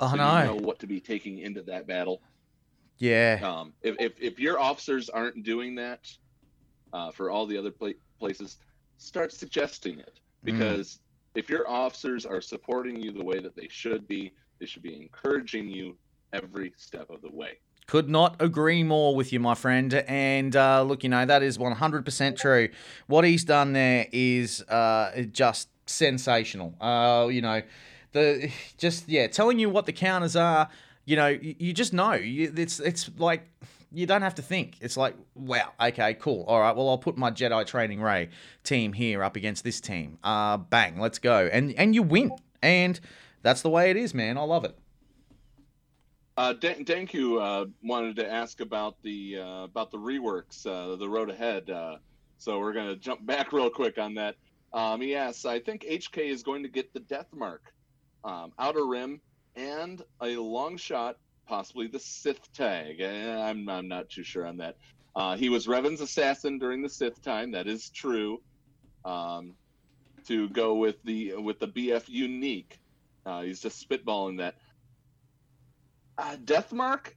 Oh 0.00 0.10
so 0.10 0.16
no! 0.16 0.38
you 0.40 0.44
know 0.46 0.56
what 0.56 0.80
to 0.80 0.88
be 0.88 1.00
taking 1.00 1.38
into 1.38 1.62
that 1.62 1.86
battle. 1.86 2.20
yeah, 2.98 3.38
Um, 3.44 3.74
if, 3.80 3.94
if 4.00 4.12
if 4.20 4.40
your 4.40 4.58
officers 4.58 5.08
aren't 5.08 5.44
doing 5.44 5.76
that 5.76 6.00
uh, 6.92 7.12
for 7.12 7.30
all 7.30 7.46
the 7.46 7.56
other 7.56 7.70
pla- 7.70 8.00
places, 8.18 8.56
start 8.98 9.32
suggesting 9.32 10.00
it 10.00 10.18
because 10.42 10.98
if 11.36 11.48
your 11.48 11.70
officers 11.70 12.26
are 12.26 12.40
supporting 12.40 13.00
you 13.00 13.12
the 13.12 13.22
way 13.24 13.38
that 13.38 13.54
they 13.54 13.68
should 13.70 14.08
be, 14.08 14.32
they 14.58 14.66
should 14.66 14.82
be 14.82 14.96
encouraging 15.00 15.68
you 15.68 15.96
every 16.32 16.72
step 16.76 17.08
of 17.08 17.22
the 17.22 17.30
way. 17.30 17.52
Could 17.92 18.08
not 18.08 18.40
agree 18.40 18.82
more 18.82 19.14
with 19.14 19.34
you, 19.34 19.38
my 19.38 19.54
friend. 19.54 19.92
And 19.92 20.56
uh, 20.56 20.80
look, 20.82 21.04
you 21.04 21.10
know, 21.10 21.26
that 21.26 21.42
is 21.42 21.58
100% 21.58 22.38
true. 22.38 22.70
What 23.06 23.22
he's 23.22 23.44
done 23.44 23.74
there 23.74 24.06
is 24.10 24.62
uh, 24.62 25.24
just 25.30 25.68
sensational. 25.84 26.72
Uh, 26.80 27.28
you 27.30 27.42
know, 27.42 27.60
the 28.12 28.50
just, 28.78 29.10
yeah, 29.10 29.26
telling 29.26 29.58
you 29.58 29.68
what 29.68 29.84
the 29.84 29.92
counters 29.92 30.36
are, 30.36 30.70
you 31.04 31.16
know, 31.16 31.26
you, 31.26 31.54
you 31.58 31.74
just 31.74 31.92
know. 31.92 32.14
You, 32.14 32.50
it's, 32.56 32.80
it's 32.80 33.10
like, 33.18 33.46
you 33.92 34.06
don't 34.06 34.22
have 34.22 34.36
to 34.36 34.42
think. 34.42 34.76
It's 34.80 34.96
like, 34.96 35.14
wow, 35.34 35.72
okay, 35.78 36.14
cool. 36.14 36.44
All 36.48 36.60
right, 36.60 36.74
well, 36.74 36.88
I'll 36.88 36.96
put 36.96 37.18
my 37.18 37.30
Jedi 37.30 37.66
Training 37.66 38.00
Rey 38.00 38.30
team 38.64 38.94
here 38.94 39.22
up 39.22 39.36
against 39.36 39.64
this 39.64 39.82
team. 39.82 40.16
Uh, 40.24 40.56
bang, 40.56 40.98
let's 40.98 41.18
go. 41.18 41.46
And, 41.52 41.74
and 41.74 41.94
you 41.94 42.02
win. 42.02 42.30
And 42.62 42.98
that's 43.42 43.60
the 43.60 43.68
way 43.68 43.90
it 43.90 43.98
is, 43.98 44.14
man. 44.14 44.38
I 44.38 44.44
love 44.44 44.64
it. 44.64 44.78
Uh, 46.36 46.54
Dan- 46.54 46.84
Danku 46.84 47.40
uh, 47.40 47.66
wanted 47.82 48.16
to 48.16 48.30
ask 48.30 48.60
about 48.60 48.96
the 49.02 49.38
uh, 49.38 49.64
about 49.64 49.90
the 49.90 49.98
reworks, 49.98 50.66
uh, 50.66 50.96
the 50.96 51.08
road 51.08 51.28
ahead. 51.28 51.68
Uh, 51.68 51.96
so 52.38 52.58
we're 52.58 52.72
gonna 52.72 52.96
jump 52.96 53.24
back 53.26 53.52
real 53.52 53.70
quick 53.70 53.98
on 53.98 54.14
that. 54.14 54.36
Um, 54.72 55.02
I 55.02 55.60
think 55.64 55.82
HK 55.82 56.18
is 56.18 56.42
going 56.42 56.62
to 56.62 56.68
get 56.68 56.94
the 56.94 57.00
death 57.00 57.26
mark, 57.34 57.74
um, 58.24 58.52
outer 58.58 58.86
rim, 58.86 59.20
and 59.54 60.02
a 60.22 60.36
long 60.36 60.78
shot, 60.78 61.18
possibly 61.46 61.86
the 61.86 62.00
Sith 62.00 62.50
tag. 62.54 63.00
Eh, 63.00 63.36
I'm 63.38 63.68
I'm 63.68 63.86
not 63.86 64.08
too 64.08 64.24
sure 64.24 64.46
on 64.46 64.56
that. 64.58 64.76
Uh, 65.14 65.36
he 65.36 65.50
was 65.50 65.68
Revan's 65.68 66.00
assassin 66.00 66.58
during 66.58 66.80
the 66.80 66.88
Sith 66.88 67.20
time. 67.20 67.50
That 67.52 67.66
is 67.66 67.90
true. 67.90 68.40
Um, 69.04 69.54
to 70.26 70.48
go 70.50 70.76
with 70.76 71.02
the 71.04 71.34
with 71.34 71.58
the 71.58 71.68
BF 71.68 72.08
unique, 72.08 72.78
uh, 73.26 73.42
he's 73.42 73.60
just 73.60 73.86
spitballing 73.86 74.38
that. 74.38 74.54
Uh, 76.18 76.36
Deathmark, 76.44 77.14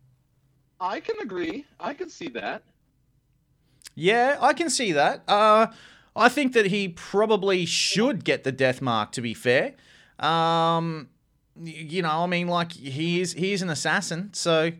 I 0.80 1.00
can 1.00 1.16
agree. 1.22 1.66
I 1.80 1.93
can 1.93 2.10
see 2.10 2.30
that. 2.30 2.64
Yeah, 3.96 4.38
I 4.41 4.54
can 4.54 4.70
see 4.70 4.91
that. 4.91 5.24
Uh, 5.28 5.68
I 6.16 6.30
think 6.30 6.54
that 6.54 6.68
he 6.68 6.89
probably 6.89 7.66
should 7.66 8.24
get 8.24 8.43
the 8.43 8.52
death 8.52 8.82
mark. 8.82 9.12
To 9.14 9.22
be 9.22 9.34
fair, 9.34 9.74
um, 10.20 11.10
you 11.62 12.02
know, 12.02 12.24
I 12.24 12.28
mean, 12.28 12.48
like 12.48 12.74
he 12.74 13.22
is 13.22 13.34
he 13.34 13.54
is 13.54 13.62
an 13.62 13.70
assassin, 13.70 14.32
so 14.34 14.72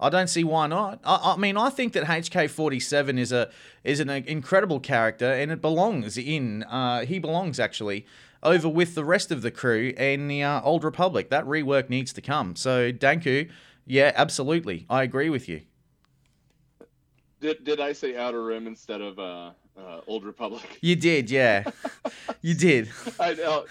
I 0.00 0.08
don't 0.08 0.28
see 0.28 0.44
why 0.44 0.66
not. 0.66 1.00
I, 1.04 1.34
I 1.34 1.36
mean, 1.36 1.56
I 1.56 1.70
think 1.70 1.92
that 1.92 2.04
HK 2.04 2.50
forty 2.50 2.80
seven 2.80 3.18
is 3.18 3.32
a 3.32 3.50
is 3.84 4.00
an 4.00 4.10
incredible 4.10 4.80
character, 4.80 5.32
and 5.32 5.50
it 5.52 5.60
belongs 5.60 6.18
in. 6.18 6.64
Uh, 6.64 7.04
he 7.04 7.18
belongs 7.18 7.60
actually 7.60 8.06
over 8.42 8.68
with 8.68 8.94
the 8.94 9.04
rest 9.04 9.30
of 9.30 9.42
the 9.42 9.50
crew 9.50 9.94
in 9.96 10.28
the 10.28 10.42
uh, 10.42 10.60
Old 10.62 10.84
Republic. 10.84 11.30
That 11.30 11.44
rework 11.44 11.88
needs 11.88 12.12
to 12.14 12.20
come. 12.20 12.56
So 12.56 12.92
Danku, 12.92 13.50
yeah, 13.86 14.12
absolutely, 14.14 14.86
I 14.88 15.02
agree 15.02 15.30
with 15.30 15.48
you. 15.48 15.62
Did 17.40 17.64
did 17.64 17.80
I 17.80 17.92
say 17.92 18.16
Outer 18.16 18.44
Rim 18.44 18.66
instead 18.66 19.00
of 19.00 19.18
uh, 19.18 19.52
uh, 19.78 20.00
Old 20.06 20.24
Republic? 20.24 20.78
You 20.80 20.96
did, 20.96 21.30
yeah, 21.30 21.64
you 22.42 22.54
did. 22.54 22.90
I 23.20 23.34
know. 23.34 23.64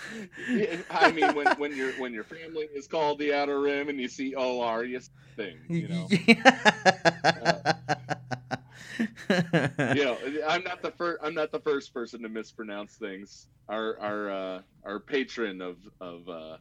I 0.89 1.11
mean, 1.11 1.35
when, 1.35 1.47
when 1.57 1.75
your 1.75 1.91
when 1.93 2.13
your 2.13 2.23
family 2.23 2.69
is 2.73 2.87
called 2.87 3.19
the 3.19 3.33
Outer 3.33 3.59
Rim 3.59 3.89
and 3.89 3.99
you 3.99 4.07
see 4.07 4.33
OR, 4.35 4.85
you 4.85 5.01
thing, 5.35 5.57
you 5.67 5.87
know. 5.87 6.07
you 8.99 9.07
know, 9.29 10.17
I'm 10.47 10.63
not 10.63 10.81
the 10.81 10.93
first. 10.97 11.19
I'm 11.23 11.33
not 11.33 11.51
the 11.51 11.59
first 11.59 11.93
person 11.93 12.21
to 12.23 12.29
mispronounce 12.29 12.95
things. 12.95 13.47
Our 13.69 13.99
our 13.99 14.31
uh, 14.31 14.61
our 14.83 14.99
patron 14.99 15.61
of 15.61 15.77
of 15.99 16.29
uh, 16.29 16.57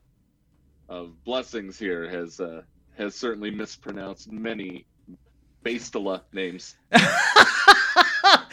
of 0.88 1.24
blessings 1.24 1.78
here 1.78 2.08
has 2.08 2.40
uh, 2.40 2.62
has 2.96 3.14
certainly 3.14 3.50
mispronounced 3.50 4.30
many 4.30 4.86
Bastila 5.64 6.22
names. 6.32 6.76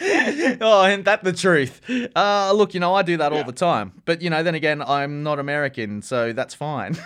oh, 0.00 0.84
ain't 0.84 1.04
that 1.04 1.20
the 1.22 1.32
truth? 1.32 1.80
Uh, 2.14 2.52
look, 2.52 2.74
you 2.74 2.80
know, 2.80 2.94
I 2.94 3.02
do 3.02 3.16
that 3.18 3.32
all 3.32 3.44
the 3.44 3.52
time. 3.52 4.02
But, 4.04 4.20
you 4.20 4.30
know, 4.30 4.42
then 4.42 4.54
again, 4.56 4.82
I'm 4.82 5.22
not 5.22 5.38
American, 5.38 6.02
so 6.02 6.32
that's 6.32 6.54
fine. 6.54 6.96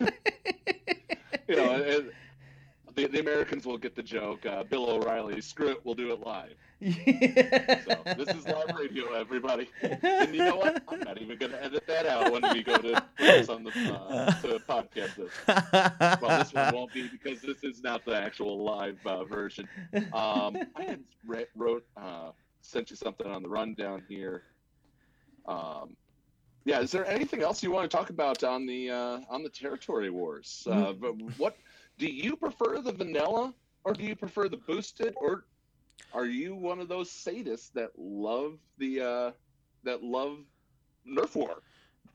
you 0.00 1.56
know, 1.56 1.74
and 1.74 2.10
the, 2.94 3.06
the 3.06 3.20
Americans 3.20 3.66
will 3.66 3.78
get 3.78 3.94
the 3.94 4.02
joke. 4.02 4.46
Uh, 4.46 4.62
Bill 4.64 4.88
O'Reilly, 4.88 5.40
screw 5.40 5.68
it, 5.68 5.80
we'll 5.84 5.94
do 5.94 6.12
it 6.12 6.20
live. 6.20 6.54
So 7.84 8.14
this 8.16 8.28
is 8.36 8.46
live 8.46 8.76
radio, 8.78 9.12
everybody. 9.14 9.68
And 9.80 10.34
you 10.34 10.44
know 10.44 10.56
what? 10.56 10.82
I'm 10.88 11.00
not 11.00 11.20
even 11.20 11.38
going 11.38 11.52
to 11.52 11.64
edit 11.64 11.86
that 11.86 12.06
out 12.06 12.30
when 12.30 12.42
we 12.52 12.62
go 12.62 12.76
to 12.76 13.02
this 13.18 13.48
on 13.48 13.64
the 13.64 13.70
uh, 13.70 14.30
to 14.42 14.58
podcast 14.68 15.16
this. 15.16 16.20
Well, 16.20 16.38
this 16.38 16.52
one 16.52 16.74
won't 16.74 16.92
be 16.92 17.08
because 17.08 17.40
this 17.40 17.64
is 17.64 17.82
not 17.82 18.04
the 18.04 18.14
actual 18.14 18.62
live 18.62 18.98
uh, 19.06 19.24
version. 19.24 19.68
Um, 20.12 20.56
I 20.76 20.82
had 20.82 21.00
re- 21.26 21.46
wrote 21.56 21.86
uh, 21.96 22.32
sent 22.60 22.90
you 22.90 22.96
something 22.96 23.26
on 23.26 23.42
the 23.42 23.48
rundown 23.48 24.02
here. 24.08 24.42
Um, 25.46 25.96
yeah, 26.64 26.80
is 26.80 26.90
there 26.90 27.06
anything 27.06 27.42
else 27.42 27.62
you 27.62 27.70
want 27.70 27.90
to 27.90 27.94
talk 27.94 28.10
about 28.10 28.42
on 28.42 28.66
the 28.66 28.90
uh, 28.90 29.20
on 29.28 29.42
the 29.42 29.50
territory 29.50 30.10
wars? 30.10 30.66
Uh, 30.70 30.92
but 30.92 31.12
what 31.38 31.56
do 31.98 32.06
you 32.06 32.36
prefer 32.36 32.80
the 32.80 32.92
vanilla 32.92 33.54
or 33.84 33.92
do 33.92 34.04
you 34.04 34.16
prefer 34.16 34.48
the 34.48 34.56
boosted 34.56 35.14
or 35.16 35.44
are 36.12 36.26
you 36.26 36.54
one 36.54 36.80
of 36.80 36.88
those 36.88 37.10
sadists 37.10 37.72
that 37.72 37.90
love 37.96 38.58
the 38.78 39.00
uh, 39.00 39.30
that 39.84 40.02
love 40.02 40.38
Nerf 41.06 41.34
war? 41.34 41.62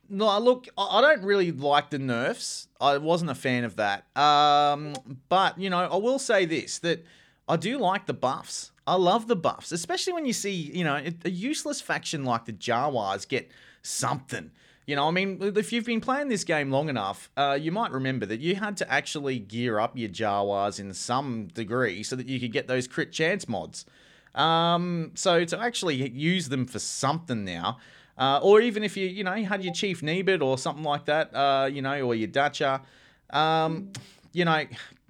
No, 0.09 0.37
look, 0.39 0.67
I 0.77 0.97
I 0.97 1.01
don't 1.01 1.23
really 1.23 1.51
like 1.51 1.91
the 1.91 1.99
nerfs. 1.99 2.67
I 2.81 2.97
wasn't 2.97 3.31
a 3.31 3.35
fan 3.35 3.63
of 3.63 3.75
that. 3.75 4.05
Um, 4.17 4.95
but 5.29 5.59
you 5.59 5.69
know, 5.69 5.79
I 5.79 5.97
will 5.97 6.19
say 6.19 6.45
this: 6.45 6.79
that 6.79 7.05
I 7.47 7.57
do 7.57 7.77
like 7.77 8.05
the 8.05 8.13
buffs. 8.13 8.71
I 8.87 8.95
love 8.95 9.27
the 9.27 9.35
buffs, 9.35 9.71
especially 9.71 10.13
when 10.13 10.25
you 10.25 10.33
see, 10.33 10.51
you 10.51 10.83
know, 10.83 10.99
a 11.23 11.29
useless 11.29 11.79
faction 11.79 12.25
like 12.25 12.45
the 12.45 12.53
Jawas 12.53 13.27
get 13.27 13.51
something. 13.83 14.49
You 14.89 14.95
know, 14.95 15.07
I 15.07 15.11
mean, 15.11 15.37
if 15.39 15.71
you've 15.71 15.85
been 15.85 16.01
playing 16.01 16.29
this 16.29 16.43
game 16.43 16.71
long 16.71 16.89
enough, 16.89 17.29
uh, 17.37 17.55
you 17.61 17.71
might 17.71 17.91
remember 17.91 18.25
that 18.25 18.39
you 18.39 18.55
had 18.55 18.75
to 18.77 18.91
actually 18.91 19.37
gear 19.37 19.79
up 19.79 19.95
your 19.95 20.09
Jawas 20.09 20.79
in 20.79 20.95
some 20.95 21.45
degree 21.53 22.01
so 22.01 22.15
that 22.15 22.27
you 22.27 22.39
could 22.39 22.51
get 22.51 22.67
those 22.67 22.87
crit 22.87 23.11
chance 23.11 23.47
mods. 23.47 23.85
Um, 24.33 25.11
so 25.13 25.45
to 25.45 25.59
actually 25.59 26.09
use 26.09 26.49
them 26.49 26.65
for 26.65 26.79
something 26.79 27.45
now, 27.45 27.77
uh, 28.17 28.39
or 28.41 28.61
even 28.61 28.83
if 28.83 28.97
you, 28.97 29.05
you 29.05 29.23
know, 29.23 29.35
had 29.43 29.63
your 29.63 29.75
Chief 29.75 30.01
Nebit 30.01 30.41
or 30.41 30.57
something 30.57 30.83
like 30.83 31.05
that, 31.05 31.35
uh, 31.35 31.69
you 31.71 31.83
know, 31.83 32.01
or 32.01 32.15
your 32.15 32.27
Dathcha, 32.27 32.81
um, 33.29 33.91
you 34.33 34.43
know, 34.43 34.65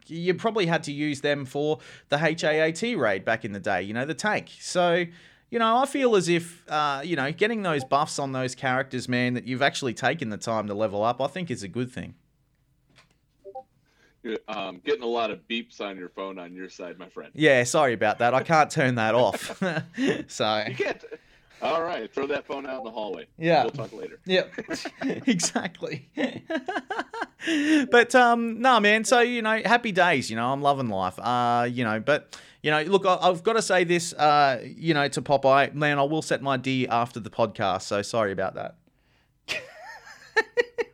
you 0.07 0.33
probably 0.33 0.65
had 0.65 0.83
to 0.83 0.91
use 0.91 1.21
them 1.21 1.45
for 1.45 1.79
the 2.09 2.17
HAAT 2.17 2.99
raid 2.99 3.23
back 3.23 3.45
in 3.45 3.53
the 3.53 3.61
day, 3.61 3.83
you 3.83 3.93
know, 3.93 4.03
the 4.03 4.13
tank. 4.13 4.49
So, 4.59 5.05
you 5.51 5.59
know, 5.59 5.77
I 5.77 5.85
feel 5.85 6.15
as 6.15 6.29
if, 6.29 6.63
uh, 6.69 7.01
you 7.03 7.15
know, 7.15 7.31
getting 7.31 7.63
those 7.63 7.83
buffs 7.83 8.19
on 8.19 8.31
those 8.31 8.55
characters, 8.55 9.09
man, 9.09 9.33
that 9.33 9.45
you've 9.45 9.61
actually 9.61 9.93
taken 9.93 10.29
the 10.29 10.37
time 10.37 10.67
to 10.67 10.73
level 10.73 11.03
up, 11.03 11.19
I 11.21 11.27
think 11.27 11.49
is 11.49 11.63
a 11.63 11.67
good 11.67 11.91
thing. 11.91 12.15
You're 14.21 14.37
um, 14.49 14.81
getting 14.83 15.03
a 15.03 15.07
lot 15.07 15.31
of 15.31 15.47
beeps 15.47 15.79
on 15.79 15.97
your 15.97 16.09
phone 16.09 16.37
on 16.37 16.53
your 16.53 16.69
side, 16.69 16.99
my 16.99 17.07
friend. 17.07 17.31
Yeah, 17.33 17.63
sorry 17.63 17.93
about 17.93 18.19
that. 18.19 18.33
I 18.33 18.43
can't 18.43 18.69
turn 18.69 18.95
that 18.95 19.15
off. 19.15 19.57
so, 20.27 20.65
You 20.67 20.75
can't. 20.75 21.03
All 21.61 21.81
right, 21.81 22.11
throw 22.13 22.27
that 22.27 22.45
phone 22.45 22.65
out 22.65 22.79
in 22.79 22.83
the 22.85 22.91
hallway. 22.91 23.27
Yeah. 23.37 23.63
we'll 23.63 23.71
talk 23.71 23.93
later. 23.93 24.19
Yep, 24.25 24.53
exactly. 25.27 26.09
but 27.91 28.15
um, 28.15 28.61
no, 28.61 28.79
man. 28.79 29.03
So 29.03 29.19
you 29.19 29.41
know, 29.41 29.61
happy 29.65 29.91
days. 29.91 30.29
You 30.29 30.35
know, 30.35 30.51
I'm 30.51 30.61
loving 30.61 30.89
life. 30.89 31.19
Uh, 31.19 31.67
you 31.69 31.83
know, 31.83 31.99
but 31.99 32.37
you 32.63 32.71
know, 32.71 32.81
look, 32.83 33.05
I, 33.05 33.17
I've 33.21 33.43
got 33.43 33.53
to 33.53 33.61
say 33.61 33.83
this. 33.83 34.13
Uh, 34.13 34.61
you 34.63 34.93
know, 34.93 35.07
to 35.09 35.21
Popeye, 35.21 35.73
man, 35.73 35.99
I 35.99 36.03
will 36.03 36.21
set 36.21 36.41
my 36.41 36.57
D 36.57 36.87
after 36.87 37.19
the 37.19 37.29
podcast. 37.29 37.83
So 37.83 38.01
sorry 38.01 38.31
about 38.31 38.55
that. 38.55 38.75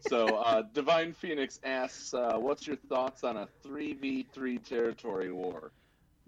So, 0.07 0.27
uh, 0.27 0.61
Divine 0.73 1.13
Phoenix 1.13 1.59
asks, 1.63 2.13
uh, 2.13 2.37
"What's 2.37 2.67
your 2.67 2.75
thoughts 2.75 3.23
on 3.23 3.37
a 3.37 3.47
three 3.63 3.93
v 3.93 4.27
three 4.31 4.59
territory 4.59 5.31
war?" 5.31 5.71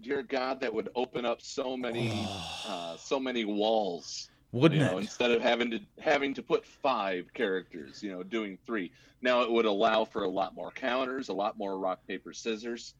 Dear 0.00 0.22
God, 0.22 0.60
that 0.60 0.72
would 0.72 0.90
open 0.94 1.24
up 1.24 1.42
so 1.42 1.76
many, 1.76 2.26
uh, 2.66 2.96
so 2.96 3.18
many 3.18 3.44
walls. 3.44 4.30
Wouldn't 4.52 4.80
you 4.80 4.86
know, 4.86 4.96
it? 4.98 5.02
instead 5.02 5.30
of 5.30 5.42
having 5.42 5.70
to 5.72 5.80
having 5.98 6.32
to 6.34 6.42
put 6.42 6.64
five 6.64 7.32
characters, 7.34 8.02
you 8.02 8.10
know, 8.10 8.22
doing 8.22 8.56
three. 8.64 8.90
Now 9.20 9.42
it 9.42 9.50
would 9.50 9.66
allow 9.66 10.04
for 10.06 10.22
a 10.24 10.28
lot 10.28 10.54
more 10.54 10.70
counters, 10.70 11.28
a 11.28 11.34
lot 11.34 11.58
more 11.58 11.78
rock 11.78 12.06
paper 12.06 12.32
scissors. 12.32 12.94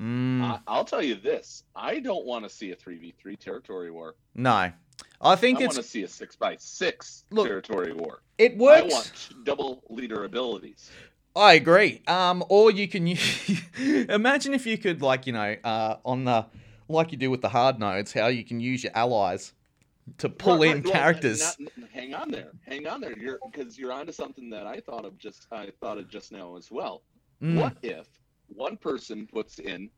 Mm, 0.00 0.40
I, 0.42 0.60
I'll 0.66 0.84
tell 0.84 1.02
you 1.02 1.16
this: 1.16 1.64
I 1.76 1.98
don't 1.98 2.24
want 2.24 2.44
to 2.44 2.50
see 2.50 2.70
a 2.70 2.76
three 2.76 2.96
v 2.96 3.12
three 3.20 3.36
territory 3.36 3.90
war. 3.90 4.14
no, 4.34 4.72
I 5.20 5.36
think 5.36 5.58
I 5.60 5.64
it's 5.64 5.74
want 5.74 5.84
to 5.84 5.90
see 5.90 6.02
a 6.04 6.08
six 6.08 6.36
by 6.36 6.56
six 6.58 7.24
Look, 7.30 7.46
territory 7.48 7.92
war. 7.92 8.22
it 8.38 8.56
works. 8.56 8.80
I 8.80 8.86
want 8.86 9.44
double 9.44 9.82
leader 9.90 10.24
abilities. 10.24 10.90
I 11.36 11.54
agree. 11.54 12.02
Um, 12.06 12.44
or 12.48 12.70
you 12.70 12.88
can 12.88 13.06
use, 13.06 13.60
imagine 14.08 14.52
if 14.54 14.66
you 14.66 14.76
could, 14.78 15.00
like, 15.02 15.26
you 15.26 15.32
know, 15.32 15.56
uh, 15.64 15.96
on 16.04 16.24
the 16.24 16.46
like 16.88 17.12
you 17.12 17.18
do 17.18 17.30
with 17.30 17.40
the 17.40 17.48
hard 17.48 17.78
nodes, 17.78 18.12
how 18.12 18.26
you 18.26 18.44
can 18.44 18.58
use 18.58 18.82
your 18.82 18.92
allies 18.96 19.52
to 20.18 20.28
pull 20.28 20.58
Right, 20.58 20.70
in 20.70 20.76
right, 20.78 20.84
well, 20.84 20.92
characters. 20.92 21.56
not- 21.60 21.72
hang 21.92 22.14
on 22.14 22.30
there, 22.32 22.50
hang 22.66 22.88
on 22.88 23.00
there. 23.00 23.16
You're 23.16 23.38
because 23.52 23.78
you're 23.78 23.92
onto 23.92 24.10
something 24.12 24.50
that 24.50 24.66
I 24.66 24.80
thought 24.80 25.04
of 25.04 25.16
just 25.18 25.46
I 25.52 25.70
thought 25.80 25.98
of 25.98 26.08
just 26.08 26.32
now 26.32 26.56
as 26.56 26.68
well. 26.70 27.02
Mm. 27.40 27.60
What 27.60 27.76
if 27.82 28.08
one 28.48 28.76
person 28.76 29.28
puts 29.32 29.60
in 29.60 29.88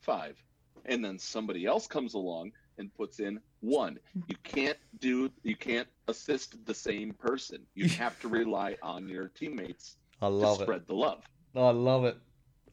five, 0.00 0.36
and 0.84 1.04
then 1.04 1.18
somebody 1.18 1.66
else 1.66 1.88
comes 1.88 2.14
along 2.14 2.52
and 2.78 2.94
puts 2.94 3.18
in 3.18 3.40
one? 3.60 3.98
You 4.28 4.36
can't 4.44 4.78
do 5.00 5.28
you 5.42 5.56
can't 5.56 5.88
assist 6.06 6.64
the 6.66 6.74
same 6.74 7.12
person. 7.14 7.62
You 7.74 7.88
have 7.98 8.18
to 8.20 8.28
rely 8.28 8.76
on 8.80 9.08
your 9.08 9.26
teammates 9.28 9.96
I 10.20 10.26
to 10.28 10.34
love 10.34 10.60
it. 10.60 10.64
spread 10.64 10.86
the 10.86 10.94
love. 10.94 11.22
I 11.54 11.70
love 11.70 12.04
it. 12.04 12.16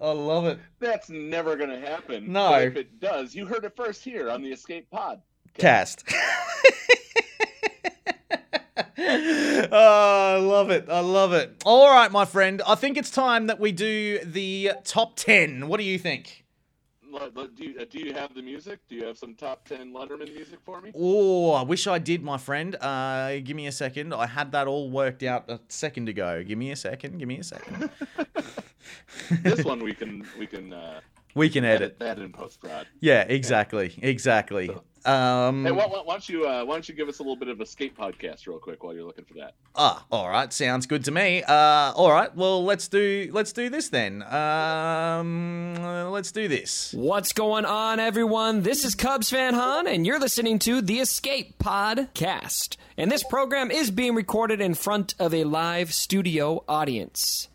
I 0.02 0.12
love 0.12 0.46
it. 0.46 0.60
That's 0.80 1.10
never 1.10 1.56
going 1.56 1.70
to 1.70 1.80
happen. 1.80 2.32
No. 2.32 2.50
But 2.50 2.64
if 2.64 2.76
it 2.76 3.00
does, 3.00 3.34
you 3.34 3.46
heard 3.46 3.64
it 3.64 3.76
first 3.76 4.04
here 4.04 4.30
on 4.30 4.42
the 4.42 4.52
Escape 4.52 4.90
Pod. 4.92 5.22
Cast. 5.58 6.04
oh, 8.98 10.34
I 10.36 10.38
love 10.38 10.72
it. 10.72 10.90
I 10.90 11.00
love 11.00 11.34
it. 11.34 11.62
All 11.66 11.90
right, 11.90 12.12
my 12.12 12.26
friend. 12.26 12.62
I 12.68 12.76
think 12.76 12.98
it's 12.98 13.12
time 13.12 13.48
that 13.48 13.60
we 13.60 13.72
do 13.72 14.20
the 14.20 14.72
top 14.84 15.16
10. 15.16 15.68
What 15.68 15.78
do 15.78 15.84
you 15.84 15.98
think? 16.00 16.43
Do 17.14 17.64
you, 17.64 17.80
uh, 17.80 17.86
do 17.90 18.00
you 18.00 18.14
have 18.14 18.34
the 18.34 18.42
music? 18.42 18.80
Do 18.90 18.96
you 18.96 19.06
have 19.06 19.18
some 19.20 19.36
top 19.36 19.68
10 19.68 19.94
Letterman 19.94 20.34
music 20.34 20.60
for 20.66 20.82
me? 20.82 20.92
Oh, 20.96 21.52
I 21.52 21.62
wish 21.62 21.86
I 21.86 22.00
did, 22.00 22.24
my 22.24 22.38
friend. 22.40 22.76
Uh, 22.82 23.38
give 23.44 23.56
me 23.56 23.68
a 23.68 23.72
second. 23.72 24.14
I 24.16 24.26
had 24.26 24.52
that 24.54 24.66
all 24.68 24.90
worked 24.90 25.22
out 25.22 25.48
a 25.50 25.60
second 25.70 26.10
ago. 26.10 26.44
Give 26.44 26.58
me 26.58 26.72
a 26.72 26.76
second. 26.76 27.20
Give 27.20 27.28
me 27.28 27.38
a 27.38 27.44
second. 27.44 27.92
this 29.44 29.64
one 29.64 29.84
we 29.84 29.94
can 29.94 30.26
we 30.40 30.48
can 30.48 30.74
uh, 30.74 31.02
We 31.36 31.50
can 31.50 31.64
edit. 31.66 31.98
edit 31.98 32.00
that 32.00 32.20
in 32.20 32.32
post 32.32 32.60
prod. 32.62 32.88
Yeah, 33.00 33.22
exactly. 33.22 33.94
Exactly. 34.02 34.76
Um, 35.06 35.66
Hey, 35.66 35.72
why, 35.72 35.86
why 35.88 36.02
why 36.04 36.14
don't 36.14 36.30
you 36.30 36.46
uh, 36.46 36.64
why 36.64 36.76
don't 36.76 36.88
you 36.88 36.96
give 36.96 37.10
us 37.10 37.20
a 37.20 37.24
little 37.24 37.36
bit 37.36 37.50
of 37.50 37.60
a 37.60 37.64
escape 37.64 37.98
podcast 37.98 38.48
real 38.48 38.60
quick 38.60 38.84
while 38.84 38.94
you're 38.94 39.04
looking 39.04 39.26
for 39.26 39.34
that? 39.36 39.56
Ah, 39.76 40.06
all 40.12 40.30
right, 40.30 40.52
sounds 40.54 40.86
good 40.86 41.04
to 41.06 41.12
me. 41.12 41.44
Uh, 41.44 41.92
all 41.96 42.12
right, 42.12 42.34
well 42.36 42.64
let's 42.64 42.88
do 42.88 43.30
let's 43.34 43.52
do 43.52 43.70
this 43.70 43.90
then. 43.90 44.24
Um, 44.24 45.76
let's 46.12 46.32
do 46.32 46.48
this. 46.48 46.94
What's 46.94 47.34
going 47.34 47.66
on, 47.66 48.00
everyone? 48.00 48.62
This 48.62 48.86
is 48.86 48.96
Cubs 48.96 49.30
fan 49.30 49.54
Han, 49.56 49.88
and 49.88 50.06
you're 50.06 50.20
listening 50.20 50.60
to 50.60 50.82
the 50.82 51.00
Escape 51.00 51.58
Podcast. 51.58 52.78
And 52.98 53.12
this 53.12 53.24
program 53.24 53.72
is 53.72 53.92
being 53.92 54.16
recorded 54.16 54.62
in 54.62 54.74
front 54.74 55.16
of 55.20 55.34
a 55.34 55.44
live 55.44 55.94
studio 55.94 56.64
audience. 56.68 57.50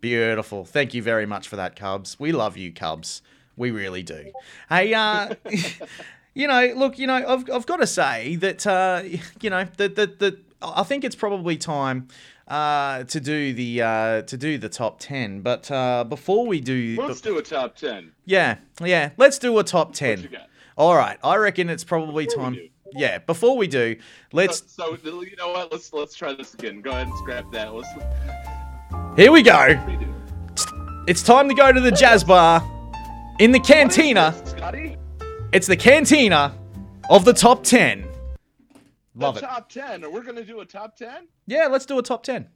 Beautiful. 0.00 0.64
Thank 0.64 0.94
you 0.94 1.02
very 1.02 1.26
much 1.26 1.48
for 1.48 1.56
that, 1.56 1.76
Cubs. 1.76 2.18
We 2.18 2.32
love 2.32 2.56
you, 2.56 2.72
Cubs. 2.72 3.22
We 3.56 3.70
really 3.72 4.02
do. 4.02 4.32
Hey, 4.68 4.94
uh, 4.94 5.34
you 6.38 6.46
know, 6.46 6.72
look, 6.76 7.00
you 7.00 7.08
know, 7.08 7.16
I've, 7.16 7.50
I've 7.50 7.66
got 7.66 7.78
to 7.78 7.86
say 7.86 8.36
that, 8.36 8.64
uh, 8.64 9.02
you 9.42 9.50
know, 9.50 9.66
that 9.76 9.96
that 9.96 10.20
that 10.20 10.38
I 10.62 10.84
think 10.84 11.04
it's 11.04 11.16
probably 11.16 11.56
time 11.56 12.08
uh, 12.46 13.02
to 13.04 13.20
do 13.20 13.52
the 13.52 13.82
uh, 13.82 14.22
to 14.22 14.36
do 14.36 14.56
the 14.56 14.68
top 14.68 15.00
ten. 15.00 15.40
But 15.40 15.68
uh, 15.70 16.04
before 16.04 16.46
we 16.46 16.60
do, 16.60 16.96
Let's 16.96 17.20
do 17.20 17.38
a 17.38 17.42
top 17.42 17.76
10. 17.76 18.12
yeah, 18.24 18.58
yeah, 18.80 19.10
let's 19.16 19.38
do 19.38 19.58
a 19.58 19.64
top 19.64 19.92
ten. 19.92 20.28
All 20.76 20.94
right, 20.94 21.18
I 21.24 21.36
reckon 21.36 21.68
it's 21.68 21.82
probably 21.82 22.26
Before 22.26 22.44
time. 22.44 22.70
Yeah, 22.92 23.18
before 23.18 23.56
we 23.56 23.66
do, 23.66 23.96
let's. 24.32 24.62
So, 24.72 24.96
so 24.96 25.22
you 25.22 25.36
know 25.36 25.50
what? 25.50 25.72
Let's 25.72 25.92
let's 25.92 26.14
try 26.14 26.34
this 26.34 26.54
again. 26.54 26.80
Go 26.82 26.92
ahead 26.92 27.08
and 27.08 27.18
scrap 27.18 27.50
that. 27.50 27.74
Let's 27.74 27.88
Here 29.16 29.32
we 29.32 29.42
go. 29.42 29.76
It's 31.08 31.22
time 31.22 31.48
to 31.48 31.54
go 31.54 31.72
to 31.72 31.80
the 31.80 31.90
jazz 31.90 32.22
bar 32.22 32.62
in 33.40 33.50
the 33.50 33.60
cantina. 33.60 34.34
This, 34.38 34.52
Scotty? 34.52 34.97
It's 35.52 35.66
the 35.66 35.76
cantina 35.76 36.54
of 37.08 37.24
the 37.24 37.32
top 37.32 37.64
10. 37.64 38.06
Love 39.14 39.34
the 39.34 39.40
it. 39.40 39.44
top 39.44 39.68
10. 39.70 40.04
Are 40.04 40.10
We're 40.10 40.22
going 40.22 40.36
to 40.36 40.44
do 40.44 40.60
a 40.60 40.64
top 40.66 40.96
10? 40.96 41.26
Yeah, 41.46 41.66
let's 41.66 41.86
do 41.86 41.98
a 41.98 42.02
top 42.02 42.22
10. 42.22 42.46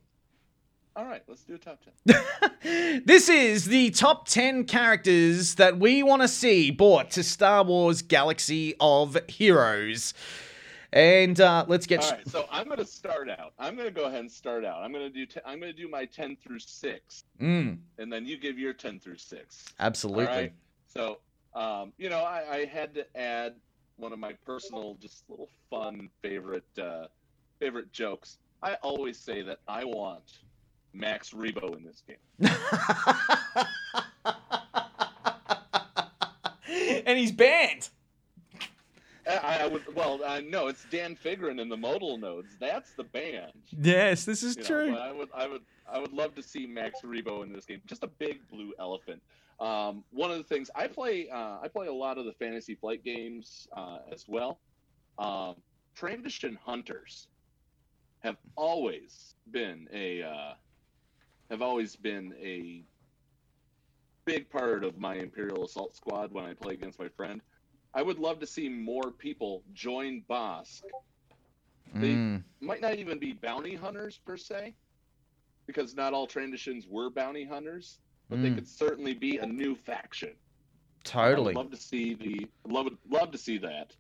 All 0.95 1.07
right, 1.07 1.23
let's 1.27 1.43
do 1.45 1.55
a 1.55 1.59
top 1.59 1.81
10. 2.07 2.23
This 3.05 3.29
is 3.29 3.65
the 3.65 3.91
top 3.91 4.29
10 4.29 4.67
characters 4.67 5.57
that 5.57 5.79
we 5.81 6.05
want 6.05 6.23
to 6.23 6.29
see 6.29 6.71
brought 6.71 7.11
to 7.13 7.25
Star 7.25 7.65
Wars 7.65 8.03
Galaxy 8.03 8.75
of 8.79 9.17
Heroes. 9.29 10.15
And 10.93 11.41
uh, 11.41 11.65
let's 11.67 11.87
get. 11.87 12.05
All 12.05 12.11
right, 12.13 12.29
so 12.29 12.47
I'm 12.53 12.67
going 12.67 12.79
to 12.79 12.85
start 12.85 13.29
out. 13.29 13.55
I'm 13.59 13.75
going 13.75 13.89
to 13.89 13.95
go 13.95 14.05
ahead 14.05 14.21
and 14.21 14.31
start 14.31 14.65
out. 14.65 14.83
I'm 14.83 14.93
going 14.93 15.05
to 15.05 15.11
do. 15.11 15.27
T- 15.27 15.41
I'm 15.45 15.59
going 15.59 15.75
to 15.75 15.77
do 15.77 15.89
my 15.89 16.05
10 16.05 16.37
through 16.37 16.61
six, 16.61 17.25
Mm, 17.41 17.79
and 17.99 18.13
then 18.13 18.27
you 18.27 18.37
give 18.39 18.59
your 18.59 18.75
10 18.75 19.01
through 19.01 19.17
six. 19.17 19.65
absolutely. 19.81 20.27
All 20.27 20.33
right. 20.35 20.53
So, 20.87 21.19
um, 21.55 21.93
you 21.99 22.09
know, 22.09 22.21
I, 22.21 22.45
I 22.51 22.65
had 22.65 22.95
to 22.95 23.07
add 23.17 23.55
one 23.97 24.13
of 24.13 24.19
my 24.19 24.33
personal, 24.47 24.97
just 25.01 25.25
little 25.29 25.49
fun 25.71 26.09
favorite 26.23 26.65
uh, 26.81 27.07
favorite 27.61 27.93
jokes. 27.93 28.39
I 28.63 28.75
always 28.83 29.19
say 29.19 29.43
that 29.43 29.59
I 29.67 29.85
want 29.85 30.39
Max 30.93 31.31
Rebo 31.31 31.77
in 31.77 31.85
this 31.85 32.03
game. 32.07 32.17
and 37.07 37.19
he's 37.19 37.33
banned. 37.33 37.89
I, 39.29 39.61
I 39.63 39.67
would. 39.67 39.83
Well, 39.95 40.21
uh, 40.25 40.41
no, 40.45 40.67
it's 40.67 40.85
Dan 40.91 41.17
Figrin 41.17 41.61
in 41.61 41.69
the 41.69 41.77
modal 41.77 42.19
nodes. 42.19 42.57
That's 42.59 42.93
the 42.95 43.05
band. 43.05 43.53
Yes, 43.81 44.25
this 44.25 44.43
is 44.43 44.57
You 44.57 44.65
true. 44.65 44.93
but 44.93 45.01
I 45.01 45.13
would, 45.13 45.29
I 45.35 45.47
would, 45.47 45.63
I 45.93 45.99
would 45.99 46.13
love 46.13 46.35
to 46.37 46.43
see 46.43 46.67
Max 46.67 47.03
Rebo 47.03 47.43
in 47.45 47.53
this 47.53 47.67
game. 47.67 47.83
Just 47.87 48.03
a 48.03 48.09
big 48.09 48.49
blue 48.49 48.73
elephant. 48.79 49.23
Um, 49.61 50.05
one 50.11 50.31
of 50.31 50.39
the 50.39 50.45
things 50.45 50.71
I 50.75 50.89
play, 50.89 51.29
uh, 51.29 51.61
I 51.63 51.69
play 51.69 51.87
a 51.89 51.93
lot 51.93 52.19
of 52.19 52.25
the 52.25 52.33
fantasy 52.35 52.75
flight 52.75 53.05
games 53.05 53.69
uh, 53.77 53.99
as 54.13 54.25
well. 54.29 54.61
Um, 55.19 55.57
Trandoshan 55.97 56.57
Hunters 56.57 57.29
have 58.21 58.39
always 58.57 59.37
been 59.51 59.89
a, 59.93 60.23
uh, 60.23 60.55
have 61.51 61.63
always 61.63 61.97
been 61.97 62.35
a 62.41 62.85
big 64.25 64.51
part 64.51 64.85
of 64.85 64.99
my 64.99 65.17
Imperial 65.17 65.65
Assault 65.65 65.95
Squad 65.97 66.33
when 66.33 66.45
I 66.45 66.55
play 66.55 66.75
against 66.75 66.99
my 66.99 67.09
friend. 67.09 67.43
I 67.95 68.03
would 68.03 68.19
love 68.19 68.41
to 68.41 68.47
see 68.47 68.69
more 68.69 69.13
people 69.13 69.65
join 69.73 70.25
Bossk 70.29 70.83
they 72.01 72.15
Mm, 72.15 72.45
might 72.61 72.81
not 72.81 72.95
even 72.95 73.19
be 73.19 73.33
bounty 73.33 73.75
hunters 73.75 74.19
per 74.19 74.37
se, 74.37 74.77
because 75.67 75.95
not 75.95 76.13
all 76.13 76.27
Trandoshans 76.27 76.89
were 76.89 77.11
bounty 77.11 77.45
hunters, 77.45 77.99
but 78.29 78.43
they 78.43 78.51
Mm. 78.51 78.57
could 78.57 78.69
certainly 78.69 79.15
be 79.15 79.39
a 79.39 79.47
new 79.47 79.75
faction. 79.75 80.35
Totally. 81.05 81.49
would 81.55 81.57
love 81.57 81.71
to 81.73 81.77
see 81.77 82.15
the 82.15 82.47
love 82.65 82.89
love 83.09 83.33
to 83.33 83.39
see 83.39 83.59
that. 83.59 83.95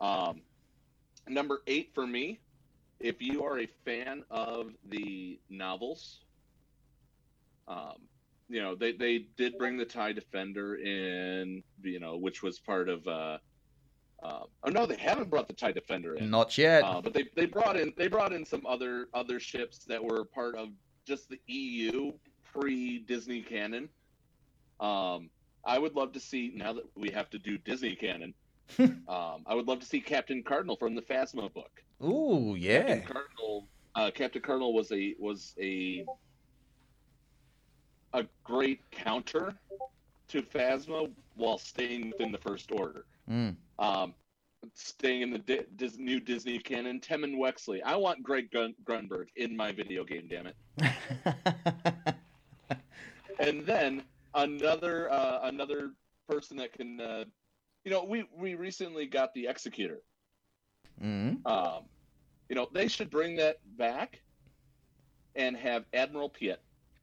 Um, 0.00 0.42
number 1.28 1.62
eight 1.68 1.92
for 1.94 2.06
me, 2.06 2.40
if 2.98 3.22
you 3.22 3.44
are 3.44 3.60
a 3.60 3.66
fan 3.84 4.24
of 4.30 4.72
the 4.86 5.38
novels, 5.48 6.24
um, 7.68 8.08
you 8.48 8.60
know 8.60 8.74
they, 8.74 8.92
they 8.92 9.18
did 9.36 9.56
bring 9.56 9.76
the 9.76 9.84
Tie 9.84 10.12
Defender 10.12 10.76
in, 10.76 11.62
you 11.82 12.00
know, 12.00 12.16
which 12.16 12.42
was 12.42 12.58
part 12.58 12.88
of. 12.88 13.06
Uh, 13.06 13.38
uh, 14.20 14.40
oh 14.64 14.70
no, 14.70 14.84
they 14.84 14.96
haven't 14.96 15.30
brought 15.30 15.46
the 15.46 15.54
Tie 15.54 15.70
Defender 15.70 16.16
in. 16.16 16.28
Not 16.28 16.58
yet. 16.58 16.82
Uh, 16.82 17.00
but 17.00 17.12
they, 17.12 17.26
they 17.36 17.46
brought 17.46 17.76
in 17.76 17.92
they 17.96 18.08
brought 18.08 18.32
in 18.32 18.44
some 18.44 18.66
other 18.66 19.06
other 19.14 19.38
ships 19.38 19.84
that 19.84 20.02
were 20.02 20.24
part 20.24 20.56
of 20.56 20.70
just 21.08 21.28
the 21.28 21.40
EU 21.46 22.12
pre 22.52 22.98
Disney 22.98 23.40
canon. 23.40 23.88
Um, 24.78 25.30
I 25.64 25.78
would 25.78 25.96
love 25.96 26.12
to 26.12 26.20
see 26.20 26.52
now 26.54 26.74
that 26.74 26.84
we 26.94 27.10
have 27.10 27.30
to 27.30 27.38
do 27.38 27.58
Disney 27.58 27.96
canon. 27.96 28.34
um, 28.78 29.44
I 29.46 29.54
would 29.54 29.66
love 29.66 29.80
to 29.80 29.86
see 29.86 30.00
Captain 30.00 30.42
Cardinal 30.42 30.76
from 30.76 30.94
the 30.94 31.02
Phasma 31.02 31.52
book. 31.52 31.82
Ooh, 32.04 32.54
yeah. 32.56 32.80
Captain 32.84 33.02
Cardinal, 33.02 33.66
uh, 33.94 34.10
Captain 34.14 34.42
Cardinal 34.42 34.74
was 34.74 34.92
a 34.92 35.16
was 35.18 35.54
a 35.58 36.04
a 38.12 38.24
great 38.44 38.80
counter 38.90 39.54
to 40.28 40.42
Phasma 40.42 41.10
while 41.34 41.58
staying 41.58 42.10
within 42.10 42.30
the 42.30 42.38
First 42.38 42.70
Order. 42.70 43.04
Mm. 43.30 43.56
Um, 43.78 44.14
staying 44.74 45.22
in 45.22 45.30
the 45.30 45.38
Di- 45.38 45.64
Dis- 45.76 45.98
new 45.98 46.20
Disney 46.20 46.58
canon, 46.58 47.00
Temmin 47.00 47.36
Wexley. 47.36 47.80
I 47.84 47.96
want 47.96 48.22
Greg 48.22 48.50
Grun- 48.50 48.74
Grunberg 48.84 49.26
in 49.36 49.56
my 49.56 49.72
video 49.72 50.04
game. 50.04 50.28
Damn 50.28 50.48
it! 50.48 52.14
And 53.40 53.64
then 53.64 54.02
another 54.34 55.10
uh, 55.12 55.40
another 55.44 55.92
person 56.28 56.56
that 56.56 56.72
can, 56.72 57.00
uh, 57.00 57.24
you 57.84 57.90
know, 57.92 58.02
we 58.02 58.24
we 58.36 58.56
recently 58.56 59.06
got 59.06 59.32
the 59.32 59.46
Executor. 59.46 60.00
mm. 61.00 61.38
Um, 61.46 61.84
you 62.48 62.56
know, 62.56 62.68
they 62.72 62.88
should 62.88 63.10
bring 63.10 63.36
that 63.36 63.58
back 63.76 64.20
and 65.36 65.56
have 65.56 65.84
Admiral 65.94 66.28
Piet 66.30 66.60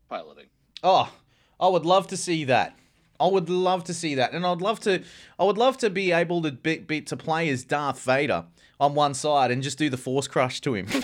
piloting. 0.09 0.47
Oh, 0.83 1.09
I 1.57 1.69
would 1.69 1.85
love 1.85 2.07
to 2.07 2.17
see 2.17 2.43
that. 2.45 2.77
I 3.19 3.27
would 3.27 3.49
love 3.49 3.83
to 3.85 3.93
see 3.93 4.15
that, 4.15 4.33
and 4.33 4.45
I'd 4.45 4.61
love 4.61 4.79
to. 4.81 5.03
I 5.39 5.43
would 5.43 5.57
love 5.57 5.77
to 5.79 5.89
be 5.89 6.11
able 6.11 6.41
to 6.43 6.51
be, 6.51 6.77
be 6.79 7.01
to 7.01 7.15
play 7.17 7.49
as 7.49 7.63
Darth 7.63 8.01
Vader 8.01 8.45
on 8.79 8.93
one 8.95 9.13
side 9.13 9.51
and 9.51 9.63
just 9.63 9.77
do 9.77 9.89
the 9.89 9.97
Force 9.97 10.27
crush 10.27 10.59
to 10.61 10.73
him. 10.75 10.87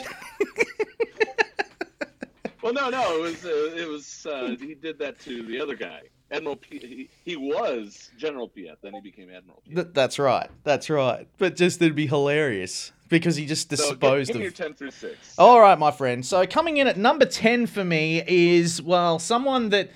Well, 2.63 2.73
no, 2.73 2.89
no, 2.91 3.17
it 3.17 3.21
was 3.21 3.43
uh, 3.43 3.49
it 3.75 3.89
was 3.89 4.25
uh, 4.27 4.55
he 4.59 4.75
did 4.75 4.99
that 4.99 5.19
to 5.21 5.41
the 5.41 5.59
other 5.59 5.75
guy, 5.75 6.01
Admiral 6.29 6.57
Piet. 6.57 6.83
He, 6.83 7.09
he 7.25 7.35
was 7.35 8.11
General 8.19 8.47
Piet, 8.47 8.77
then 8.83 8.93
he 8.93 9.01
became 9.01 9.31
Admiral 9.31 9.63
Piet. 9.65 9.75
Th- 9.75 9.87
that's 9.93 10.19
right. 10.19 10.47
That's 10.63 10.87
right. 10.87 11.27
But 11.39 11.55
just 11.55 11.81
it'd 11.81 11.95
be 11.95 12.05
hilarious 12.05 12.91
because 13.09 13.35
he 13.35 13.47
just 13.47 13.67
So 13.75 13.75
disposed 13.89 14.31
give 14.33 14.43
of. 14.43 14.53
ten 14.53 14.75
through 14.75 14.91
six. 14.91 15.17
All 15.39 15.59
right, 15.59 15.77
my 15.79 15.89
friend. 15.89 16.23
So 16.23 16.45
coming 16.45 16.77
in 16.77 16.85
at 16.85 16.97
number 16.97 17.25
10 17.25 17.65
for 17.65 17.83
me 17.83 18.21
is, 18.27 18.79
well, 18.79 19.17
someone 19.17 19.69
that 19.69 19.89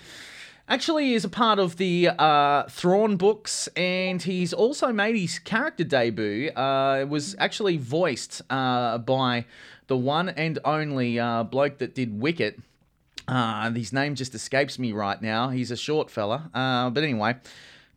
actually 0.67 1.13
is 1.13 1.23
a 1.25 1.29
part 1.29 1.59
of 1.59 1.77
the 1.77 2.09
uh, 2.09 2.63
Thrawn 2.69 3.17
books, 3.17 3.67
and 3.75 4.21
he's 4.21 4.53
also 4.53 4.91
made 4.91 5.15
his 5.15 5.39
character 5.39 5.83
debut. 5.83 6.49
Uh, 6.55 6.99
it 7.01 7.09
was 7.09 7.35
actually 7.39 7.77
voiced 7.77 8.41
uh, 8.49 8.97
by 8.99 9.45
the 9.87 9.97
one 9.97 10.29
and 10.29 10.59
only 10.65 11.19
uh, 11.19 11.43
bloke 11.43 11.77
that 11.79 11.93
did 11.95 12.19
Wicket. 12.19 12.59
Uh, 13.27 13.71
his 13.71 13.91
name 13.91 14.15
just 14.15 14.35
escapes 14.35 14.77
me 14.77 14.91
right 14.91 15.21
now. 15.21 15.49
He's 15.49 15.71
a 15.71 15.77
short 15.77 16.09
fella. 16.11 16.49
Uh, 16.53 16.89
but 16.91 17.03
anyway, 17.03 17.35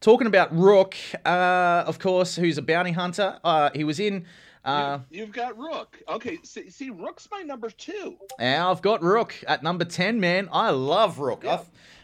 talking 0.01 0.27
about 0.27 0.55
Rukh, 0.57 0.95
uh, 1.25 1.85
of 1.87 1.99
course, 1.99 2.37
who's 2.37 2.57
a 2.59 2.63
bounty 2.63 2.93
hunter. 2.93 3.39
Uh, 3.45 3.71
he 3.75 3.85
was 3.85 4.01
in. 4.01 4.25
Uh, 4.65 5.01
You, 5.11 5.23
have 5.23 5.33
got 5.33 5.57
Rukh. 5.59 5.97
Okay, 6.09 6.39
see, 6.43 6.69
see, 6.71 6.91
Rukh's 6.91 7.29
my 7.31 7.43
number 7.43 7.71
two. 7.71 8.17
Now 8.39 8.71
I've 8.71 8.83
got 8.83 9.03
Rukh 9.03 9.35
at 9.47 9.63
number 9.63 9.85
10, 9.85 10.19
man. 10.21 10.49
I 10.53 10.71
love 10.71 11.19
Rukh. 11.19 11.43
Th- 11.43 11.61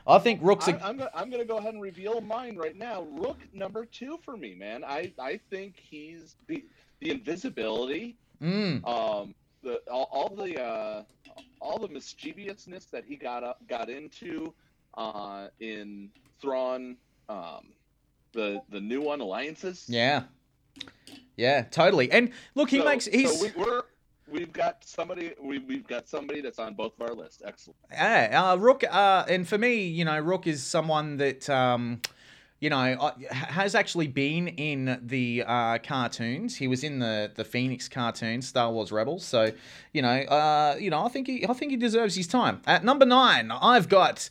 I 0.06 0.18
think 0.18 0.40
Rukh's 0.42 0.68
I. 0.68 0.72
I'm 0.82 0.96
gonna, 0.98 1.10
I'm 1.14 1.30
gonna 1.30 1.44
go 1.44 1.56
ahead 1.58 1.72
and 1.74 1.82
reveal 1.82 2.20
mine 2.20 2.56
right 2.56 2.76
now. 2.76 3.06
Rukh 3.12 3.38
number 3.52 3.84
two 3.86 4.18
for 4.22 4.36
me, 4.36 4.54
man. 4.54 4.84
I, 4.84 5.12
I 5.18 5.40
think 5.50 5.76
he's 5.78 6.36
the, 6.46 6.64
the 7.00 7.10
invisibility, 7.10 8.16
Mm, 8.42 8.86
um, 8.86 9.34
the 9.62 9.80
all, 9.90 10.08
all 10.12 10.28
the 10.36 10.62
uh, 10.62 11.02
all 11.60 11.78
the 11.78 11.88
mischievousness 11.88 12.86
that 12.86 13.04
he 13.06 13.16
got 13.16 13.42
up 13.44 13.58
got 13.68 13.88
into 13.88 14.52
uh, 14.98 15.46
in 15.60 16.10
Thrawn, 16.40 16.96
um, 17.30 17.68
the 18.32 18.60
the 18.70 18.80
new 18.80 19.00
one 19.00 19.20
alliances. 19.20 19.86
yeah. 19.88 20.24
Yeah, 21.36 21.62
totally. 21.62 22.10
And 22.12 22.30
look, 22.54 22.70
he 22.70 22.78
So- 22.78 22.84
makes. 22.84 23.06
He's. 23.06 23.38
So 23.38 23.46
we, 23.46 23.52
we're 23.64 23.82
we've 24.30 24.52
got 24.52 24.84
somebody 24.84 25.32
we, 25.40 25.58
we've 25.58 25.86
got 25.86 26.08
somebody 26.08 26.40
that's 26.40 26.58
on 26.58 26.74
both 26.74 26.98
of 26.98 27.08
our 27.08 27.14
lists. 27.14 27.42
Excellent. 27.44 27.76
Yeah, 27.90 28.52
uh, 28.52 28.56
Rukh, 28.56 28.84
uh, 28.84 29.24
and 29.28 29.46
for 29.46 29.58
me, 29.58 29.86
you 29.86 30.04
know, 30.04 30.18
Rukh 30.18 30.46
is 30.46 30.62
someone 30.62 31.16
that, 31.18 31.48
um, 31.50 32.00
you 32.60 32.70
know, 32.70 33.12
has 33.30 33.74
actually 33.74 34.06
been 34.06 34.48
in 34.48 34.98
the 35.02 35.44
uh, 35.46 35.78
cartoons. 35.78 36.56
He 36.56 36.68
was 36.68 36.82
in 36.84 36.98
the 36.98 37.30
the 37.34 37.44
Phoenix 37.44 37.88
cartoons, 37.88 38.48
Star 38.48 38.70
Wars 38.70 38.90
Rebels. 38.90 39.24
So, 39.24 39.52
you 39.92 40.02
know, 40.02 40.08
uh, 40.08 40.76
you 40.78 40.90
know, 40.90 41.04
I 41.04 41.08
think 41.08 41.26
he, 41.26 41.46
I 41.46 41.52
think 41.52 41.70
he 41.70 41.76
deserves 41.76 42.14
his 42.14 42.26
time. 42.26 42.62
At 42.66 42.84
number 42.84 43.04
nine, 43.06 43.50
I've 43.50 43.88
got 43.88 44.30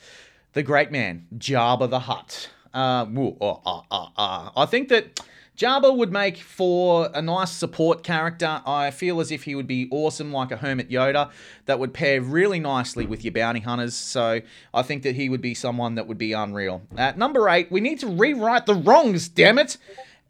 the 0.54 0.64
great 0.64 0.92
man 0.92 1.28
Jabba 1.38 1.90
the 1.90 2.00
Hutt. 2.00 2.50
Uh, 2.74 3.06
woo, 3.08 3.38
oh, 3.40 3.62
ah, 3.66 4.12
ah. 4.18 4.52
I 4.56 4.66
think 4.66 4.90
that. 4.90 5.22
Jabba 5.58 5.96
would 5.96 6.12
make 6.12 6.38
for 6.38 7.10
a 7.14 7.22
nice 7.22 7.52
support 7.52 8.04
character. 8.04 8.62
I 8.66 8.90
feel 8.92 9.20
as 9.20 9.32
if 9.32 9.44
he 9.44 9.54
would 9.54 9.68
be 9.68 9.88
awesome 9.92 10.32
like 10.32 10.52
a 10.52 10.58
Hermit 10.58 10.90
Yoda 10.90 11.30
that 11.66 11.78
would 11.80 11.94
pair 11.94 12.22
really 12.22 12.60
nicely 12.60 13.06
with 13.06 13.24
your 13.24 13.34
bounty 13.34 13.60
hunters. 13.60 13.94
So 13.94 14.42
I 14.74 14.82
think 14.82 15.04
that 15.04 15.16
he 15.16 15.30
would 15.30 15.42
be 15.42 15.54
someone 15.54 15.96
that 15.96 16.08
would 16.08 16.18
be 16.18 16.34
unreal. 16.34 16.82
At 16.98 17.18
number 17.18 17.48
eight, 17.50 17.72
we 17.72 17.82
need 17.82 18.00
to 18.00 18.08
rewrite 18.08 18.66
the 18.66 18.74
wrongs, 18.74 19.30
damn 19.30 19.60
it. 19.60 19.78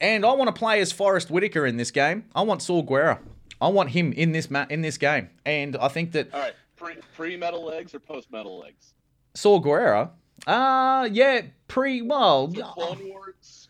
And 0.01 0.25
I 0.25 0.33
want 0.33 0.53
to 0.53 0.59
play 0.59 0.81
as 0.81 0.91
Forest 0.91 1.31
Whitaker 1.31 1.65
in 1.65 1.77
this 1.77 1.91
game. 1.91 2.25
I 2.35 2.41
want 2.41 2.61
Saw 2.61 2.83
Gerrera. 2.83 3.19
I 3.61 3.69
want 3.69 3.91
him 3.91 4.11
in 4.11 4.33
this 4.33 4.51
ma- 4.51 4.65
in 4.69 4.81
this 4.81 4.97
game. 4.97 5.29
And 5.45 5.77
I 5.77 5.87
think 5.87 6.11
that 6.11 6.33
All 6.33 6.41
right, 6.41 6.53
pre 6.75 6.95
pre 7.15 7.37
metal 7.37 7.63
legs 7.63 7.95
or 7.95 7.99
post 7.99 8.29
metal 8.29 8.59
legs? 8.59 8.93
Saw 9.35 9.61
Gerrera, 9.61 10.09
uh 10.45 11.07
yeah, 11.09 11.43
pre 11.69 12.01
well, 12.01 12.47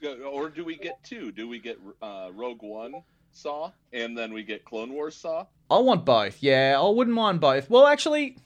Or 0.05 0.49
do 0.49 0.63
we 0.65 0.75
get 0.77 1.03
two? 1.03 1.31
Do 1.31 1.47
we 1.47 1.59
get 1.59 1.77
uh, 2.01 2.29
Rogue 2.33 2.61
One 2.61 3.03
Saw, 3.31 3.71
and 3.91 4.17
then 4.17 4.33
we 4.33 4.43
get 4.43 4.65
Clone 4.65 4.93
Wars 4.93 5.15
Saw? 5.15 5.45
I 5.69 5.79
want 5.79 6.05
both. 6.05 6.37
Yeah, 6.41 6.79
I 6.79 6.89
wouldn't 6.89 7.15
mind 7.15 7.39
both. 7.39 7.69
Well, 7.69 7.87
actually, 7.87 8.37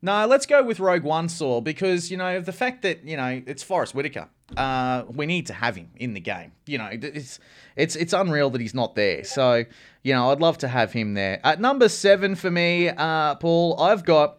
no. 0.00 0.26
Let's 0.26 0.46
go 0.46 0.62
with 0.62 0.80
Rogue 0.80 1.02
One 1.04 1.28
Saw 1.28 1.60
because 1.60 2.10
you 2.10 2.16
know 2.16 2.40
the 2.40 2.52
fact 2.52 2.82
that 2.82 3.04
you 3.04 3.16
know 3.16 3.42
it's 3.46 3.62
Forest 3.62 3.94
Whitaker. 3.94 4.28
uh, 4.56 5.04
we 5.08 5.24
need 5.26 5.46
to 5.46 5.54
have 5.54 5.76
him 5.76 5.90
in 5.96 6.12
the 6.14 6.20
game. 6.20 6.52
You 6.66 6.78
know, 6.78 6.88
it's 6.90 7.38
it's 7.76 7.96
it's 7.96 8.12
unreal 8.12 8.50
that 8.50 8.60
he's 8.60 8.74
not 8.74 8.94
there. 8.96 9.24
So, 9.24 9.64
you 10.02 10.12
know, 10.14 10.30
I'd 10.30 10.40
love 10.40 10.58
to 10.58 10.68
have 10.68 10.92
him 10.92 11.14
there. 11.14 11.40
At 11.44 11.60
number 11.60 11.88
seven 11.88 12.34
for 12.34 12.50
me, 12.50 12.88
uh, 12.88 13.36
Paul, 13.36 13.80
I've 13.80 14.04
got. 14.04 14.38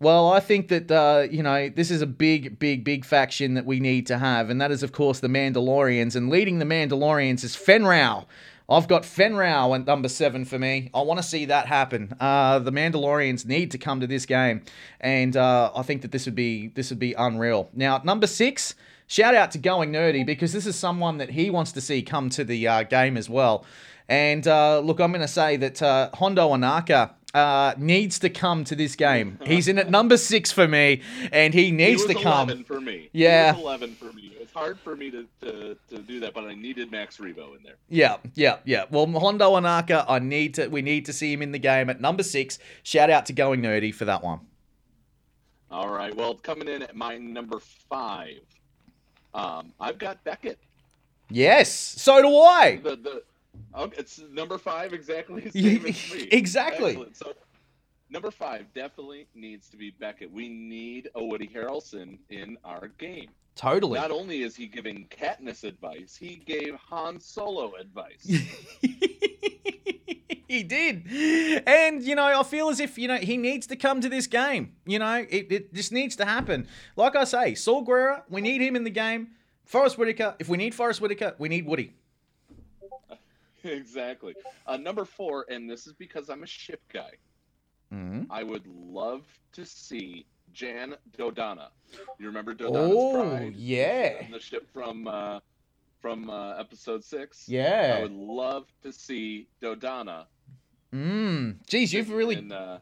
Well, 0.00 0.30
I 0.30 0.38
think 0.38 0.68
that 0.68 0.90
uh, 0.90 1.26
you 1.28 1.42
know 1.42 1.68
this 1.68 1.90
is 1.90 2.02
a 2.02 2.06
big, 2.06 2.58
big, 2.58 2.84
big 2.84 3.04
faction 3.04 3.54
that 3.54 3.66
we 3.66 3.80
need 3.80 4.06
to 4.06 4.18
have, 4.18 4.48
and 4.48 4.60
that 4.60 4.70
is, 4.70 4.84
of 4.84 4.92
course, 4.92 5.18
the 5.18 5.28
Mandalorians. 5.28 6.14
And 6.14 6.30
leading 6.30 6.60
the 6.60 6.64
Mandalorians 6.64 7.42
is 7.42 7.56
Fenn 7.56 7.84
Rau. 7.84 8.26
I've 8.70 8.86
got 8.86 9.04
Fenn 9.04 9.34
Rau 9.34 9.74
at 9.74 9.86
number 9.86 10.08
seven 10.08 10.44
for 10.44 10.58
me. 10.58 10.90
I 10.94 11.00
want 11.00 11.18
to 11.18 11.24
see 11.24 11.46
that 11.46 11.66
happen. 11.66 12.14
Uh, 12.20 12.60
the 12.60 12.70
Mandalorians 12.70 13.46
need 13.46 13.72
to 13.72 13.78
come 13.78 14.00
to 14.00 14.06
this 14.06 14.24
game, 14.24 14.62
and 15.00 15.36
uh, 15.36 15.72
I 15.74 15.82
think 15.82 16.02
that 16.02 16.12
this 16.12 16.26
would 16.26 16.36
be 16.36 16.68
this 16.68 16.90
would 16.90 17.00
be 17.00 17.14
unreal. 17.14 17.68
Now, 17.74 18.00
number 18.04 18.28
six, 18.28 18.76
shout 19.08 19.34
out 19.34 19.50
to 19.52 19.58
Going 19.58 19.90
Nerdy 19.90 20.24
because 20.24 20.52
this 20.52 20.66
is 20.66 20.76
someone 20.76 21.16
that 21.18 21.30
he 21.30 21.50
wants 21.50 21.72
to 21.72 21.80
see 21.80 22.02
come 22.02 22.30
to 22.30 22.44
the 22.44 22.68
uh, 22.68 22.82
game 22.84 23.16
as 23.16 23.28
well. 23.28 23.64
And 24.08 24.46
uh, 24.46 24.78
look, 24.78 25.00
I'm 25.00 25.10
going 25.10 25.22
to 25.22 25.28
say 25.28 25.56
that 25.56 25.82
uh, 25.82 26.10
Hondo 26.14 26.50
Ohnaka 26.50 27.10
uh, 27.34 27.74
needs 27.76 28.18
to 28.20 28.30
come 28.30 28.64
to 28.64 28.74
this 28.74 28.96
game. 28.96 29.38
He's 29.46 29.68
in 29.68 29.78
at 29.78 29.90
number 29.90 30.16
six 30.16 30.50
for 30.52 30.66
me, 30.66 31.02
and 31.32 31.52
he 31.54 31.66
He 31.66 31.70
needs 31.72 32.04
was 32.04 32.14
to 32.16 32.22
come. 32.22 32.48
11 32.48 32.64
for 32.64 32.80
me. 32.80 33.10
Yeah. 33.12 33.54
He 33.54 33.60
11 33.60 33.94
for 33.94 34.12
me. 34.12 34.32
It's 34.40 34.52
hard 34.52 34.78
for 34.78 34.96
me 34.96 35.10
to, 35.10 35.26
to, 35.42 35.76
to 35.90 35.98
do 35.98 36.20
that, 36.20 36.32
but 36.32 36.44
I 36.44 36.54
needed 36.54 36.90
Max 36.90 37.18
Rebo 37.18 37.56
in 37.56 37.62
there. 37.62 37.74
Yeah, 37.90 38.16
yeah, 38.34 38.58
yeah. 38.64 38.84
Well, 38.90 39.06
Hondo 39.06 39.52
Ohnaka, 39.52 40.06
I 40.08 40.18
need 40.20 40.54
to. 40.54 40.68
We 40.68 40.80
need 40.80 41.04
to 41.06 41.12
see 41.12 41.32
him 41.32 41.42
in 41.42 41.52
the 41.52 41.58
game 41.58 41.90
at 41.90 42.00
number 42.00 42.22
six. 42.22 42.58
Shout 42.82 43.10
out 43.10 43.26
to 43.26 43.32
Going 43.34 43.60
Nerdy 43.60 43.94
for 43.94 44.06
that 44.06 44.22
one. 44.24 44.40
All 45.70 45.90
right. 45.90 46.16
Well, 46.16 46.34
coming 46.34 46.66
in 46.66 46.80
at 46.82 46.96
my 46.96 47.18
number 47.18 47.60
five, 47.90 48.40
um, 49.34 49.72
I've 49.78 49.98
got 49.98 50.24
Beckett. 50.24 50.58
Yes, 51.30 51.70
so 51.70 52.22
do 52.22 52.34
I. 52.38 52.76
The 52.82 52.96
the 52.96 53.22
oh, 53.74 53.90
it's 53.96 54.20
number 54.30 54.58
five 54.58 54.92
exactly. 54.92 55.42
the 55.42 55.58
Yeah, 55.60 55.88
as 55.88 56.12
me. 56.12 56.28
exactly. 56.32 56.90
Excellent. 56.90 57.16
So 57.16 57.32
number 58.10 58.30
five 58.30 58.66
definitely 58.74 59.26
needs 59.34 59.68
to 59.70 59.76
be 59.76 59.90
Beckett. 59.90 60.30
We 60.30 60.48
need 60.48 61.08
a 61.14 61.24
Woody 61.24 61.48
Harrelson 61.48 62.18
in 62.30 62.56
our 62.64 62.88
game. 62.98 63.30
Totally. 63.54 63.98
Not 63.98 64.12
only 64.12 64.42
is 64.42 64.54
he 64.54 64.66
giving 64.66 65.08
Katniss 65.10 65.64
advice, 65.64 66.16
he 66.16 66.36
gave 66.36 66.74
Han 66.76 67.18
Solo 67.18 67.72
advice. 67.74 68.24
he 70.48 70.62
did. 70.62 71.04
And, 71.66 72.02
you 72.04 72.14
know, 72.14 72.40
I 72.40 72.42
feel 72.44 72.68
as 72.68 72.78
if, 72.78 72.96
you 72.96 73.08
know, 73.08 73.16
he 73.16 73.36
needs 73.36 73.66
to 73.66 73.74
come 73.74 74.00
to 74.00 74.08
this 74.08 74.28
game. 74.28 74.74
You 74.86 75.00
know, 75.00 75.26
it, 75.28 75.50
it 75.50 75.74
just 75.74 75.90
needs 75.90 76.14
to 76.16 76.24
happen. 76.24 76.68
Like 76.94 77.16
I 77.16 77.24
say, 77.24 77.56
Saw 77.56 77.84
Gerrera, 77.84 78.22
we 78.28 78.40
need 78.40 78.60
him 78.60 78.76
in 78.76 78.84
the 78.84 78.90
game. 78.90 79.28
Forest 79.64 79.98
Whitaker, 79.98 80.36
if 80.38 80.48
we 80.48 80.56
need 80.56 80.72
Forest 80.72 81.00
Whitaker, 81.00 81.34
we 81.38 81.48
need 81.48 81.66
Woody. 81.66 81.94
exactly. 83.64 84.34
Uh, 84.66 84.76
number 84.76 85.04
four, 85.04 85.46
and 85.48 85.68
this 85.68 85.86
is 85.86 85.92
because 85.94 86.28
I'm 86.28 86.42
a 86.42 86.46
ship 86.46 86.80
guy. 86.92 87.10
Mhm. 87.92 88.26
I 88.30 88.42
would 88.42 88.66
love 88.66 89.26
to 89.52 89.64
see 89.64 90.26
Jan 90.52 90.94
Dodonna. 91.16 91.68
You 92.18 92.26
remember 92.26 92.54
Dodonna's 92.54 92.94
Oh, 92.94 93.12
Pride? 93.38 93.54
yeah. 93.56 94.26
The 94.30 94.40
ship 94.40 94.68
from 94.72 95.06
uh, 95.08 95.40
from 96.00 96.28
uh, 96.30 96.54
episode 96.58 97.02
six. 97.02 97.48
Yeah. 97.48 97.96
I 97.98 98.02
would 98.02 98.12
love 98.12 98.66
to 98.82 98.92
see 98.92 99.48
Dodonna. 99.62 100.26
Mmm. 100.92 101.56
Geez, 101.66 101.92
you've 101.92 102.10
really 102.10 102.46
uh, 102.50 102.78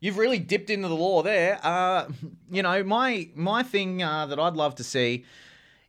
You've 0.00 0.18
really 0.18 0.38
dipped 0.38 0.68
into 0.68 0.88
the 0.88 0.94
law 0.94 1.22
there. 1.22 1.58
Uh, 1.62 2.08
you 2.50 2.62
know, 2.62 2.84
my 2.84 3.28
my 3.34 3.62
thing 3.62 4.02
uh, 4.02 4.26
that 4.26 4.38
I'd 4.38 4.54
love 4.54 4.74
to 4.76 4.84
see 4.84 5.24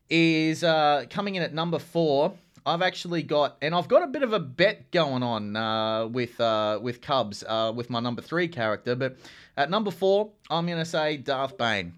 is 0.10 0.64
uh, 0.64 1.06
coming 1.10 1.36
in 1.36 1.44
at 1.44 1.54
number 1.54 1.80
four. 1.80 2.34
I've 2.66 2.82
actually 2.82 3.22
got, 3.22 3.58
and 3.62 3.76
I've 3.76 3.88
got 3.88 4.02
a 4.02 4.08
bit 4.08 4.24
of 4.24 4.34
a 4.34 4.40
bet 4.40 4.92
going 4.92 5.22
on 5.22 5.56
uh, 5.56 6.08
with 6.08 6.40
uh, 6.42 6.80
with 6.82 7.02
Cubs 7.02 7.44
uh, 7.48 7.72
with 7.76 7.90
my 7.90 8.00
number 8.00 8.22
three 8.22 8.48
character. 8.48 8.96
But 8.96 9.18
at 9.56 9.70
number 9.70 9.92
four, 9.92 10.32
I'm 10.50 10.66
going 10.66 10.80
to 10.80 10.86
say 10.86 11.18
Darth 11.18 11.58
Bane. 11.58 11.94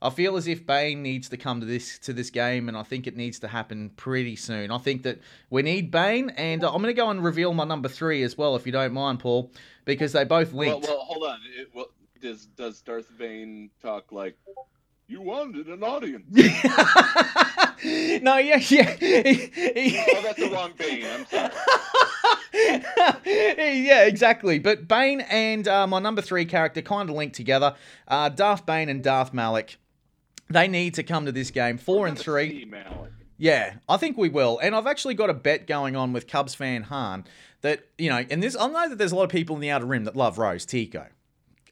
I 0.00 0.10
feel 0.10 0.36
as 0.36 0.46
if 0.46 0.64
Bane 0.64 1.02
needs 1.02 1.28
to 1.30 1.36
come 1.36 1.60
to 1.60 1.66
this 1.66 1.98
to 2.00 2.12
this 2.12 2.30
game, 2.30 2.68
and 2.68 2.76
I 2.76 2.82
think 2.82 3.06
it 3.06 3.16
needs 3.16 3.38
to 3.40 3.48
happen 3.48 3.90
pretty 3.90 4.36
soon. 4.36 4.70
I 4.70 4.78
think 4.78 5.02
that 5.04 5.20
we 5.50 5.62
need 5.62 5.90
Bane, 5.90 6.30
and 6.30 6.64
uh, 6.64 6.68
I'm 6.68 6.82
going 6.82 6.94
to 6.94 7.00
go 7.00 7.10
and 7.10 7.22
reveal 7.22 7.54
my 7.54 7.64
number 7.64 7.88
three 7.88 8.22
as 8.22 8.36
well, 8.36 8.56
if 8.56 8.66
you 8.66 8.72
don't 8.72 8.92
mind, 8.92 9.20
Paul, 9.20 9.52
because 9.84 10.12
they 10.12 10.24
both 10.24 10.52
well, 10.52 10.70
linked. 10.70 10.88
well, 10.88 10.98
hold 10.98 11.26
on. 11.26 11.38
It, 11.56 11.68
well, 11.74 11.86
does 12.20 12.46
does 12.46 12.80
Darth 12.80 13.10
Bane 13.16 13.70
talk 13.80 14.10
like 14.12 14.36
you 15.08 15.22
wanted 15.22 15.66
an 15.68 15.82
audience? 15.82 16.26
no, 16.30 16.42
yeah, 18.36 18.58
yeah. 18.58 18.96
oh, 19.00 20.20
that's 20.22 20.38
the 20.38 20.50
wrong 20.52 20.72
Bane. 20.76 21.06
I'm 21.06 21.24
sorry. 21.26 21.50
yeah, 23.24 24.04
exactly. 24.04 24.58
But 24.58 24.86
Bane 24.86 25.22
and 25.22 25.66
uh, 25.66 25.86
my 25.86 25.98
number 25.98 26.20
three 26.20 26.44
character 26.44 26.82
kind 26.82 27.08
of 27.08 27.16
linked 27.16 27.36
together. 27.36 27.74
Uh, 28.06 28.28
Darth 28.28 28.66
Bane 28.66 28.90
and 28.90 29.02
Darth 29.02 29.32
Malak. 29.32 29.78
They 30.50 30.68
need 30.68 30.94
to 30.94 31.02
come 31.02 31.24
to 31.24 31.32
this 31.32 31.50
game. 31.50 31.78
Four 31.78 32.06
and 32.06 32.18
three. 32.18 32.70
Yeah, 33.38 33.76
I 33.88 33.96
think 33.96 34.18
we 34.18 34.28
will. 34.28 34.58
And 34.58 34.74
I've 34.74 34.86
actually 34.86 35.14
got 35.14 35.30
a 35.30 35.34
bet 35.34 35.66
going 35.66 35.96
on 35.96 36.12
with 36.12 36.26
Cubs 36.26 36.54
fan 36.54 36.82
Han 36.84 37.24
that, 37.62 37.86
you 37.96 38.10
know, 38.10 38.24
and 38.30 38.42
this, 38.42 38.56
I 38.58 38.66
know 38.66 38.88
that 38.88 38.98
there's 38.98 39.12
a 39.12 39.16
lot 39.16 39.24
of 39.24 39.30
people 39.30 39.56
in 39.56 39.62
the 39.62 39.70
outer 39.70 39.86
rim 39.86 40.04
that 40.04 40.16
love 40.16 40.38
Rose 40.38 40.66
Tico. 40.66 41.06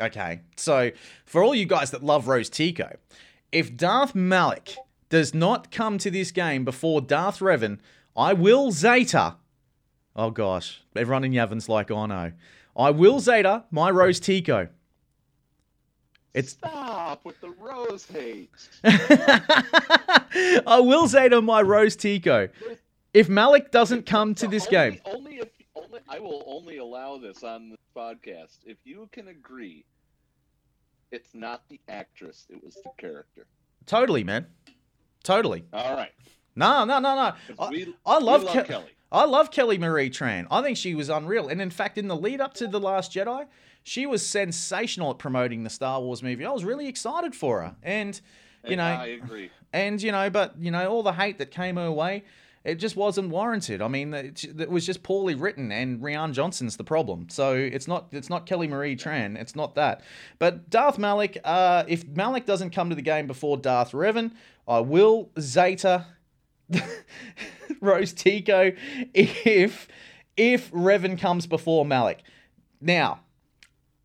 Okay. 0.00 0.40
So 0.56 0.90
for 1.24 1.42
all 1.42 1.54
you 1.54 1.66
guys 1.66 1.90
that 1.90 2.04
love 2.04 2.28
Rose 2.28 2.48
Tico, 2.48 2.96
if 3.52 3.76
Darth 3.76 4.14
Malak 4.14 4.76
does 5.08 5.34
not 5.34 5.70
come 5.70 5.98
to 5.98 6.10
this 6.10 6.30
game 6.30 6.64
before 6.64 7.00
Darth 7.00 7.38
Revan, 7.38 7.78
I 8.16 8.32
will 8.32 8.72
Zeta. 8.72 9.36
Oh 10.14 10.30
gosh, 10.30 10.82
everyone 10.96 11.24
in 11.24 11.32
Yavin's 11.32 11.68
like, 11.68 11.90
oh 11.90 12.06
no. 12.06 12.32
I 12.76 12.90
will 12.90 13.20
Zeta 13.20 13.64
my 13.70 13.90
Rose 13.90 14.20
Tico. 14.20 14.68
It's 16.34 16.52
Stop 16.52 17.24
with 17.24 17.40
the 17.40 17.48
rose 17.48 18.06
hate. 18.06 18.50
I 18.84 20.80
will 20.80 21.06
Zeta 21.06 21.40
my 21.40 21.62
Rose 21.62 21.96
Tico. 21.96 22.48
If 23.14 23.30
Malak 23.30 23.70
doesn't 23.70 24.04
come 24.04 24.34
to 24.34 24.46
this 24.46 24.66
only, 24.66 24.70
game, 24.90 25.00
Only 25.06 25.36
if 25.36 25.48
only 25.74 26.00
I 26.08 26.18
will 26.18 26.44
only 26.46 26.76
allow 26.76 27.16
this 27.16 27.42
on 27.42 27.70
the 27.70 27.78
podcast 27.96 28.58
if 28.66 28.76
you 28.84 29.08
can 29.12 29.28
agree. 29.28 29.86
It's 31.16 31.34
not 31.34 31.62
the 31.68 31.80
actress; 31.88 32.46
it 32.50 32.62
was 32.62 32.74
the 32.76 32.90
character. 32.98 33.46
totally, 33.86 34.22
man, 34.22 34.46
totally. 35.24 35.64
All 35.72 35.96
right. 35.96 36.12
No, 36.54 36.84
no, 36.84 36.98
no, 37.00 37.14
no. 37.14 37.32
I, 37.58 37.68
we- 37.70 37.94
I 38.06 38.18
love, 38.18 38.42
love 38.44 38.64
Ke- 38.64 38.68
Kelly. 38.68 38.90
I 39.12 39.24
love 39.24 39.50
Kelly 39.50 39.78
Marie 39.78 40.10
Tran. 40.10 40.46
I 40.50 40.62
think 40.62 40.76
she 40.76 40.94
was 40.94 41.08
unreal, 41.08 41.48
and 41.48 41.60
in 41.60 41.70
fact, 41.70 41.96
in 41.98 42.08
the 42.08 42.16
lead 42.16 42.40
up 42.40 42.54
to 42.54 42.66
the 42.66 42.80
Last 42.80 43.12
Jedi, 43.12 43.46
she 43.82 44.04
was 44.06 44.26
sensational 44.26 45.10
at 45.12 45.18
promoting 45.18 45.62
the 45.64 45.70
Star 45.70 46.00
Wars 46.00 46.22
movie. 46.22 46.44
I 46.44 46.50
was 46.50 46.64
really 46.64 46.88
excited 46.88 47.34
for 47.34 47.60
her, 47.62 47.76
and 47.82 48.20
you 48.64 48.70
And 48.72 48.76
know, 48.78 48.84
I 48.84 49.06
agree. 49.06 49.50
and 49.72 50.02
you 50.02 50.12
know, 50.12 50.28
but 50.30 50.54
you 50.58 50.70
know, 50.70 50.88
all 50.90 51.02
the 51.02 51.12
hate 51.12 51.38
that 51.38 51.50
came 51.50 51.76
her 51.76 51.90
way, 51.92 52.24
it 52.66 52.74
just 52.74 52.96
wasn't 52.96 53.30
warranted. 53.30 53.80
I 53.80 53.88
mean, 53.88 54.12
it, 54.12 54.42
it 54.44 54.68
was 54.70 54.84
just 54.84 55.02
poorly 55.02 55.34
written, 55.34 55.70
and 55.70 56.00
Rian 56.00 56.32
Johnson's 56.32 56.76
the 56.76 56.84
problem. 56.84 57.28
So 57.30 57.54
it's 57.54 57.86
not 57.86 58.08
it's 58.10 58.28
not 58.28 58.44
Kelly 58.44 58.66
Marie 58.66 58.96
Tran. 58.96 59.38
It's 59.40 59.54
not 59.54 59.76
that. 59.76 60.02
But 60.38 60.68
Darth 60.68 60.98
Malak, 60.98 61.38
uh, 61.44 61.84
if 61.86 62.04
Malak 62.08 62.44
doesn't 62.44 62.70
come 62.70 62.90
to 62.90 62.96
the 62.96 63.02
game 63.02 63.26
before 63.26 63.56
Darth 63.56 63.92
Revan, 63.92 64.32
I 64.66 64.80
will 64.80 65.30
Zeta 65.38 66.06
Rose 67.80 68.12
Tico 68.12 68.72
if 69.14 69.88
if 70.36 70.70
Revan 70.72 71.18
comes 71.18 71.46
before 71.46 71.84
Malak. 71.86 72.18
Now, 72.80 73.20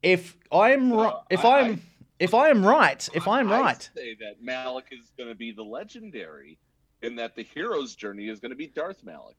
if 0.04 0.38
I'm 0.52 0.94
right, 0.94 1.14
if 1.30 1.44
I- 1.46 1.62
I'm 1.62 1.82
if 2.20 2.36
I 2.36 2.50
am 2.50 2.64
right, 2.64 3.10
if 3.16 3.28
I 3.28 3.40
am 3.40 3.52
I 3.52 3.60
right, 3.60 3.90
say 3.96 4.16
that 4.20 4.44
Malak 4.44 4.86
is 4.92 5.12
going 5.18 5.30
to 5.30 5.36
be 5.36 5.52
the 5.52 5.64
legendary, 5.64 6.60
and 7.04 7.18
that 7.20 7.36
the 7.36 7.44
hero's 7.44 7.96
journey 7.96 8.28
is 8.30 8.40
going 8.40 8.52
to 8.52 8.56
be 8.56 8.68
Darth 8.68 9.04
Malak, 9.04 9.36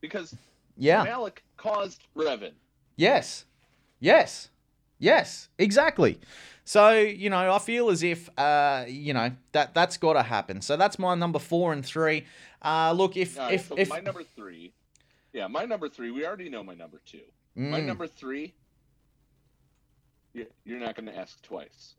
because 0.00 0.34
yeah. 0.76 1.02
Malak 1.04 1.42
caused 1.56 2.02
Revan. 2.16 2.52
Yes. 2.96 3.44
Yes. 4.00 4.50
Yes. 4.98 5.48
Exactly. 5.58 6.18
So, 6.64 6.90
you 6.98 7.30
know, 7.30 7.52
I 7.54 7.58
feel 7.58 7.90
as 7.90 8.02
if 8.02 8.28
uh, 8.38 8.84
you 8.88 9.12
know, 9.14 9.30
that 9.52 9.72
that's 9.74 9.96
gotta 9.96 10.22
happen. 10.22 10.60
So 10.62 10.76
that's 10.76 10.98
my 10.98 11.14
number 11.14 11.38
four 11.38 11.72
and 11.72 11.84
three. 11.84 12.24
Uh 12.62 12.92
look 12.92 13.16
if 13.16 13.38
right, 13.38 13.54
if 13.54 13.68
so 13.68 13.74
if 13.76 13.88
my 13.88 14.00
number 14.00 14.22
three, 14.34 14.72
yeah, 15.32 15.46
my 15.46 15.64
number 15.64 15.88
three. 15.88 16.10
We 16.10 16.26
already 16.26 16.48
know 16.48 16.64
my 16.64 16.74
number 16.74 17.00
two. 17.06 17.20
My 17.54 17.80
Mm, 17.80 17.84
number 17.86 18.06
three. 18.06 18.52
you- 20.34 20.46
You're 20.64 20.80
not 20.80 20.94
going 20.96 21.06
to 21.06 21.16
ask 21.16 21.40
twice. 21.42 21.94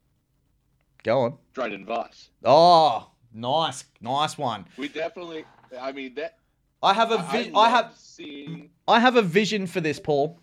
go 1.03 1.22
on. 1.22 1.38
Dryden 1.53 1.86
Voss. 1.86 2.30
Oh, 2.43 3.10
nice, 3.38 3.86
nice 4.02 4.38
one. 4.38 4.66
We 4.78 4.88
definitely. 4.88 5.46
I 5.80 5.92
mean 5.92 6.16
that. 6.16 6.38
I 6.84 6.94
have 6.94 7.12
a 7.12 7.18
I, 7.20 7.32
vi- 7.32 7.50
I 7.50 7.52
love 7.52 7.72
have 7.72 7.94
seeing. 7.96 8.70
I 8.88 9.00
have 9.00 9.16
a 9.16 9.22
vision 9.22 9.68
for 9.68 9.82
this, 9.82 10.00
Paul. 10.00 10.40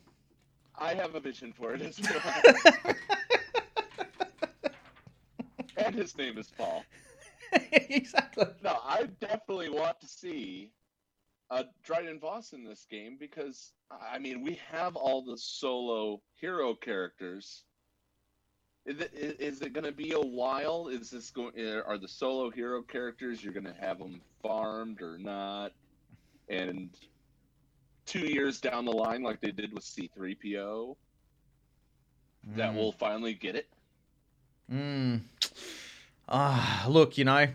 I 0.77 0.95
have 0.95 1.15
a 1.15 1.21
vision 1.21 1.53
for 1.53 1.75
it 1.75 1.83
as 1.83 2.01
well. 2.01 2.95
and 5.77 5.95
his 5.95 6.17
name 6.17 6.39
is 6.39 6.51
Paul. 6.57 6.85
exactly. 7.73 8.47
No, 8.63 8.79
I 8.85 9.09
definitely 9.21 9.71
want 9.71 10.01
to 10.01 10.09
see 10.09 10.73
a 11.51 11.65
Dryden 11.85 12.19
Voss 12.19 12.53
in 12.53 12.65
this 12.65 12.87
game 12.91 13.17
because 13.19 13.73
I 13.91 14.19
mean 14.19 14.43
we 14.43 14.59
have 14.71 14.97
all 14.97 15.25
the 15.25 15.39
solo 15.39 16.21
hero 16.41 16.75
characters. 16.75 17.63
Is 18.87 19.01
it, 19.01 19.37
is 19.41 19.63
it 19.63 19.73
going 19.73 19.85
to 19.85 19.93
be 19.93 20.13
a 20.13 20.21
while? 20.21 20.89
Is 20.89 21.11
this 21.11 21.31
going? 21.31 21.53
Are 21.87 21.97
the 21.97 22.09
solo 22.09 22.51
hero 22.51 22.83
characters 22.83 23.43
you're 23.43 23.55
going 23.55 23.65
to 23.65 23.75
have 23.81 23.99
them 23.99 24.21
farmed 24.43 25.01
or 25.01 25.17
not? 25.17 25.73
And 26.51 26.91
two 28.05 28.27
years 28.27 28.61
down 28.61 28.85
the 28.85 28.93
line, 28.93 29.23
like 29.23 29.41
they 29.41 29.53
did 29.53 29.73
with 29.73 29.85
C3PO, 29.85 30.97
that 32.57 32.75
will 32.75 32.93
finally 32.93 33.33
get 33.33 33.57
it. 33.57 33.69
Mm. 34.71 35.23
Ah, 36.29 36.85
look, 36.87 37.17
you 37.17 37.25
know, 37.25 37.49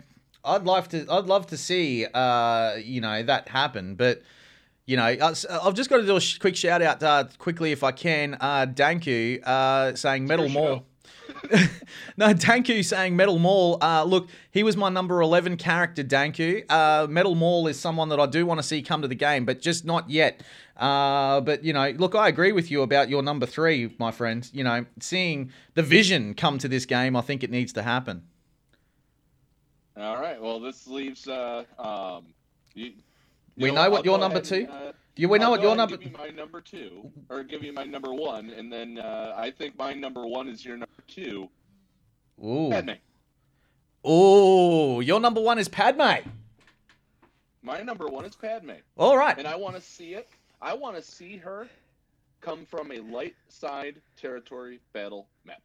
I'd 0.44 0.64
love 0.64 0.88
to. 0.88 1.06
I'd 1.08 1.26
love 1.26 1.46
to 1.48 1.56
see, 1.56 2.06
uh, 2.12 2.74
you 2.82 3.00
know, 3.00 3.22
that 3.22 3.48
happen. 3.48 3.94
But 3.94 4.22
you 4.86 4.96
know, 4.96 5.04
uh, 5.04 5.34
I've 5.62 5.74
just 5.74 5.90
got 5.90 5.98
to 5.98 6.06
do 6.06 6.16
a 6.16 6.20
quick 6.40 6.56
shout 6.56 6.82
out 6.82 7.02
uh, 7.02 7.24
quickly 7.38 7.70
if 7.70 7.84
I 7.84 7.92
can. 7.92 8.36
Uh, 8.40 8.66
Danku 8.66 9.40
uh, 9.44 9.94
saying 9.94 10.26
Metal 10.26 10.48
show. 10.48 10.84
no, 12.16 12.34
Danku 12.34 12.84
saying 12.84 13.16
Metal 13.16 13.38
Mall. 13.38 13.78
Uh, 13.80 14.04
look, 14.04 14.28
he 14.50 14.62
was 14.62 14.76
my 14.76 14.88
number 14.88 15.20
11 15.20 15.56
character, 15.56 16.02
Danku. 16.04 16.64
Uh, 16.68 17.06
Metal 17.08 17.34
Mall 17.34 17.66
is 17.66 17.78
someone 17.78 18.08
that 18.10 18.20
I 18.20 18.26
do 18.26 18.46
want 18.46 18.58
to 18.58 18.62
see 18.62 18.82
come 18.82 19.02
to 19.02 19.08
the 19.08 19.14
game, 19.14 19.44
but 19.44 19.60
just 19.60 19.84
not 19.84 20.08
yet. 20.10 20.42
Uh, 20.76 21.40
but, 21.40 21.64
you 21.64 21.72
know, 21.72 21.90
look, 21.90 22.14
I 22.14 22.28
agree 22.28 22.52
with 22.52 22.70
you 22.70 22.82
about 22.82 23.08
your 23.08 23.22
number 23.22 23.46
three, 23.46 23.94
my 23.98 24.10
friend. 24.10 24.48
You 24.52 24.64
know, 24.64 24.86
seeing 25.00 25.50
the 25.74 25.82
vision 25.82 26.34
come 26.34 26.58
to 26.58 26.68
this 26.68 26.86
game, 26.86 27.16
I 27.16 27.20
think 27.20 27.42
it 27.42 27.50
needs 27.50 27.72
to 27.74 27.82
happen. 27.82 28.22
All 29.96 30.20
right. 30.20 30.40
Well, 30.40 30.60
this 30.60 30.86
leaves. 30.86 31.28
Uh, 31.28 31.64
um, 31.78 32.26
you, 32.74 32.92
We 33.56 33.70
know 33.70 33.90
what 33.90 34.04
your 34.04 34.18
number 34.18 34.38
ahead 34.38 34.48
two- 34.48 34.68
Do 35.16 35.28
we 35.28 35.38
know 35.38 35.46
I'll 35.46 35.50
what 35.52 35.60
go 35.60 35.68
your 35.68 35.76
number? 35.76 35.96
Give 35.96 36.12
you 36.12 36.18
my 36.18 36.28
number 36.28 36.60
two, 36.60 37.10
or 37.28 37.42
give 37.42 37.62
you 37.62 37.72
my 37.72 37.84
number 37.84 38.12
one, 38.14 38.50
and 38.50 38.72
then 38.72 38.98
uh, 38.98 39.34
I 39.36 39.50
think 39.50 39.76
my 39.76 39.92
number 39.92 40.26
one 40.26 40.48
is 40.48 40.64
your 40.64 40.76
number 40.76 41.02
two. 41.06 41.48
Ooh. 42.44 42.70
Padme. 42.70 42.92
Ooh, 44.08 45.00
your 45.02 45.20
number 45.20 45.40
one 45.40 45.58
is 45.58 45.68
Padme. 45.68 46.26
My 47.62 47.80
number 47.82 48.06
one 48.06 48.24
is 48.24 48.34
Padme, 48.34 48.70
All 48.96 49.18
right. 49.18 49.36
and 49.36 49.46
I 49.46 49.56
want 49.56 49.76
to 49.76 49.82
see 49.82 50.14
it. 50.14 50.28
I 50.62 50.72
want 50.72 50.96
to 50.96 51.02
see 51.02 51.36
her 51.36 51.68
come 52.40 52.64
from 52.64 52.90
a 52.92 53.00
light 53.00 53.34
side 53.48 54.00
territory 54.16 54.80
battle 54.94 55.26
map. 55.44 55.62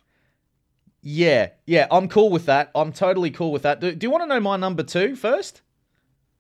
Yeah, 1.02 1.50
yeah, 1.66 1.88
I'm 1.92 2.10
cool 2.10 2.30
with 2.30 2.48
that. 2.48 2.72
I'm 2.76 2.92
totally 2.92 3.32
cool 3.32 3.52
with 3.54 3.62
that. 3.62 3.80
Do, 3.80 3.94
do 3.94 4.06
you 4.06 4.12
want 4.12 4.24
to 4.24 4.28
know 4.28 4.40
my 4.40 4.58
number 4.58 4.84
two 4.84 5.16
first? 5.16 5.62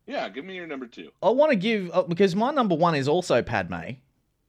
Yeah, 0.08 0.30
give 0.30 0.45
me 0.45 0.56
your 0.56 0.68
number 0.68 0.88
two. 0.88 1.10
I 1.22 1.30
want 1.30 1.51
to 1.51 1.56
give 1.56 1.89
uh, 1.93 2.03
because 2.03 2.36
my 2.36 2.51
number 2.51 2.76
one 2.76 2.95
is 2.95 3.08
also 3.08 3.41
Padme. 3.41 3.97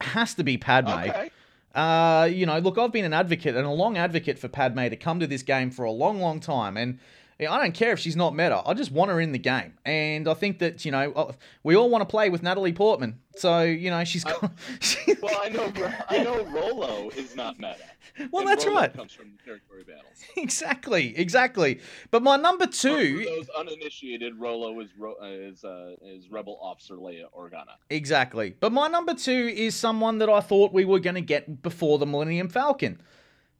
Has 0.00 0.34
to 0.34 0.44
be 0.44 0.58
Padme. 0.58 0.90
Okay. 0.90 1.30
Uh, 1.74 2.28
you 2.30 2.46
know, 2.46 2.58
look, 2.58 2.78
I've 2.78 2.92
been 2.92 3.04
an 3.04 3.12
advocate 3.12 3.54
and 3.54 3.66
a 3.66 3.70
long 3.70 3.98
advocate 3.98 4.38
for 4.38 4.48
Padme 4.48 4.88
to 4.88 4.96
come 4.96 5.20
to 5.20 5.26
this 5.26 5.42
game 5.42 5.70
for 5.70 5.84
a 5.84 5.90
long, 5.90 6.20
long 6.20 6.40
time, 6.40 6.76
and 6.76 6.98
know, 7.44 7.52
I 7.52 7.58
don't 7.62 7.74
care 7.74 7.92
if 7.92 7.98
she's 7.98 8.16
not 8.16 8.34
meta. 8.34 8.62
I 8.64 8.72
just 8.72 8.90
want 8.90 9.10
her 9.10 9.20
in 9.20 9.32
the 9.32 9.38
game, 9.38 9.74
and 9.84 10.26
I 10.26 10.32
think 10.32 10.60
that 10.60 10.86
you 10.86 10.90
know 10.90 11.12
uh, 11.12 11.32
we 11.62 11.76
all 11.76 11.90
want 11.90 12.00
to 12.00 12.06
play 12.06 12.30
with 12.30 12.42
Natalie 12.42 12.72
Portman. 12.72 13.18
So 13.36 13.60
you 13.62 13.90
know, 13.90 14.02
she's 14.04 14.24
got. 14.24 14.50
she- 14.80 15.14
Well, 15.20 15.38
I 15.42 15.50
know. 15.50 15.70
I 16.08 16.18
know. 16.22 16.44
Rolo 16.46 17.10
is 17.10 17.36
not 17.36 17.58
meta. 17.58 17.76
Well, 18.32 18.40
And 18.42 18.48
that's 18.50 18.64
Rolo 18.64 18.78
right. 18.80 18.94
Comes 18.94 19.12
from 19.12 19.36
territory 19.44 19.84
battles. 19.84 20.24
exactly, 20.38 21.14
exactly. 21.18 21.80
But 22.10 22.22
my 22.22 22.36
number 22.36 22.64
For 22.66 22.72
two, 22.72 23.24
those 23.26 23.50
uninitiated, 23.50 24.40
Rolo 24.40 24.80
is 24.80 24.88
is 25.22 25.62
uh, 25.64 25.96
is 26.02 26.30
Rebel 26.30 26.58
Officer 26.62 26.94
Leia 26.94 27.24
Organa. 27.36 27.74
Exactly. 27.90 28.56
But 28.58 28.72
my 28.72 28.88
number 28.88 29.12
two 29.12 29.52
is 29.54 29.74
someone 29.76 30.16
that 30.20 30.30
I 30.30 30.40
thought 30.40 30.72
we 30.72 30.86
were 30.86 30.98
going 31.00 31.16
to 31.16 31.20
get 31.20 31.60
before 31.62 31.98
the 31.98 32.06
Millennium 32.06 32.48
Falcon. 32.48 33.02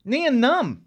Nien 0.07 0.41
Nunb. 0.41 0.79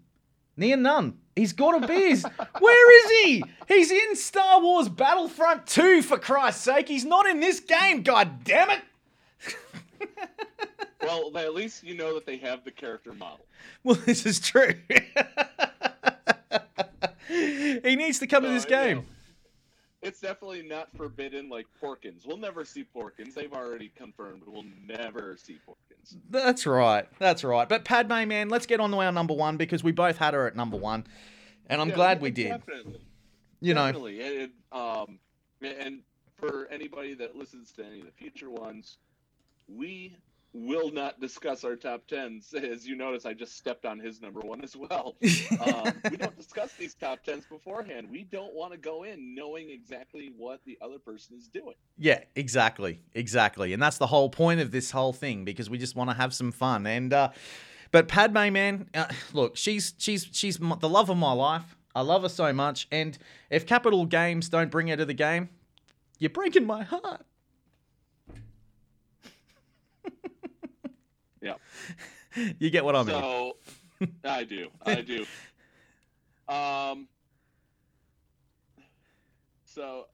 Nien 0.56 0.80
Nunb. 0.80 1.14
He's 1.36 1.52
got 1.52 1.80
to 1.80 1.86
be. 1.86 2.10
His... 2.10 2.24
Where 2.58 3.04
is 3.04 3.10
he? 3.24 3.44
He's 3.68 3.90
in 3.90 4.16
Star 4.16 4.60
Wars 4.60 4.88
Battlefront 4.88 5.66
2, 5.66 6.02
for 6.02 6.18
Christ's 6.18 6.64
sake. 6.64 6.88
He's 6.88 7.04
not 7.04 7.26
in 7.26 7.40
this 7.40 7.60
game, 7.60 8.02
god 8.02 8.44
damn 8.44 8.70
it. 8.70 8.80
Well, 11.02 11.34
at 11.36 11.54
least 11.54 11.82
you 11.82 11.94
know 11.94 12.12
that 12.14 12.26
they 12.26 12.36
have 12.38 12.62
the 12.64 12.70
character 12.70 13.14
model. 13.14 13.46
Well, 13.82 13.96
this 14.04 14.26
is 14.26 14.38
true. 14.38 14.74
he 17.28 17.96
needs 17.96 18.18
to 18.18 18.26
come 18.26 18.42
to 18.42 18.48
So, 18.48 18.52
this 18.52 18.68
know, 18.68 18.84
game. 18.84 19.06
It's 20.02 20.20
definitely 20.20 20.62
not 20.62 20.88
forbidden 20.96 21.48
like 21.48 21.66
Porkins. 21.82 22.26
We'll 22.26 22.38
never 22.38 22.64
see 22.64 22.84
Porkins. 22.94 23.34
They've 23.34 23.52
already 23.52 23.92
confirmed 23.94 24.42
we'll 24.46 24.64
never 24.86 25.36
see 25.36 25.58
Porkins. 25.68 26.16
That's 26.30 26.66
right. 26.66 27.06
That's 27.18 27.44
right. 27.44 27.68
But 27.68 27.84
Padme, 27.84 28.26
man, 28.28 28.48
let's 28.48 28.66
get 28.66 28.80
on 28.80 28.90
to 28.92 28.96
our 28.98 29.12
number 29.12 29.34
one 29.34 29.56
because 29.56 29.84
we 29.84 29.92
both 29.92 30.16
had 30.16 30.34
her 30.34 30.46
at 30.46 30.56
number 30.56 30.76
one. 30.76 31.06
And 31.68 31.80
I'm 31.80 31.90
Yeah, 31.90 31.94
glad 31.96 32.20
we 32.20 32.30
did. 32.30 32.50
Definitely. 32.50 33.00
You 33.60 33.74
know, 33.74 33.86
Definitely. 33.86 34.42
And, 34.42 34.52
um, 34.72 35.18
and 35.60 36.00
for 36.36 36.66
anybody 36.70 37.14
that 37.14 37.36
listens 37.36 37.70
to 37.72 37.84
any 37.84 38.00
of 38.00 38.06
the 38.06 38.12
future 38.12 38.50
ones, 38.50 38.96
we 39.68 40.16
will 40.52 40.90
not 40.90 41.20
discuss 41.20 41.64
our 41.64 41.76
top 41.76 42.06
tens. 42.06 42.52
As 42.54 42.86
you 42.86 42.96
notice, 42.96 43.26
I 43.26 43.34
just 43.34 43.56
stepped 43.56 43.84
on 43.84 43.98
his 43.98 44.20
number 44.20 44.40
one 44.40 44.62
as 44.62 44.76
well. 44.76 45.16
um, 45.60 45.92
we 46.10 46.16
don't 46.16 46.36
discuss 46.36 46.72
these 46.74 46.94
top 46.94 47.22
tens 47.22 47.44
beforehand. 47.46 48.08
We 48.10 48.24
don't 48.24 48.54
want 48.54 48.72
to 48.72 48.78
go 48.78 49.04
in 49.04 49.34
knowing 49.34 49.70
exactly 49.70 50.32
what 50.36 50.60
the 50.64 50.78
other 50.80 50.98
person 50.98 51.36
is 51.36 51.48
doing. 51.48 51.74
Yeah, 51.98 52.20
exactly, 52.34 53.00
exactly, 53.14 53.72
and 53.72 53.82
that's 53.82 53.98
the 53.98 54.06
whole 54.06 54.28
point 54.28 54.60
of 54.60 54.70
this 54.70 54.90
whole 54.90 55.12
thing 55.12 55.44
because 55.44 55.70
we 55.70 55.78
just 55.78 55.96
want 55.96 56.10
to 56.10 56.16
have 56.16 56.34
some 56.34 56.52
fun. 56.52 56.86
And 56.86 57.12
uh, 57.12 57.30
but 57.92 58.08
Padme, 58.08 58.52
man, 58.52 58.88
uh, 58.94 59.06
look, 59.32 59.56
she's 59.56 59.94
she's 59.98 60.28
she's 60.32 60.58
the 60.58 60.88
love 60.88 61.10
of 61.10 61.16
my 61.16 61.32
life. 61.32 61.76
I 61.94 62.02
love 62.02 62.22
her 62.22 62.28
so 62.28 62.52
much, 62.52 62.86
and 62.92 63.18
if 63.50 63.66
Capital 63.66 64.06
Games 64.06 64.48
don't 64.48 64.70
bring 64.70 64.88
her 64.88 64.96
to 64.96 65.04
the 65.04 65.14
game, 65.14 65.48
you're 66.18 66.30
breaking 66.30 66.66
my 66.66 66.84
heart. 66.84 67.24
Yeah. 71.40 71.54
You 72.60 72.70
get 72.70 72.84
what 72.84 72.94
I 72.94 73.02
mean? 73.02 73.20
So 73.20 73.56
I 74.24 74.44
do. 74.44 74.68
I 74.86 75.00
do. 75.00 75.26
Um. 76.48 77.08
So, 79.64 80.06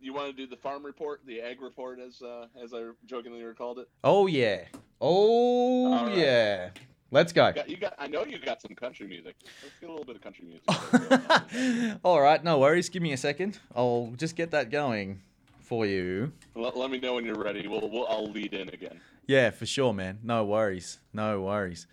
you 0.00 0.12
want 0.12 0.28
to 0.28 0.32
do 0.32 0.46
the 0.48 0.56
farm 0.56 0.84
report, 0.84 1.20
the 1.26 1.40
ag 1.40 1.60
report, 1.60 1.98
as 1.98 2.22
uh, 2.22 2.46
as 2.62 2.72
I 2.72 2.90
jokingly 3.06 3.42
recalled 3.42 3.80
it? 3.80 3.88
oh 4.04 4.26
yeah, 4.28 4.64
oh 5.00 5.92
All 5.92 6.06
right. 6.06 6.16
yeah. 6.16 6.70
Let's 7.12 7.32
go. 7.32 7.50
Got, 7.50 7.68
you 7.68 7.76
got. 7.76 7.94
I 7.98 8.06
know 8.06 8.24
you 8.24 8.38
got 8.38 8.62
some 8.62 8.76
country 8.76 9.08
music. 9.08 9.34
Let's 9.64 9.74
get 9.80 9.88
a 9.88 9.92
little 9.92 10.06
bit 10.06 10.14
of 10.14 10.22
country 10.22 10.44
music. 10.46 11.96
All 12.04 12.20
right, 12.20 12.42
no 12.44 12.60
worries. 12.60 12.88
Give 12.88 13.02
me 13.02 13.12
a 13.12 13.16
second. 13.16 13.58
I'll 13.74 14.12
just 14.16 14.36
get 14.36 14.52
that 14.52 14.70
going 14.70 15.20
for 15.60 15.84
you. 15.86 16.30
let, 16.54 16.76
let 16.76 16.90
me 16.92 17.00
know 17.00 17.14
when 17.14 17.24
you're 17.24 17.34
ready. 17.42 17.66
We'll, 17.66 17.90
we'll 17.90 18.06
I'll 18.06 18.30
lead 18.30 18.54
in 18.54 18.68
again. 18.68 19.00
Yeah, 19.30 19.50
for 19.50 19.64
sure, 19.64 19.94
man. 19.94 20.18
No 20.24 20.44
worries. 20.44 20.98
No 21.12 21.42
worries. 21.42 21.86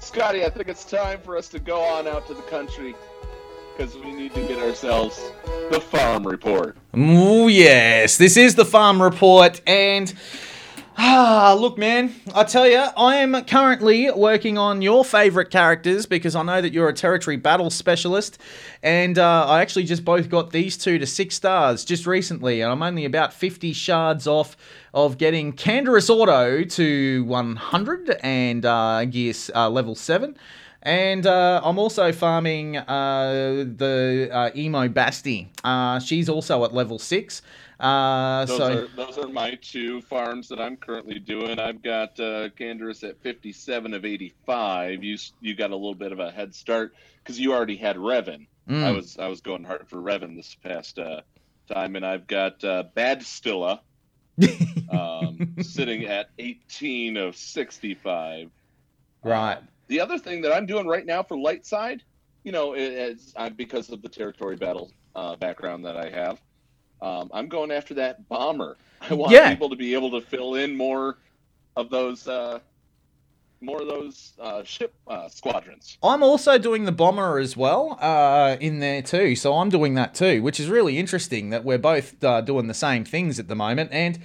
Scotty, 0.00 0.44
I 0.44 0.50
think 0.50 0.66
it's 0.66 0.84
time 0.84 1.20
for 1.20 1.36
us 1.36 1.46
to 1.50 1.60
go 1.60 1.80
on 1.80 2.08
out 2.08 2.26
to 2.26 2.34
the 2.34 2.42
country 2.42 2.96
because 3.76 3.94
we 3.94 4.10
need 4.10 4.34
to 4.34 4.40
get 4.48 4.58
ourselves 4.58 5.30
the 5.70 5.80
farm 5.80 6.26
report. 6.26 6.76
Oh 6.92 7.46
yes, 7.46 8.16
this 8.16 8.36
is 8.36 8.56
the 8.56 8.64
farm 8.64 9.00
report, 9.00 9.60
and 9.64 10.12
ah, 10.98 11.56
look, 11.58 11.78
man, 11.78 12.14
I 12.34 12.44
tell 12.44 12.68
you, 12.68 12.78
I 12.96 13.16
am 13.16 13.44
currently 13.44 14.10
working 14.10 14.58
on 14.58 14.82
your 14.82 15.04
favorite 15.04 15.50
characters 15.50 16.06
because 16.06 16.34
I 16.34 16.42
know 16.42 16.60
that 16.60 16.72
you're 16.72 16.88
a 16.88 16.92
territory 16.92 17.36
battle 17.36 17.70
specialist, 17.70 18.38
and 18.82 19.18
uh, 19.18 19.46
I 19.46 19.60
actually 19.60 19.84
just 19.84 20.04
both 20.04 20.28
got 20.28 20.50
these 20.50 20.76
two 20.76 20.98
to 20.98 21.06
six 21.06 21.36
stars 21.36 21.84
just 21.84 22.06
recently, 22.06 22.60
and 22.60 22.72
I'm 22.72 22.82
only 22.82 23.04
about 23.04 23.32
50 23.32 23.72
shards 23.72 24.26
off 24.26 24.56
of 24.92 25.18
getting 25.18 25.52
Canderous 25.52 26.14
Ordo 26.14 26.64
to 26.64 27.24
100 27.24 28.16
and 28.22 28.66
uh, 28.66 29.04
gear 29.04 29.34
uh, 29.54 29.70
level 29.70 29.94
seven. 29.94 30.36
And 30.82 31.26
uh, 31.26 31.60
I'm 31.64 31.78
also 31.78 32.12
farming 32.12 32.76
uh, 32.76 33.64
the 33.76 34.30
uh, 34.32 34.50
Emo 34.54 34.88
Basti. 34.88 35.50
Uh, 35.64 35.98
she's 35.98 36.28
also 36.28 36.64
at 36.64 36.72
level 36.72 36.98
six. 36.98 37.42
Uh, 37.80 38.44
Those 38.44 38.56
so 38.56 38.72
are 38.72 38.88
those 38.96 39.18
are 39.18 39.28
my 39.28 39.54
two 39.54 40.00
farms 40.02 40.48
that 40.48 40.60
I'm 40.60 40.76
currently 40.76 41.20
doing. 41.20 41.60
I've 41.60 41.80
got 41.80 42.18
uh, 42.18 42.48
Canderous 42.58 43.08
at 43.08 43.22
57 43.22 43.94
of 43.94 44.04
85. 44.04 45.04
You 45.04 45.16
you 45.40 45.54
got 45.54 45.70
a 45.70 45.76
little 45.76 45.94
bit 45.94 46.10
of 46.10 46.18
a 46.18 46.30
head 46.32 46.54
start 46.54 46.94
because 47.22 47.38
you 47.38 47.52
already 47.52 47.76
had 47.76 47.96
Revan. 47.96 48.46
Mm. 48.68 48.82
I 48.82 48.90
was 48.90 49.16
I 49.16 49.28
was 49.28 49.40
going 49.40 49.62
hard 49.62 49.88
for 49.88 49.98
Revan 49.98 50.34
this 50.34 50.56
past 50.56 50.98
uh, 50.98 51.20
time, 51.72 51.94
and 51.94 52.04
I've 52.04 52.26
got 52.26 52.64
uh, 52.64 52.84
Bad 52.94 53.20
Stilla 53.20 53.78
um, 54.90 55.54
sitting 55.62 56.04
at 56.04 56.30
18 56.38 57.16
of 57.16 57.36
65. 57.36 58.50
right. 59.22 59.58
The 59.86 60.00
other 60.00 60.18
thing 60.18 60.42
that 60.42 60.52
I'm 60.52 60.66
doing 60.66 60.86
right 60.86 61.06
now 61.06 61.22
for 61.22 61.38
light 61.38 61.64
side, 61.64 62.02
you 62.44 62.52
know, 62.52 62.74
uh, 62.74 63.50
because 63.50 63.90
of 63.90 64.02
the 64.02 64.08
territory 64.08 64.56
battle 64.56 64.90
uh, 65.14 65.36
background 65.36 65.84
that 65.86 65.96
I 65.96 66.10
have. 66.10 66.40
Um, 67.00 67.30
I'm 67.32 67.48
going 67.48 67.70
after 67.70 67.94
that 67.94 68.28
bomber. 68.28 68.76
I 69.00 69.14
want 69.14 69.32
Yeah. 69.32 69.50
people 69.50 69.68
to 69.70 69.76
be 69.76 69.94
able 69.94 70.10
to 70.12 70.20
fill 70.20 70.54
in 70.56 70.76
more 70.76 71.18
of 71.76 71.90
those, 71.90 72.26
uh, 72.26 72.58
more 73.60 73.80
of 73.82 73.88
those 73.88 74.32
uh, 74.40 74.62
ship 74.64 74.94
uh, 75.06 75.28
squadrons. 75.28 75.98
I'm 76.02 76.22
also 76.22 76.58
doing 76.58 76.84
the 76.84 76.92
bomber 76.92 77.38
as 77.38 77.56
well 77.56 77.98
uh, 78.00 78.56
in 78.60 78.80
there 78.80 79.02
too, 79.02 79.34
so 79.36 79.54
I'm 79.54 79.68
doing 79.68 79.94
that 79.94 80.14
too, 80.14 80.42
which 80.42 80.58
is 80.60 80.68
really 80.68 80.98
interesting 80.98 81.50
that 81.50 81.64
we're 81.64 81.78
both 81.78 82.22
uh, 82.24 82.40
doing 82.40 82.66
the 82.66 82.74
same 82.74 83.04
things 83.04 83.38
at 83.38 83.48
the 83.48 83.54
moment. 83.56 83.90
And 83.92 84.18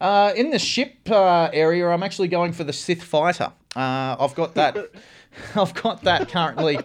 uh, 0.00 0.32
in 0.36 0.50
the 0.50 0.58
ship 0.58 0.94
uh, 1.10 1.50
area, 1.52 1.88
I'm 1.88 2.02
actually 2.02 2.28
going 2.28 2.52
for 2.52 2.64
the 2.64 2.72
Sith 2.72 3.02
fighter. 3.02 3.52
Uh, 3.76 4.16
I've 4.18 4.34
got 4.34 4.54
that. 4.54 4.76
I've 5.54 5.74
got 5.74 6.02
that 6.02 6.28
currently. 6.28 6.80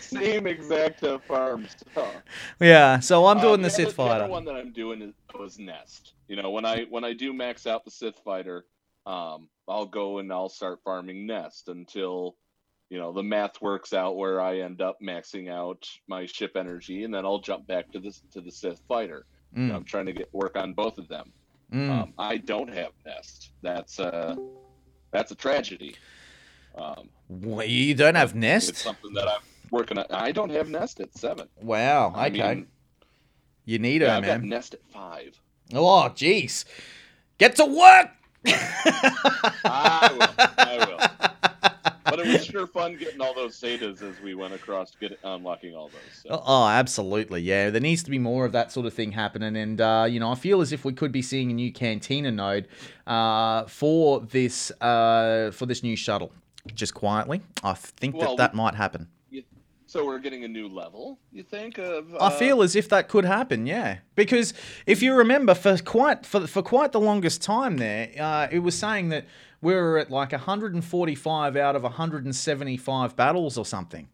Same 0.00 0.46
exact 0.46 1.04
uh, 1.04 1.18
farm 1.18 1.66
stuff. 1.68 2.14
Yeah, 2.58 3.00
so 3.00 3.26
I'm 3.26 3.40
doing 3.40 3.54
Um, 3.56 3.62
the 3.62 3.70
Sith 3.70 3.94
the 3.96 4.02
other 4.02 4.20
fighter. 4.20 4.30
one 4.30 4.44
that 4.46 4.56
I'm 4.56 4.72
doing 4.72 5.02
is 5.02 5.12
was 5.38 5.58
Nest. 5.58 6.14
You 6.28 6.36
know, 6.36 6.50
when 6.50 6.64
I 6.64 6.84
when 6.84 7.04
I 7.04 7.12
do 7.12 7.32
max 7.34 7.66
out 7.66 7.84
the 7.84 7.90
Sith 7.90 8.18
fighter, 8.24 8.64
um, 9.04 9.48
I'll 9.68 9.84
go 9.86 10.18
and 10.18 10.32
I'll 10.32 10.48
start 10.48 10.80
farming 10.84 11.26
Nest 11.26 11.68
until 11.68 12.36
you 12.88 12.98
know 12.98 13.12
the 13.12 13.22
math 13.22 13.60
works 13.60 13.92
out 13.92 14.16
where 14.16 14.40
I 14.40 14.60
end 14.60 14.80
up 14.80 14.98
maxing 15.02 15.50
out 15.50 15.86
my 16.08 16.24
ship 16.24 16.52
energy, 16.56 17.04
and 17.04 17.12
then 17.12 17.26
I'll 17.26 17.40
jump 17.40 17.66
back 17.66 17.90
to 17.92 17.98
the 18.00 18.18
to 18.32 18.40
the 18.40 18.50
Sith 18.50 18.80
fighter. 18.88 19.26
You 19.54 19.64
know, 19.64 19.74
Mm, 19.74 19.76
I'm 19.76 19.84
trying 19.84 20.06
to 20.06 20.14
get 20.14 20.32
work 20.32 20.56
on 20.56 20.72
both 20.72 20.96
of 20.96 21.08
them. 21.08 21.30
Mm. 21.72 21.90
Um, 21.90 22.12
I 22.18 22.36
don't 22.38 22.68
have 22.72 22.92
Nest. 23.06 23.50
That's 23.62 23.98
uh 24.00 24.36
that's 25.10 25.30
a 25.30 25.34
tragedy. 25.34 25.96
Um, 26.74 27.08
Well, 27.28 27.66
you 27.66 27.94
don't 27.94 28.14
have 28.14 28.34
Nest. 28.34 28.70
it's 28.70 28.82
something 28.82 29.12
that 29.14 29.28
I'm 29.28 29.40
working 29.70 29.98
on. 29.98 30.06
I 30.10 30.32
don't 30.32 30.50
have 30.50 30.68
Nest 30.68 31.00
at 31.00 31.16
seven. 31.16 31.48
Wow, 31.60 32.12
I 32.14 32.28
okay. 32.28 32.54
mean, 32.54 32.66
you 33.64 33.78
need 33.78 34.02
yeah, 34.02 34.16
her, 34.16 34.20
man. 34.20 34.48
Nest 34.48 34.74
at 34.74 34.80
five. 34.92 35.38
Oh, 35.74 36.10
jeez. 36.14 36.64
Get 37.38 37.56
to 37.56 37.64
work! 37.66 38.10
I 38.46 40.10
will. 40.12 40.44
I 40.58 40.86
will. 40.88 40.91
It 42.24 42.32
was 42.32 42.44
sure 42.44 42.66
fun 42.66 42.96
getting 42.96 43.20
all 43.20 43.34
those 43.34 43.58
Zetas 43.58 44.02
as 44.02 44.20
we 44.20 44.34
went 44.34 44.54
across, 44.54 44.94
get 45.00 45.18
unlocking 45.24 45.74
all 45.74 45.88
those. 45.88 46.22
So. 46.22 46.42
Oh, 46.44 46.66
absolutely. 46.66 47.42
Yeah, 47.42 47.70
there 47.70 47.80
needs 47.80 48.02
to 48.04 48.10
be 48.10 48.18
more 48.18 48.44
of 48.44 48.52
that 48.52 48.72
sort 48.72 48.86
of 48.86 48.94
thing 48.94 49.12
happening. 49.12 49.56
And, 49.56 49.80
uh, 49.80 50.06
you 50.08 50.20
know, 50.20 50.30
I 50.30 50.34
feel 50.34 50.60
as 50.60 50.72
if 50.72 50.84
we 50.84 50.92
could 50.92 51.12
be 51.12 51.22
seeing 51.22 51.50
a 51.50 51.54
new 51.54 51.72
Cantina 51.72 52.30
node 52.30 52.68
uh, 53.06 53.64
for 53.64 54.20
this 54.20 54.70
uh, 54.80 55.50
for 55.52 55.66
this 55.66 55.82
new 55.82 55.96
shuttle. 55.96 56.32
Just 56.74 56.94
quietly. 56.94 57.40
I 57.64 57.74
think 57.74 58.16
Well, 58.16 58.36
that 58.36 58.52
that 58.52 58.54
might 58.54 58.74
happen. 58.74 59.08
So 59.92 60.06
we're 60.06 60.20
getting 60.20 60.42
a 60.42 60.48
new 60.48 60.68
level. 60.68 61.18
You 61.32 61.42
think 61.42 61.76
of? 61.76 62.14
I 62.14 62.28
uh, 62.28 62.30
feel 62.30 62.62
as 62.62 62.74
if 62.74 62.88
that 62.88 63.08
could 63.08 63.26
happen, 63.26 63.66
yeah. 63.66 63.98
Because 64.14 64.54
if 64.86 65.02
you 65.02 65.12
remember, 65.12 65.52
for 65.52 65.76
quite 65.76 66.24
for, 66.24 66.46
for 66.46 66.62
quite 66.62 66.92
the 66.92 67.00
longest 67.00 67.42
time 67.42 67.76
there, 67.76 68.08
uh, 68.18 68.48
it 68.50 68.60
was 68.60 68.74
saying 68.74 69.10
that 69.10 69.26
we 69.62 69.74
were 69.74 69.96
at 69.96 70.10
like 70.10 70.32
145 70.32 71.56
out 71.56 71.76
of 71.76 71.82
175 71.84 73.16
battles 73.16 73.56
or 73.56 73.64
something. 73.64 74.08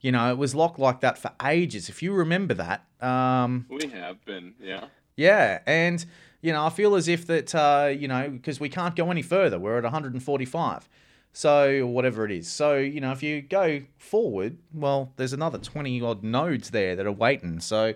You 0.00 0.12
know, 0.12 0.30
it 0.30 0.38
was 0.38 0.54
locked 0.54 0.78
like 0.78 1.00
that 1.00 1.18
for 1.18 1.32
ages. 1.42 1.88
If 1.88 2.02
you 2.02 2.12
remember 2.12 2.54
that, 2.54 2.84
um, 3.00 3.66
we 3.68 3.88
have 3.88 4.24
been. 4.24 4.54
Yeah. 4.60 4.84
yeah, 5.16 5.60
and 5.66 6.04
you 6.42 6.52
know, 6.52 6.64
I 6.64 6.70
feel 6.70 6.94
as 6.94 7.08
if 7.08 7.26
that 7.26 7.54
uh, 7.54 7.88
you 7.88 8.06
know 8.06 8.28
because 8.28 8.60
we 8.60 8.68
can't 8.68 8.94
go 8.94 9.10
any 9.10 9.22
further. 9.22 9.58
We're 9.58 9.78
at 9.78 9.84
145, 9.84 10.88
so 11.32 11.86
whatever 11.86 12.26
it 12.26 12.30
is. 12.30 12.46
So 12.46 12.76
you 12.76 13.00
know, 13.00 13.12
if 13.12 13.22
you 13.22 13.40
go 13.40 13.80
forward, 13.96 14.58
well, 14.72 15.12
there's 15.16 15.32
another 15.32 15.58
20 15.58 16.02
odd 16.02 16.22
nodes 16.22 16.70
there 16.70 16.94
that 16.94 17.06
are 17.06 17.12
waiting. 17.12 17.58
So 17.60 17.94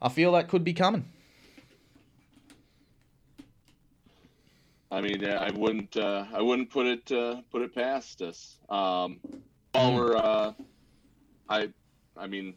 I 0.00 0.08
feel 0.08 0.32
that 0.32 0.48
could 0.48 0.64
be 0.64 0.72
coming. 0.72 1.04
I 4.94 5.00
mean, 5.00 5.24
I 5.26 5.50
wouldn't. 5.50 5.96
Uh, 5.96 6.24
I 6.32 6.40
wouldn't 6.40 6.70
put 6.70 6.86
it 6.86 7.10
uh, 7.10 7.42
put 7.50 7.62
it 7.62 7.74
past 7.74 8.22
us. 8.22 8.58
Um, 8.68 9.18
while 9.72 9.90
Hmm. 9.90 9.96
we're, 9.96 10.16
uh, 10.16 10.52
I, 11.48 11.68
I 12.16 12.26
mean, 12.28 12.54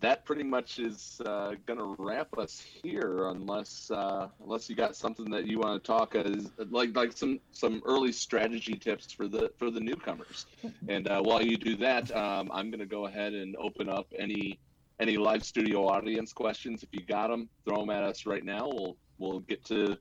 that 0.00 0.24
pretty 0.24 0.44
much 0.44 0.78
is 0.78 1.20
uh, 1.26 1.54
gonna 1.66 1.96
wrap 1.98 2.28
us 2.38 2.64
here, 2.82 3.26
unless 3.28 3.90
uh, 3.90 4.28
unless 4.42 4.70
you 4.70 4.76
got 4.76 4.94
something 4.94 5.28
that 5.30 5.46
you 5.46 5.58
want 5.58 5.82
to 5.82 5.86
talk 5.86 6.14
as 6.14 6.52
like 6.70 6.94
like 6.96 7.12
some 7.12 7.40
some 7.50 7.82
early 7.84 8.12
strategy 8.12 8.74
tips 8.74 9.12
for 9.12 9.26
the 9.26 9.50
for 9.58 9.70
the 9.72 9.80
newcomers. 9.80 10.46
And 10.88 11.08
uh, 11.08 11.20
while 11.20 11.42
you 11.42 11.56
do 11.56 11.76
that, 11.78 12.14
um, 12.16 12.48
I'm 12.54 12.70
gonna 12.70 12.86
go 12.86 13.06
ahead 13.06 13.34
and 13.34 13.56
open 13.56 13.88
up 13.88 14.06
any 14.16 14.60
any 15.00 15.16
live 15.16 15.44
studio 15.44 15.88
audience 15.88 16.32
questions. 16.32 16.84
If 16.84 16.90
you 16.92 17.02
got 17.04 17.28
them, 17.28 17.48
throw 17.64 17.80
them 17.80 17.90
at 17.90 18.04
us 18.04 18.24
right 18.24 18.44
now. 18.44 18.68
We'll 18.68 18.96
we'll 19.18 19.40
get 19.40 19.64
to 19.66 19.98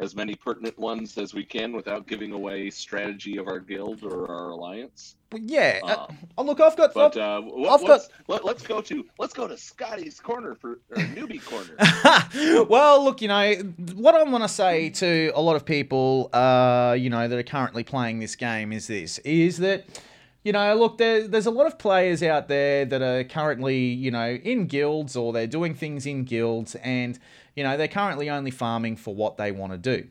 as 0.00 0.14
many 0.14 0.34
pertinent 0.34 0.78
ones 0.78 1.18
as 1.18 1.34
we 1.34 1.44
can 1.44 1.72
without 1.72 2.06
giving 2.06 2.32
away 2.32 2.70
strategy 2.70 3.36
of 3.36 3.48
our 3.48 3.58
guild 3.58 4.04
or 4.04 4.30
our 4.30 4.50
alliance. 4.50 5.16
Yeah, 5.34 5.80
uh, 5.82 6.06
Um, 6.08 6.18
oh 6.38 6.42
look, 6.44 6.60
I've 6.60 6.76
got. 6.76 6.94
But 6.94 7.16
uh, 7.16 7.42
I've 7.68 7.84
got- 7.86 8.08
let, 8.28 8.44
let's 8.44 8.62
go 8.66 8.80
to 8.80 9.04
let's 9.18 9.32
go 9.34 9.46
to 9.48 9.56
Scotty's 9.56 10.20
corner 10.20 10.54
for 10.54 10.78
or 10.90 10.96
newbie 10.96 11.44
corner. 11.44 12.64
well, 12.70 13.04
look, 13.04 13.20
you 13.20 13.28
know, 13.28 13.54
what 13.94 14.14
I 14.14 14.22
want 14.22 14.44
to 14.44 14.48
say 14.48 14.88
to 14.90 15.32
a 15.34 15.42
lot 15.42 15.56
of 15.56 15.64
people, 15.64 16.30
uh, 16.32 16.96
you 16.98 17.10
know, 17.10 17.26
that 17.28 17.38
are 17.38 17.42
currently 17.42 17.84
playing 17.84 18.20
this 18.20 18.36
game 18.36 18.72
is 18.72 18.86
this: 18.86 19.18
is 19.18 19.58
that, 19.58 19.84
you 20.44 20.52
know, 20.52 20.74
look, 20.76 20.96
there, 20.96 21.28
there's 21.28 21.46
a 21.46 21.50
lot 21.50 21.66
of 21.66 21.78
players 21.78 22.22
out 22.22 22.48
there 22.48 22.84
that 22.86 23.02
are 23.02 23.24
currently, 23.24 23.78
you 23.78 24.10
know, 24.10 24.30
in 24.30 24.66
guilds 24.66 25.14
or 25.16 25.32
they're 25.34 25.46
doing 25.46 25.74
things 25.74 26.06
in 26.06 26.24
guilds, 26.24 26.74
and 26.76 27.18
you 27.58 27.64
know, 27.64 27.76
they're 27.76 27.88
currently 27.88 28.30
only 28.30 28.52
farming 28.52 28.94
for 28.94 29.12
what 29.12 29.36
they 29.36 29.50
want 29.50 29.72
to 29.72 29.78
do. 29.78 30.06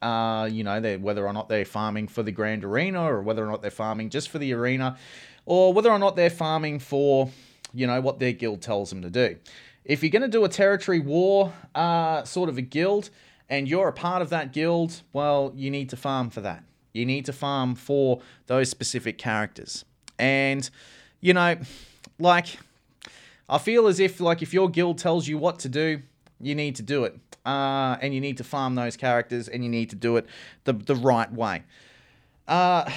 Uh, 0.00 0.48
you 0.50 0.62
know, 0.62 0.80
whether 0.98 1.26
or 1.26 1.32
not 1.32 1.48
they're 1.48 1.64
farming 1.64 2.06
for 2.06 2.22
the 2.22 2.30
grand 2.30 2.62
arena 2.64 3.02
or 3.02 3.20
whether 3.22 3.44
or 3.44 3.50
not 3.50 3.60
they're 3.60 3.72
farming 3.72 4.08
just 4.08 4.28
for 4.28 4.38
the 4.38 4.52
arena, 4.52 4.96
or 5.44 5.72
whether 5.72 5.90
or 5.90 5.98
not 5.98 6.14
they're 6.14 6.30
farming 6.30 6.78
for, 6.78 7.28
you 7.74 7.88
know, 7.88 8.00
what 8.00 8.20
their 8.20 8.30
guild 8.32 8.62
tells 8.62 8.90
them 8.90 9.02
to 9.02 9.10
do. 9.10 9.36
If 9.84 10.04
you're 10.04 10.10
going 10.10 10.22
to 10.22 10.28
do 10.28 10.44
a 10.44 10.48
territory 10.48 11.00
war 11.00 11.52
uh, 11.74 12.22
sort 12.22 12.48
of 12.48 12.56
a 12.56 12.62
guild 12.62 13.10
and 13.48 13.66
you're 13.66 13.88
a 13.88 13.92
part 13.92 14.22
of 14.22 14.30
that 14.30 14.52
guild, 14.52 15.02
well, 15.12 15.52
you 15.56 15.72
need 15.72 15.90
to 15.90 15.96
farm 15.96 16.30
for 16.30 16.40
that. 16.42 16.62
You 16.92 17.04
need 17.04 17.24
to 17.24 17.32
farm 17.32 17.74
for 17.74 18.20
those 18.46 18.70
specific 18.70 19.18
characters. 19.18 19.84
And, 20.20 20.70
you 21.20 21.34
know, 21.34 21.56
like, 22.20 22.58
I 23.48 23.58
feel 23.58 23.88
as 23.88 23.98
if, 23.98 24.20
like, 24.20 24.40
if 24.40 24.54
your 24.54 24.70
guild 24.70 24.98
tells 24.98 25.26
you 25.26 25.36
what 25.36 25.58
to 25.58 25.68
do, 25.68 26.02
you 26.42 26.54
need 26.54 26.76
to 26.76 26.82
do 26.82 27.04
it. 27.04 27.18
Uh, 27.44 27.96
and 28.00 28.14
you 28.14 28.20
need 28.20 28.36
to 28.36 28.44
farm 28.44 28.76
those 28.76 28.96
characters 28.96 29.48
and 29.48 29.64
you 29.64 29.70
need 29.70 29.90
to 29.90 29.96
do 29.96 30.16
it 30.16 30.26
the, 30.64 30.72
the 30.72 30.94
right 30.94 31.32
way. 31.32 31.62
Uh, 32.46 32.88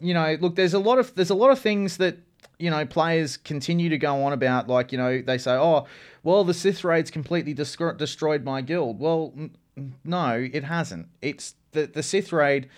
you 0.00 0.14
know, 0.14 0.36
look, 0.40 0.54
there's 0.54 0.74
a 0.74 0.78
lot 0.78 0.98
of 0.98 1.14
there's 1.14 1.30
a 1.30 1.34
lot 1.34 1.50
of 1.50 1.58
things 1.58 1.96
that 1.96 2.18
you 2.58 2.70
know 2.70 2.84
players 2.84 3.36
continue 3.36 3.88
to 3.88 3.98
go 3.98 4.22
on 4.24 4.32
about. 4.32 4.68
Like, 4.68 4.92
you 4.92 4.98
know, 4.98 5.20
they 5.20 5.38
say, 5.38 5.52
"Oh, 5.52 5.86
well, 6.22 6.44
the 6.44 6.54
Sith 6.54 6.84
raids 6.84 7.10
completely 7.10 7.54
destroyed 7.54 8.44
my 8.44 8.60
guild." 8.60 9.00
Well, 9.00 9.32
n- 9.36 9.56
no, 10.04 10.48
it 10.52 10.64
hasn't. 10.64 11.08
It's 11.22 11.54
the 11.72 11.86
the 11.86 12.02
Sith 12.02 12.32
raid 12.32 12.68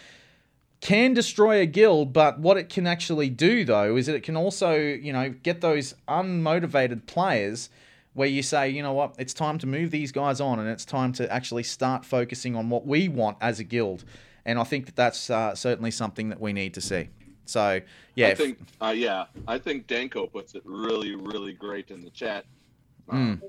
can 0.81 1.13
destroy 1.13 1.61
a 1.61 1.67
guild, 1.67 2.13
but 2.13 2.39
what 2.39 2.57
it 2.57 2.69
can 2.69 2.87
actually 2.87 3.29
do 3.29 3.65
though 3.65 3.97
is 3.97 4.07
that 4.07 4.15
it 4.15 4.23
can 4.23 4.37
also, 4.37 4.77
you 4.77 5.13
know, 5.13 5.31
get 5.31 5.61
those 5.61 5.95
unmotivated 6.07 7.07
players 7.07 7.69
where 8.19 8.29
you 8.29 8.43
say, 8.43 8.69
you 8.69 8.83
know 8.83 8.93
what, 8.93 9.15
it's 9.17 9.33
time 9.33 9.59
to 9.59 9.67
move 9.69 9.93
these 9.93 10.11
guys 10.11 10.41
on 10.41 10.59
and 10.59 10.69
it's 10.69 10.85
time 10.85 11.13
to 11.13 11.33
actually 11.33 11.63
start 11.63 12.05
focusing 12.05 12.57
on 12.57 12.69
what 12.69 12.85
we 12.85 13.09
want 13.09 13.37
as 13.41 13.61
a 13.61 13.65
guild. 13.65 14.05
And 14.45 14.59
I 14.59 14.65
think 14.65 14.87
that 14.87 14.97
that's 14.97 15.31
uh, 15.31 15.55
certainly 15.55 15.93
something 15.93 16.29
that 16.31 16.41
we 16.41 16.53
need 16.53 16.75
to 16.75 16.81
see. 16.81 17.11
So, 17.45 17.81
yeah, 18.17 18.27
I 18.27 18.35
think, 18.35 18.59
uh, 18.83 18.89
yeah, 18.89 19.27
I 19.47 19.59
think 19.59 19.87
Danko 19.87 20.27
puts 20.27 20.57
it 20.57 20.63
really, 20.65 21.15
really 21.15 21.53
great 21.53 21.93
in 21.93 22.01
the 22.01 22.11
chat. 22.11 22.45
Um, 23.09 23.41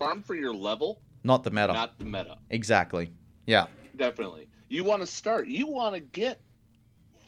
Farm 0.00 0.22
for 0.22 0.34
your 0.34 0.52
level, 0.52 1.00
not 1.22 1.44
the 1.44 1.52
meta. 1.52 1.72
not 1.72 1.96
the 1.96 2.04
meta. 2.04 2.36
exactly. 2.50 3.12
Yeah. 3.46 3.66
Definitely. 3.96 4.48
You 4.68 4.82
want 4.82 5.02
to 5.02 5.06
start. 5.06 5.46
You 5.46 5.68
want 5.68 5.94
to 5.94 6.00
get 6.00 6.40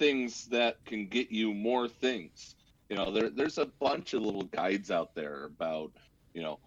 things 0.00 0.46
that 0.46 0.84
can 0.84 1.06
get 1.06 1.30
you 1.30 1.54
more 1.54 1.86
things. 1.86 2.56
You 2.88 2.96
know, 2.96 3.12
there, 3.12 3.30
there's 3.30 3.58
a 3.58 3.66
bunch 3.66 4.14
of 4.14 4.22
little 4.22 4.44
guides 4.44 4.90
out 4.90 5.14
there 5.14 5.44
about, 5.44 5.92
you 6.36 6.42
know, 6.42 6.60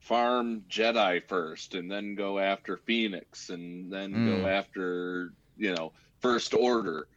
farm 0.00 0.62
Jedi 0.68 1.26
first 1.26 1.74
and 1.74 1.90
then 1.90 2.14
go 2.14 2.38
after 2.38 2.76
Phoenix 2.76 3.48
and 3.48 3.90
then 3.90 4.12
Mm. 4.12 4.26
go 4.26 4.46
after, 4.46 5.34
you 5.56 5.74
know, 5.74 5.94
First 6.20 6.54
Order. 6.54 7.08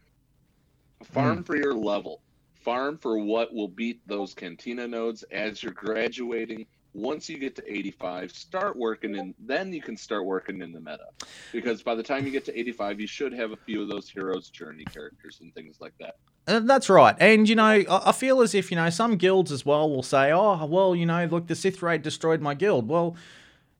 Farm 1.03 1.43
for 1.43 1.57
your 1.57 1.73
level. 1.75 2.23
Farm 2.55 2.97
for 2.97 3.19
what 3.19 3.53
will 3.53 3.67
beat 3.67 4.01
those 4.07 4.33
Cantina 4.33 4.87
nodes 4.87 5.23
as 5.23 5.61
you're 5.61 5.73
graduating. 5.73 6.67
once 6.93 7.29
you 7.29 7.37
get 7.37 7.55
to 7.55 7.71
85, 7.71 8.31
start 8.31 8.75
working 8.75 9.15
in, 9.15 9.35
then 9.37 9.71
you 9.73 9.81
can 9.81 9.97
start 9.97 10.25
working 10.25 10.61
in 10.63 10.71
the 10.71 10.81
meta. 10.81 11.05
Because 11.51 11.83
by 11.83 11.95
the 11.95 12.03
time 12.03 12.25
you 12.25 12.31
get 12.31 12.45
to 12.45 12.59
85, 12.59 12.99
you 13.01 13.07
should 13.07 13.33
have 13.33 13.51
a 13.51 13.57
few 13.57 13.83
of 13.83 13.89
those 13.89 14.09
heroes' 14.09 14.49
journey 14.49 14.85
characters 14.85 15.37
and 15.41 15.53
things 15.53 15.77
like 15.79 15.93
that. 15.99 16.15
Uh, 16.47 16.59
that's 16.59 16.89
right. 16.89 17.15
And, 17.19 17.47
you 17.49 17.55
know, 17.55 17.83
I, 17.89 18.13
feel 18.13 18.41
as 18.41 18.55
if, 18.55 18.71
you 18.71 18.77
know, 18.77 18.89
some 18.89 19.17
guilds 19.17 19.51
as 19.51 19.65
well 19.65 19.89
will 19.89 20.03
say, 20.03 20.31
oh, 20.31 20.65
well, 20.65 20.95
you 20.95 21.05
know, 21.05 21.25
look, 21.25 21.47
the 21.47 21.55
Sith 21.55 21.81
Raid 21.81 22.03
destroyed 22.03 22.39
my 22.41 22.53
guild. 22.53 22.87
Well, 22.87 23.17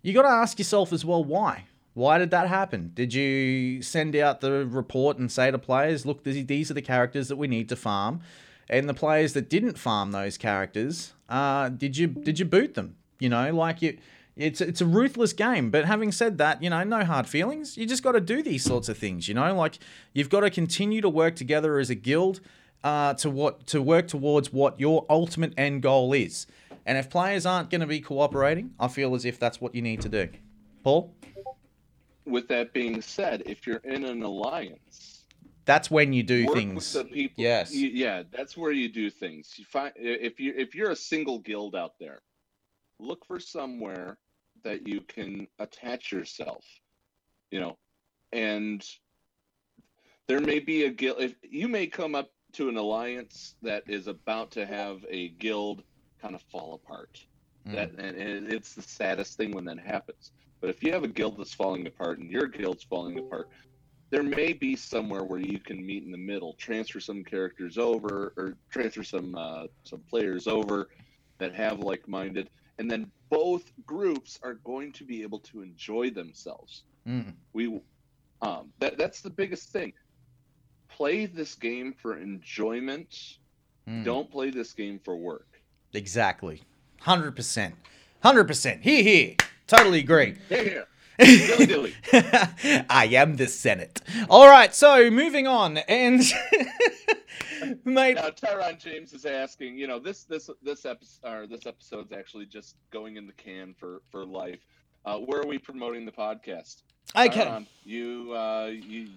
you 0.02 0.14
got 0.14 0.24
to 0.24 0.28
ask 0.28 0.60
yourself 0.60 0.92
as 0.92 1.06
well, 1.06 1.24
why? 1.24 1.66
Why 1.94 2.18
did 2.18 2.30
that 2.32 2.48
happen? 2.48 2.92
Did 2.94 3.14
you 3.14 3.82
send 3.82 4.16
out 4.16 4.42
the 4.42 4.66
report 4.66 5.18
and 5.18 5.32
say 5.32 5.50
to 5.50 5.58
players, 5.58 6.06
look, 6.06 6.24
these 6.24 6.46
these 6.46 6.70
are 6.70 6.76
the 6.76 6.82
characters 6.82 7.28
that 7.30 7.38
we 7.38 7.48
need 7.48 7.70
to 7.70 7.76
farm? 7.76 8.20
And 8.70 8.88
the 8.88 8.94
players 8.94 9.34
that 9.34 9.50
didn't 9.50 9.80
farm 9.80 10.12
those 10.12 10.38
characters, 10.38 11.14
uh, 11.28 11.70
did 11.70 11.98
you 11.98 12.06
did 12.06 12.38
you 12.38 12.46
boot 12.46 12.76
them? 12.76 12.98
You 13.18 13.30
know, 13.30 13.52
like 13.52 13.82
you, 13.82 13.98
it's 14.38 14.62
it's 14.62 14.82
a 14.82 14.86
ruthless 14.86 15.34
game. 15.34 15.70
But 15.72 15.86
having 15.86 16.12
said 16.12 16.38
that, 16.38 16.62
you 16.62 16.70
know, 16.70 16.84
no 16.84 17.04
hard 17.04 17.28
feelings. 17.28 17.78
You 17.78 17.86
just 17.86 18.04
got 18.04 18.14
to 18.14 18.22
do 18.22 18.42
these 18.44 18.64
sorts 18.64 18.88
of 18.90 18.98
things. 18.98 19.28
You 19.28 19.34
know, 19.34 19.56
like 19.56 19.80
you've 20.14 20.30
got 20.30 20.42
to 20.42 20.50
continue 20.50 21.02
to 21.02 21.10
work 21.10 21.36
together 21.36 21.80
as 21.80 21.90
a 21.90 21.96
guild 21.96 22.40
uh, 22.84 23.16
to 23.16 23.30
what 23.30 23.68
to 23.68 23.82
work 23.82 24.08
towards 24.08 24.54
what 24.54 24.80
your 24.80 25.06
ultimate 25.10 25.54
end 25.58 25.82
goal 25.82 26.14
is. 26.14 26.48
And 26.86 26.98
if 26.98 27.10
players 27.10 27.46
aren't 27.46 27.70
going 27.70 27.82
to 27.82 27.88
be 27.88 28.00
cooperating, 28.00 28.72
I 28.80 28.88
feel 28.88 29.14
as 29.16 29.26
if 29.26 29.40
that's 29.40 29.60
what 29.60 29.76
you 29.76 29.82
need 29.82 30.02
to 30.02 30.10
do. 30.10 30.30
Paul, 30.84 31.14
With 32.26 32.48
that 32.48 32.72
being 32.72 33.02
said, 33.02 33.44
if 33.46 33.68
you're 33.68 33.82
in 33.84 34.06
an 34.06 34.24
alliance, 34.24 35.26
that's 35.66 35.92
when 35.92 36.14
you 36.14 36.24
do 36.24 36.46
work 36.46 36.56
things. 36.56 36.94
with 36.96 37.10
the 37.10 37.14
people. 37.14 37.44
Yes. 37.44 37.74
you- 37.74 37.90
yeah, 37.90 38.24
that's 38.32 38.56
where 38.56 38.72
you 38.72 38.88
do 38.88 39.10
things. 39.10 39.54
You 39.58 39.66
find 39.66 39.92
if 39.98 40.40
you 40.40 40.54
if 40.56 40.76
you're 40.76 40.92
a 40.92 40.96
single 40.96 41.40
guild 41.40 41.76
out 41.76 41.96
there, 42.00 42.22
look 43.00 43.26
for 43.26 43.40
somewhere 43.40 44.18
that 44.64 44.88
you 44.88 45.02
can 45.02 45.48
attach 45.60 46.12
yourself. 46.12 46.66
You 47.52 47.62
know, 47.62 47.78
and 48.32 48.86
there 50.28 50.42
may 50.42 50.60
be 50.60 50.84
a 50.84 50.90
guild. 50.90 51.22
If 51.22 51.36
you 51.44 51.68
may 51.68 51.88
come 51.88 52.16
up 52.16 52.32
to 52.54 52.70
an 52.70 52.78
alliance 52.78 53.56
that 53.62 53.84
is 53.88 54.08
about 54.08 54.52
to 54.52 54.66
have 54.66 55.06
a 55.10 55.30
guild 55.30 55.84
kind 56.22 56.36
of 56.36 56.42
fall 56.44 56.74
apart. 56.74 57.26
That 57.66 57.92
and 57.98 58.16
and 58.16 58.52
it's 58.52 58.74
the 58.74 58.82
saddest 58.82 59.36
thing 59.36 59.52
when 59.52 59.66
that 59.66 59.80
happens. 59.80 60.32
But 60.62 60.70
if 60.70 60.82
you 60.82 60.92
have 60.94 61.04
a 61.04 61.08
guild 61.08 61.38
that's 61.38 61.54
falling 61.54 61.86
apart 61.86 62.20
and 62.20 62.32
your 62.32 62.48
guild's 62.48 62.84
falling 62.84 63.20
apart, 63.20 63.50
there 64.10 64.24
may 64.24 64.54
be 64.54 64.76
somewhere 64.76 65.24
where 65.24 65.40
you 65.40 65.60
can 65.60 65.86
meet 65.86 66.04
in 66.04 66.12
the 66.12 66.18
middle, 66.18 66.54
transfer 66.54 67.00
some 67.00 67.24
characters 67.24 67.78
over, 67.78 68.34
or 68.38 68.56
transfer 68.70 69.04
some 69.04 69.36
uh, 69.36 69.66
some 69.84 70.00
players 70.10 70.48
over 70.48 70.88
that 71.40 71.54
have 71.54 71.80
like-minded, 71.80 72.50
and 72.80 72.90
then 72.90 73.12
both 73.30 73.72
groups 73.86 74.40
are 74.44 74.56
going 74.56 74.92
to 74.94 75.04
be 75.04 75.22
able 75.22 75.40
to 75.40 75.62
enjoy 75.62 76.10
themselves. 76.10 76.84
Mm. 77.08 77.34
We, 77.54 77.82
um, 78.42 78.72
that 78.80 78.98
that's 78.98 79.22
the 79.22 79.30
biggest 79.30 79.70
thing. 79.70 79.94
Play 80.90 81.26
this 81.26 81.56
game 81.56 81.94
for 81.94 82.18
enjoyment. 82.18 83.38
Mm. 83.88 84.04
Don't 84.04 84.32
play 84.32 84.50
this 84.50 84.74
game 84.74 85.00
for 85.04 85.16
work. 85.16 85.48
Exactly. 85.94 86.62
100%. 87.02 87.74
100%. 88.24 88.82
Here, 88.82 89.04
here. 89.04 89.36
Totally 89.68 90.00
agree. 90.00 90.36
Here, 90.50 90.88
here. 91.18 91.48
dilly 91.48 91.66
dilly. 91.66 91.94
I 92.90 93.10
am 93.14 93.36
the 93.38 93.48
Senate. 93.48 94.02
All 94.30 94.48
right, 94.48 94.74
so 94.74 95.10
moving 95.10 95.48
on. 95.48 95.78
And, 95.78 96.22
mate, 97.86 98.16
Now 98.16 98.30
Tyron 98.30 98.80
James 98.80 99.14
is 99.14 99.26
asking, 99.26 99.78
you 99.78 99.88
know, 99.88 100.00
this 100.00 100.24
this 100.24 100.50
this 100.62 100.86
episode 100.86 101.28
or 101.28 101.48
this 101.48 101.66
episode's 101.66 102.12
actually 102.12 102.46
just 102.46 102.76
going 102.92 103.18
in 103.18 103.28
the 103.28 103.34
can 103.34 103.74
for 103.74 104.02
for 104.12 104.26
life. 104.26 104.66
Uh, 105.06 105.18
where 105.20 105.42
are 105.42 105.48
we 105.48 105.58
promoting 105.58 106.06
the 106.06 106.12
podcast? 106.12 106.84
okay. 107.16 107.46
Tyron, 107.46 107.66
you 107.84 108.34
uh, 108.34 108.66
you 108.72 109.08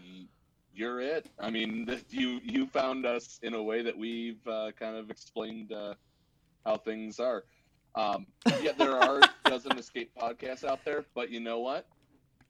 you're 0.74 1.00
it. 1.00 1.26
I 1.38 1.50
mean, 1.50 1.88
you 2.10 2.40
you 2.42 2.66
found 2.66 3.06
us 3.06 3.38
in 3.42 3.54
a 3.54 3.62
way 3.62 3.82
that 3.82 3.96
we've 3.96 4.46
uh, 4.46 4.72
kind 4.78 4.96
of 4.96 5.10
explained 5.10 5.72
uh, 5.72 5.94
how 6.64 6.76
things 6.76 7.20
are. 7.20 7.44
Um, 7.94 8.26
yeah, 8.62 8.72
there 8.78 8.96
are 8.96 9.20
dozen 9.44 9.76
escape 9.78 10.12
podcasts 10.20 10.64
out 10.64 10.84
there, 10.84 11.04
but 11.14 11.30
you 11.30 11.40
know 11.40 11.58
what? 11.60 11.86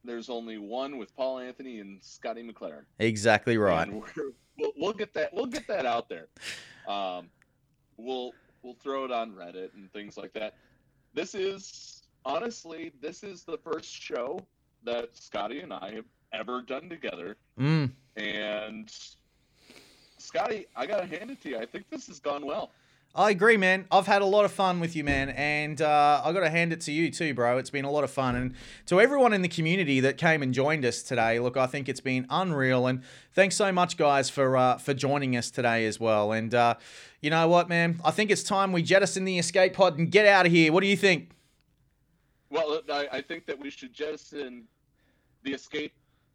There's 0.05 0.31
only 0.31 0.59
one 0.59 0.97
with 0.99 1.15
Paul 1.17 1.39
Anthony 1.39 1.81
and 1.81 2.03
Scotty 2.03 2.43
McLaren. 2.43 2.85
Exactly 2.99 3.57
right. 3.59 3.87
And 3.89 4.01
we're, 4.01 4.33
we'll, 4.59 4.73
we'll 4.77 4.93
get 4.93 5.13
that. 5.15 5.33
We'll 5.35 5.47
get 5.47 5.67
that 5.69 5.85
out 5.87 6.09
there. 6.09 6.29
Um, 6.89 7.29
we'll 7.97 8.33
we'll 8.63 8.77
throw 8.83 9.05
it 9.05 9.11
on 9.13 9.33
Reddit 9.33 9.75
and 9.75 9.93
things 9.93 10.17
like 10.17 10.33
that. 10.35 10.55
This 11.15 11.35
is 11.35 12.03
honestly, 12.25 12.93
this 13.01 13.23
is 13.23 13.45
the 13.45 13.59
first 13.59 13.91
show 13.91 14.41
that 14.85 15.11
Scotty 15.17 15.61
and 15.61 15.73
I 15.73 15.93
have 15.95 16.05
ever 16.33 16.63
done 16.63 16.89
together, 16.89 17.37
Mm. 17.59 17.91
and 18.17 18.91
Scotty, 20.19 20.67
I 20.77 20.87
gotta 20.87 21.07
hand 21.07 21.31
it 21.31 21.41
to 21.43 21.49
you. 21.51 21.59
I 21.59 21.67
think 21.67 21.89
this 21.91 22.07
has 22.07 22.21
gone 22.21 22.45
well. 22.47 22.71
I 23.13 23.31
agree, 23.31 23.57
man. 23.57 23.87
I've 23.91 24.07
had 24.07 24.23
a 24.23 24.27
lot 24.27 24.45
of 24.45 24.53
fun 24.53 24.79
with 24.79 24.95
you, 24.95 25.03
man, 25.03 25.31
and 25.31 25.83
uh, 25.83 26.23
I 26.25 26.33
got 26.33 26.41
to 26.41 26.51
hand 26.51 26.73
it 26.73 26.81
to 26.83 26.93
you 26.93 27.11
too, 27.11 27.35
bro. 27.35 27.59
It's 27.59 27.71
been 27.71 27.85
a 27.85 27.91
lot 27.91 28.05
of 28.05 28.11
fun, 28.11 28.37
and 28.37 28.55
to 28.87 29.01
everyone 29.01 29.33
in 29.33 29.43
the 29.43 29.49
community 29.49 29.99
that 30.01 30.17
came 30.17 30.43
and 30.43 30.55
joined 30.55 30.85
us 30.85 31.03
today. 31.03 31.41
Look, 31.41 31.57
I 31.57 31.67
think 31.67 31.89
it's 31.89 32.01
been 32.01 32.25
unreal, 32.31 32.87
and 32.87 33.03
thanks 33.33 33.57
so 33.57 33.73
much, 33.73 33.97
guys, 33.97 34.31
for 34.31 34.57
uh, 34.57 34.79
for 34.79 34.95
joining 34.95 35.37
us 35.37 35.51
today 35.51 35.87
as 35.87 35.99
well. 35.99 36.31
And 36.31 36.55
uh, 36.55 36.75
you 37.21 37.31
know 37.31 37.49
what, 37.49 37.69
man? 37.69 38.01
I 38.05 38.13
think 38.13 38.31
it's 38.31 38.45
time 38.45 38.71
we 38.71 38.83
jettison 38.83 39.25
the 39.25 39.39
escape 39.41 39.75
pod 39.75 39.99
and 39.99 40.09
get 40.11 40.27
out 40.27 40.47
of 40.47 40.53
here. 40.53 40.73
What 40.73 40.83
do 40.83 40.87
you 40.87 40.97
think? 40.97 41.31
Well, 42.51 42.81
I, 42.93 43.09
I 43.13 43.21
think 43.23 43.47
that 43.47 43.59
we 43.59 43.71
should 43.71 43.93
jettison 43.93 44.65
the 45.45 45.53
Escape 45.53 45.93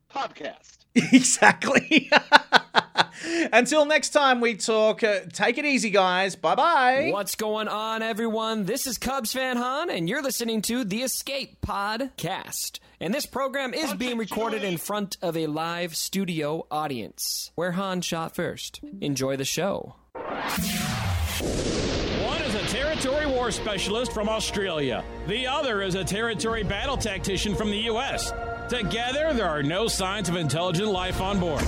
podcast. 0.09 0.77
exactly. 0.95 2.09
Until 3.53 3.85
next 3.85 4.09
time 4.09 4.41
we 4.41 4.55
talk, 4.55 5.03
uh, 5.03 5.19
take 5.31 5.57
it 5.57 5.65
easy, 5.65 5.89
guys. 5.89 6.35
Bye 6.35 6.55
bye. 6.55 7.09
What's 7.11 7.35
going 7.35 7.67
on, 7.67 8.01
everyone? 8.01 8.65
This 8.65 8.87
is 8.87 8.97
Cubs 8.97 9.33
fan 9.33 9.57
Han, 9.57 9.89
and 9.89 10.09
you're 10.09 10.23
listening 10.23 10.61
to 10.63 10.83
the 10.83 11.01
Escape 11.01 11.61
Podcast. 11.61 12.79
And 12.99 13.13
this 13.13 13.25
program 13.25 13.73
is 13.73 13.93
being 13.93 14.17
recorded 14.17 14.63
in 14.63 14.77
front 14.77 15.17
of 15.21 15.35
a 15.35 15.47
live 15.47 15.95
studio 15.95 16.65
audience, 16.71 17.51
where 17.55 17.73
Han 17.73 18.01
shot 18.01 18.35
first. 18.35 18.79
Enjoy 19.01 19.35
the 19.35 19.45
show. 19.45 19.95
One 20.13 22.41
is 22.41 22.55
a 22.55 22.65
territory 22.67 23.25
war 23.25 23.51
specialist 23.51 24.13
from 24.13 24.29
Australia. 24.29 25.03
The 25.27 25.45
other 25.47 25.81
is 25.81 25.95
a 25.95 26.03
territory 26.03 26.63
battle 26.63 26.97
tactician 26.97 27.55
from 27.55 27.69
the 27.69 27.77
U.S. 27.79 28.31
Together, 28.69 29.33
there 29.33 29.47
are 29.47 29.61
no 29.61 29.87
signs 29.87 30.29
of 30.29 30.35
intelligent 30.37 30.89
life 30.89 31.21
on 31.21 31.39
board. 31.39 31.63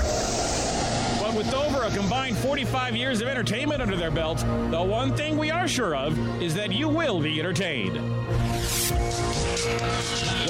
With 1.38 1.54
over 1.54 1.84
a 1.84 1.92
combined 1.92 2.36
45 2.36 2.96
years 2.96 3.22
of 3.22 3.28
entertainment 3.28 3.80
under 3.80 3.96
their 3.96 4.10
belts, 4.10 4.42
the 4.42 4.82
one 4.82 5.16
thing 5.16 5.38
we 5.38 5.52
are 5.52 5.68
sure 5.68 5.96
of 5.96 6.18
is 6.42 6.56
that 6.56 6.72
you 6.72 6.90
will 6.90 7.22
be 7.22 7.40
entertained. 7.40 7.96
The 7.96 8.02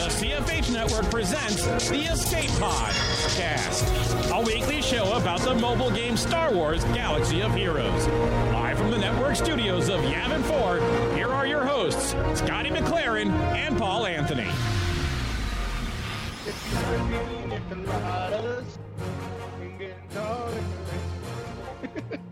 CFH 0.08 0.72
Network 0.72 1.12
presents 1.12 1.90
the 1.90 2.04
Escape 2.04 2.50
Pod 2.52 2.94
Cast, 3.36 4.32
a 4.32 4.40
weekly 4.40 4.82
show 4.82 5.18
about 5.18 5.42
the 5.42 5.56
mobile 5.56 5.92
game 5.92 6.16
Star 6.16 6.54
Wars 6.54 6.86
Galaxy 6.86 7.42
of 7.42 7.54
Heroes. 7.54 8.08
Live 8.54 8.78
from 8.78 8.90
the 8.90 8.98
network 8.98 9.36
studios 9.36 9.90
of 9.90 10.00
Yavin 10.00 10.42
4, 10.44 11.16
here 11.18 11.28
are 11.28 11.46
your 11.46 11.66
hosts, 11.66 12.12
Scotty 12.40 12.70
McLaren 12.70 13.30
and 13.58 13.78
Paul 13.78 14.06
Anthony. 14.06 14.48
No, 20.14 20.48